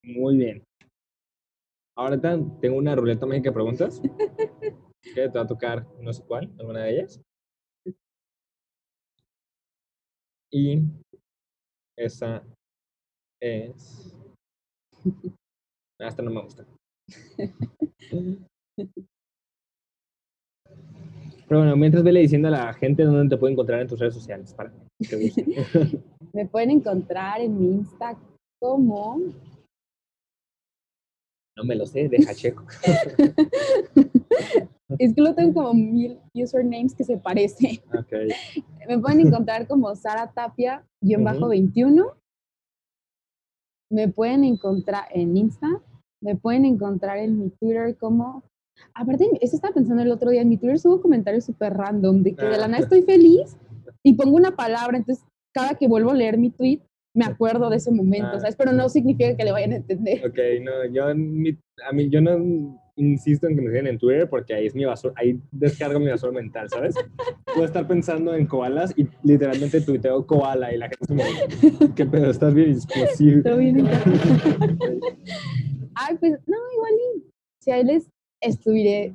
Muy 0.04 0.38
bien. 0.38 0.64
Ahorita 1.98 2.40
tengo 2.62 2.78
una 2.78 2.96
ruleta 2.96 3.26
mágica 3.26 3.50
de 3.50 3.54
preguntas. 3.54 4.02
que 5.14 5.30
te 5.30 5.38
va 5.38 5.42
a 5.42 5.48
tocar 5.48 5.86
no 6.00 6.12
sé 6.12 6.24
cuál, 6.24 6.52
alguna 6.60 6.84
de 6.84 6.92
ellas. 6.92 7.22
Y 10.52 10.82
esa 11.98 12.44
es. 13.42 14.16
Esta 16.00 16.22
no 16.22 16.32
me 16.32 16.42
gusta. 16.42 16.66
Pero 21.48 21.60
bueno, 21.60 21.76
mientras 21.76 22.04
vele 22.04 22.22
diciendo 22.22 22.48
a 22.48 22.52
la 22.52 22.74
gente 22.74 23.04
dónde 23.04 23.36
te 23.36 23.40
puede 23.40 23.54
encontrar 23.54 23.82
en 23.82 23.88
tus 23.88 24.00
redes 24.00 24.14
sociales 24.14 24.54
para 24.54 24.74
que. 25.10 25.32
Me 26.34 26.46
pueden 26.48 26.72
encontrar 26.72 27.40
en 27.40 27.58
mi 27.58 27.68
Insta 27.68 28.18
como 28.60 29.18
No 31.58 31.64
me 31.64 31.76
lo 31.76 31.86
sé, 31.86 32.10
deja 32.10 32.34
checo. 32.34 32.66
es 35.00 35.14
que 35.14 35.22
lo 35.22 35.34
tengo 35.34 35.54
como 35.54 35.74
mil 35.74 36.20
usernames 36.34 36.94
que 36.94 37.04
se 37.04 37.18
parecen. 37.18 37.80
Me 38.88 39.00
pueden 39.00 39.28
encontrar 39.28 39.68
como 39.68 39.96
Sara 39.96 40.32
Tapia 40.32 40.86
guion 41.02 41.24
bajo 41.24 41.48
21. 41.48 42.06
Me 43.92 44.08
pueden 44.10 44.44
encontrar 44.44 45.06
en 45.12 45.36
Insta. 45.38 45.68
Me 46.22 46.36
pueden 46.36 46.66
encontrar 46.66 47.18
en 47.18 47.40
mi 47.40 47.50
Twitter 47.50 47.98
como 47.98 48.44
aparte 48.94 49.30
eso 49.42 49.56
estaba 49.56 49.74
pensando 49.74 50.04
el 50.04 50.12
otro 50.12 50.30
día 50.32 50.42
en 50.42 50.50
mi 50.50 50.58
Twitter 50.58 50.80
subo 50.80 51.02
comentarios 51.02 51.46
súper 51.46 51.74
random 51.74 52.24
de 52.24 52.36
que 52.36 52.46
de 52.46 52.58
la 52.58 52.66
Ah. 52.66 52.68
nada 52.68 52.84
estoy 52.84 53.04
feliz 53.04 53.56
y 54.04 54.16
pongo 54.16 54.36
una 54.36 54.56
palabra 54.56 54.98
entonces 54.98 55.24
cada 55.54 55.76
que 55.76 55.88
vuelvo 55.88 56.12
a 56.12 56.16
leer 56.16 56.38
mi 56.38 56.50
tweet 56.50 56.82
me 57.16 57.26
acuerdo 57.26 57.70
de 57.70 57.78
ese 57.78 57.92
momento, 57.92 58.28
Ah. 58.34 58.40
¿sabes? 58.40 58.56
Pero 58.56 58.72
no 58.74 58.88
significa 58.90 59.36
que 59.36 59.44
le 59.44 59.52
vayan 59.52 59.72
a 59.74 59.76
entender. 59.78 60.24
Ok, 60.28 60.38
no, 60.62 60.86
yo, 60.94 61.16
mi- 61.16 61.58
a 61.90 61.92
mí, 61.94 62.10
yo 62.10 62.22
no 62.22 62.80
insisto 62.98 63.48
en 63.48 63.56
que 63.56 63.62
me 63.62 63.70
sigan 63.72 63.88
en 63.88 63.98
Twitter 63.98 64.30
porque 64.30 64.54
ahí 64.54 64.68
es 64.68 64.76
mi 64.76 64.86
basura, 64.86 65.14
ahí 65.18 65.38
descargo 65.52 66.00
mi 66.00 66.08
basura 66.08 66.32
mental, 66.32 66.70
¿sabes? 66.70 66.96
Puedo 67.46 67.66
estar 67.66 67.86
pensando 67.88 68.34
en 68.36 68.46
koalas 68.48 68.94
y 68.98 69.06
literalmente 69.24 69.82
tuiteo 69.82 70.26
koala 70.26 70.74
y 70.74 70.78
la 70.78 70.90
gente 70.90 71.06
se 71.06 71.14
me 71.14 71.94
¿qué 71.94 72.06
pedo? 72.06 72.30
¿Estás 72.32 72.54
bien 72.54 72.72
explosivo? 72.72 73.44
Todo 73.44 73.58
bien. 73.58 73.86
Ay, 75.96 76.18
pues 76.20 76.34
no, 76.48 76.58
igual 76.76 76.92
si 77.60 77.72
ahí 77.72 77.84
les 77.84 78.10
escribiré, 78.42 79.14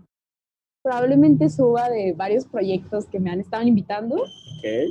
probablemente 0.83 1.49
suba 1.51 1.89
de 1.91 2.13
varios 2.15 2.47
proyectos 2.47 3.07
que 3.07 3.21
me 3.21 3.31
han 3.31 3.41
estado 3.41 3.63
invitando, 3.67 4.17
Ok, 4.17 4.91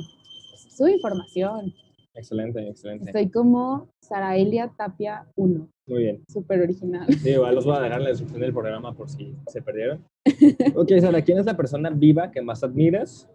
subo 0.76 0.88
información. 0.88 1.72
Excelente, 2.14 2.68
excelente. 2.68 3.06
Estoy 3.06 3.30
como 3.30 3.88
Saraelia 4.02 4.72
Tapia 4.76 5.26
1, 5.36 5.68
Muy 5.88 5.98
bien. 6.02 6.24
súper 6.28 6.60
original. 6.62 7.06
Sí, 7.14 7.30
igual 7.30 7.54
los 7.54 7.64
voy 7.64 7.76
a 7.76 7.80
dejar 7.80 7.98
en 7.98 8.04
la 8.04 8.10
descripción 8.10 8.40
del 8.40 8.52
programa 8.52 8.94
por 8.94 9.08
si 9.08 9.34
se 9.46 9.62
perdieron. 9.62 10.04
Ok, 10.76 10.90
Sara, 11.00 11.22
¿quién 11.22 11.38
es 11.38 11.46
la 11.46 11.56
persona 11.56 11.90
viva 11.90 12.30
que 12.30 12.42
más 12.42 12.62
admiras? 12.62 13.28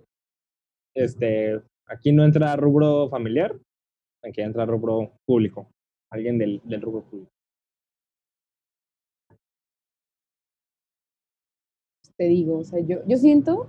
Este, 0.96 1.62
aquí 1.88 2.12
no 2.12 2.24
entra 2.24 2.56
rubro 2.56 3.10
familiar, 3.10 3.58
aquí 4.24 4.42
entra 4.42 4.66
rubro 4.66 5.12
público. 5.26 5.68
Alguien 6.12 6.38
del, 6.38 6.62
del 6.64 6.82
rubro 6.82 7.02
público. 7.04 7.30
Te 12.18 12.26
digo, 12.26 12.60
o 12.60 12.64
sea, 12.64 12.80
yo, 12.80 13.06
yo 13.06 13.18
siento, 13.18 13.68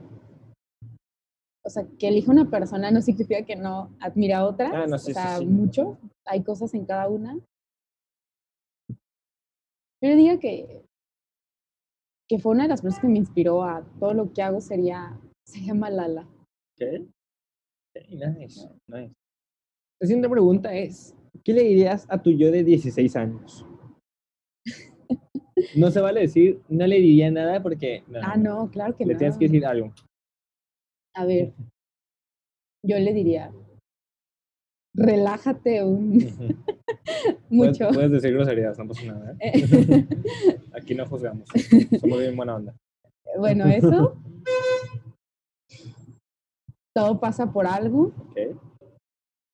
o 1.66 1.70
sea, 1.70 1.84
que 1.98 2.06
elijo 2.08 2.30
una 2.30 2.48
persona 2.48 2.90
no 2.92 3.02
significa 3.02 3.42
que 3.44 3.56
no 3.56 3.90
admire 4.00 4.34
a 4.34 4.44
otra, 4.46 4.70
Ah, 4.72 4.86
no, 4.86 4.96
sí, 4.98 5.10
o 5.10 5.14
sea, 5.14 5.38
sí. 5.38 5.46
mucho, 5.46 5.98
hay 6.24 6.42
cosas 6.44 6.72
en 6.74 6.84
cada 6.86 7.08
una. 7.08 7.34
Yo 10.02 10.10
diría 10.10 10.38
que, 10.38 10.82
que 12.28 12.38
fue 12.38 12.52
una 12.52 12.64
de 12.64 12.68
las 12.68 12.82
personas 12.82 13.00
que 13.02 13.08
me 13.08 13.18
inspiró 13.18 13.64
a 13.64 13.82
todo 13.98 14.14
lo 14.14 14.32
que 14.32 14.42
hago 14.42 14.60
sería, 14.60 15.18
se 15.44 15.60
llama 15.60 15.90
Lala. 15.90 16.22
Ok. 16.22 17.08
Ok, 17.96 18.08
nice, 18.10 18.68
nice. 18.88 19.14
La 20.00 20.06
siguiente 20.06 20.28
pregunta 20.28 20.74
es, 20.74 21.16
¿qué 21.42 21.52
le 21.54 21.62
dirías 21.62 22.06
a 22.10 22.20
tu 22.22 22.30
yo 22.30 22.50
de 22.50 22.62
16 22.64 23.16
años? 23.16 23.66
No 25.74 25.90
se 25.90 26.00
vale 26.02 26.20
decir, 26.20 26.60
no 26.68 26.86
le 26.86 26.96
diría 26.96 27.30
nada 27.30 27.62
porque... 27.62 28.04
no, 28.08 28.20
Ah, 28.22 28.36
no, 28.36 28.70
claro 28.70 28.94
que 28.94 29.06
Le 29.06 29.14
no. 29.14 29.18
tienes 29.18 29.38
que 29.38 29.46
decir 29.46 29.64
algo. 29.64 29.90
A 31.16 31.24
ver, 31.24 31.54
yo 32.84 32.98
le 32.98 33.12
diría, 33.14 33.50
relájate 34.94 35.82
un, 35.82 36.12
mucho. 37.48 37.88
Puedes, 37.88 37.94
puedes 37.94 38.10
decir 38.10 38.34
groserías, 38.34 38.78
no 38.78 38.88
pasa 38.88 39.06
nada. 39.06 39.34
¿eh? 39.40 40.06
Aquí 40.74 40.94
no 40.94 41.06
juzgamos. 41.06 41.48
Somos 42.00 42.18
bien 42.18 42.36
buena 42.36 42.56
onda. 42.56 42.76
bueno, 43.38 43.66
eso. 43.66 44.20
Todo 46.94 47.18
pasa 47.18 47.50
por 47.50 47.66
algo. 47.66 48.12
Ok. 48.30 48.60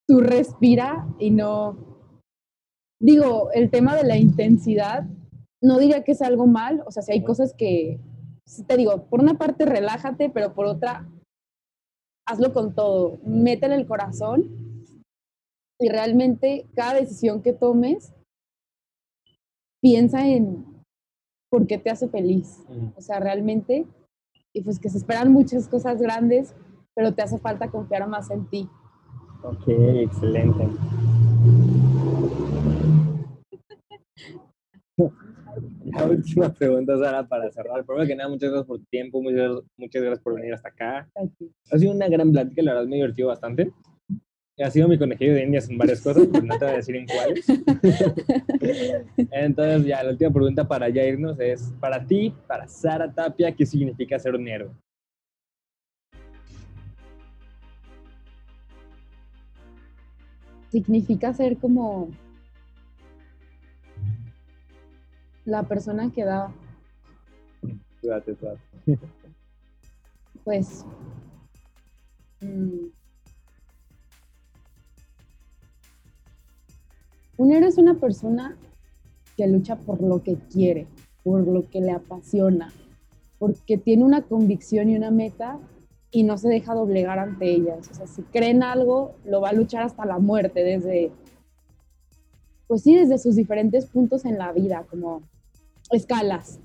Tú 0.09 0.21
respira 0.21 1.07
y 1.19 1.31
no. 1.31 2.11
Digo, 3.01 3.51
el 3.53 3.71
tema 3.71 3.97
de 3.97 4.05
la 4.05 4.17
intensidad, 4.17 5.07
no 5.61 5.79
diría 5.79 6.03
que 6.03 6.13
es 6.13 6.23
algo 6.23 6.47
mal. 6.47 6.83
O 6.87 6.91
sea, 6.91 7.03
si 7.03 7.13
hay 7.13 7.23
cosas 7.23 7.55
que, 7.57 8.01
te 8.67 8.77
digo, 8.77 9.07
por 9.07 9.21
una 9.21 9.39
parte 9.39 9.65
relájate, 9.65 10.29
pero 10.29 10.55
por 10.55 10.67
otra, 10.67 11.09
hazlo 12.33 12.53
con 12.55 12.75
todo, 12.75 13.19
métele 13.25 13.75
el 13.75 13.87
corazón 13.87 14.45
y 15.79 15.89
realmente 15.89 16.67
cada 16.75 16.95
decisión 16.95 17.43
que 17.43 17.53
tomes, 17.53 18.15
piensa 19.83 20.27
en 20.27 20.65
por 21.51 21.67
qué 21.67 21.77
te 21.77 21.91
hace 21.91 22.09
feliz. 22.09 22.65
O 22.97 23.03
sea, 23.03 23.21
realmente, 23.21 23.87
y 24.55 24.63
pues 24.63 24.79
que 24.79 24.89
se 24.89 24.97
esperan 24.97 25.31
muchas 25.31 25.69
cosas 25.69 26.01
grandes, 26.01 26.55
pero 26.95 27.13
te 27.13 27.21
hace 27.21 27.39
falta 27.39 27.71
confiar 27.71 28.09
más 28.09 28.31
en 28.31 28.49
ti. 28.49 28.67
Ok, 29.43 29.69
excelente. 29.69 30.69
La 35.97 36.07
última 36.07 36.53
pregunta, 36.53 36.97
Sara, 36.99 37.27
para 37.27 37.51
cerrar. 37.51 37.85
Primero 37.85 38.07
que 38.07 38.17
nada, 38.17 38.29
muchas 38.29 38.51
gracias 38.51 38.67
por 38.67 38.79
tu 38.79 38.85
tiempo, 38.87 39.21
muchas, 39.21 39.63
muchas 39.77 40.03
gracias 40.03 40.23
por 40.23 40.35
venir 40.35 40.55
hasta 40.55 40.69
acá. 40.69 41.09
Ha 41.71 41.79
sido 41.79 41.93
una 41.93 42.09
gran 42.09 42.33
plática, 42.33 42.63
la 42.63 42.73
verdad 42.73 42.89
me 42.89 42.97
divertido 42.97 43.29
bastante. 43.29 43.73
Ha 44.63 44.71
sido 44.71 44.89
mi 44.89 44.99
conejillo 44.99 45.35
de 45.35 45.45
indias 45.45 45.69
en 45.69 45.77
varias 45.77 46.01
cosas, 46.01 46.29
pero 46.31 46.45
no 46.45 46.59
te 46.59 46.65
voy 46.65 46.75
a 46.75 46.77
decir 46.77 46.97
en 46.97 47.07
cuáles. 47.07 47.47
Entonces, 49.33 49.87
ya, 49.87 50.03
la 50.03 50.11
última 50.11 50.31
pregunta 50.31 50.69
para 50.69 50.89
ya 50.89 51.05
irnos 51.05 51.39
es, 51.41 51.73
para 51.81 52.07
ti, 52.07 52.33
para 52.47 52.69
Sara 52.69 53.13
Tapia, 53.13 53.53
¿qué 53.53 53.67
significa 53.67 54.19
ser 54.19 54.35
un 54.35 54.47
héroe? 54.47 54.71
Significa 60.71 61.35
ser 61.35 61.57
como 61.59 62.11
la 65.45 65.63
persona 65.65 66.11
que 66.13 66.25
da. 66.25 66.53
Pues. 70.45 70.85
Mm, 72.41 72.89
un 77.37 77.53
héroe 77.53 77.69
es 77.69 77.79
una 77.79 77.95
persona 77.95 78.57
que 79.37 79.47
lucha 79.47 79.77
por 79.77 80.03
lo 80.03 80.23
que 80.23 80.37
quiere, 80.53 80.87
por 81.23 81.47
lo 81.47 81.69
que 81.71 81.81
le 81.81 81.93
apasiona, 81.93 82.73
porque 83.39 83.79
tiene 83.79 84.05
una 84.05 84.23
convicción 84.23 84.91
y 84.91 84.97
una 84.97 85.11
meta 85.11 85.59
y 86.11 86.25
no 86.25 86.37
se 86.37 86.49
deja 86.49 86.75
doblegar 86.75 87.19
ante 87.19 87.51
ellas. 87.51 87.89
O 87.91 87.95
sea, 87.95 88.07
si 88.07 88.23
cree 88.23 88.51
en 88.51 88.63
algo, 88.63 89.15
lo 89.25 89.41
va 89.41 89.51
a 89.51 89.55
luchar 89.55 89.83
hasta 89.83 90.05
la 90.05 90.19
muerte, 90.19 90.63
desde, 90.63 91.11
pues 92.67 92.83
sí, 92.83 92.95
desde 92.95 93.19
sus 93.19 93.37
diferentes 93.37 93.87
puntos 93.87 94.25
en 94.25 94.39
la 94.39 94.53
vida, 94.53 94.85
como 94.91 95.23
escalas, 95.97 96.61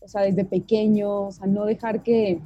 o 0.00 0.08
sea, 0.08 0.22
desde 0.22 0.44
pequeño, 0.44 1.28
o 1.28 1.32
sea, 1.32 1.46
no 1.46 1.64
dejar 1.64 2.02
que, 2.02 2.40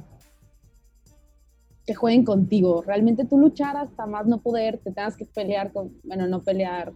que 1.85 1.93
jueguen 1.93 2.23
contigo. 2.23 2.81
Realmente 2.81 3.25
tú 3.25 3.37
luchar 3.37 3.75
hasta 3.77 4.05
más 4.05 4.27
no 4.27 4.41
poder, 4.41 4.77
te 4.77 4.91
tengas 4.91 5.17
que 5.17 5.25
pelear 5.25 5.71
con, 5.73 5.99
bueno, 6.03 6.27
no 6.27 6.41
pelear, 6.41 6.93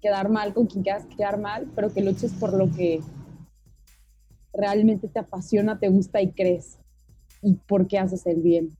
quedar 0.00 0.28
mal 0.28 0.54
con 0.54 0.66
quien 0.66 0.84
quieras 0.84 1.06
quedar 1.16 1.40
mal, 1.40 1.70
pero 1.74 1.92
que 1.92 2.02
luches 2.02 2.32
por 2.32 2.52
lo 2.52 2.70
que 2.70 3.00
realmente 4.52 5.08
te 5.08 5.18
apasiona, 5.18 5.78
te 5.78 5.88
gusta 5.88 6.20
y 6.20 6.32
crees 6.32 6.78
y 7.42 7.54
por 7.54 7.86
qué 7.86 7.98
haces 7.98 8.26
el 8.26 8.40
bien. 8.40 8.76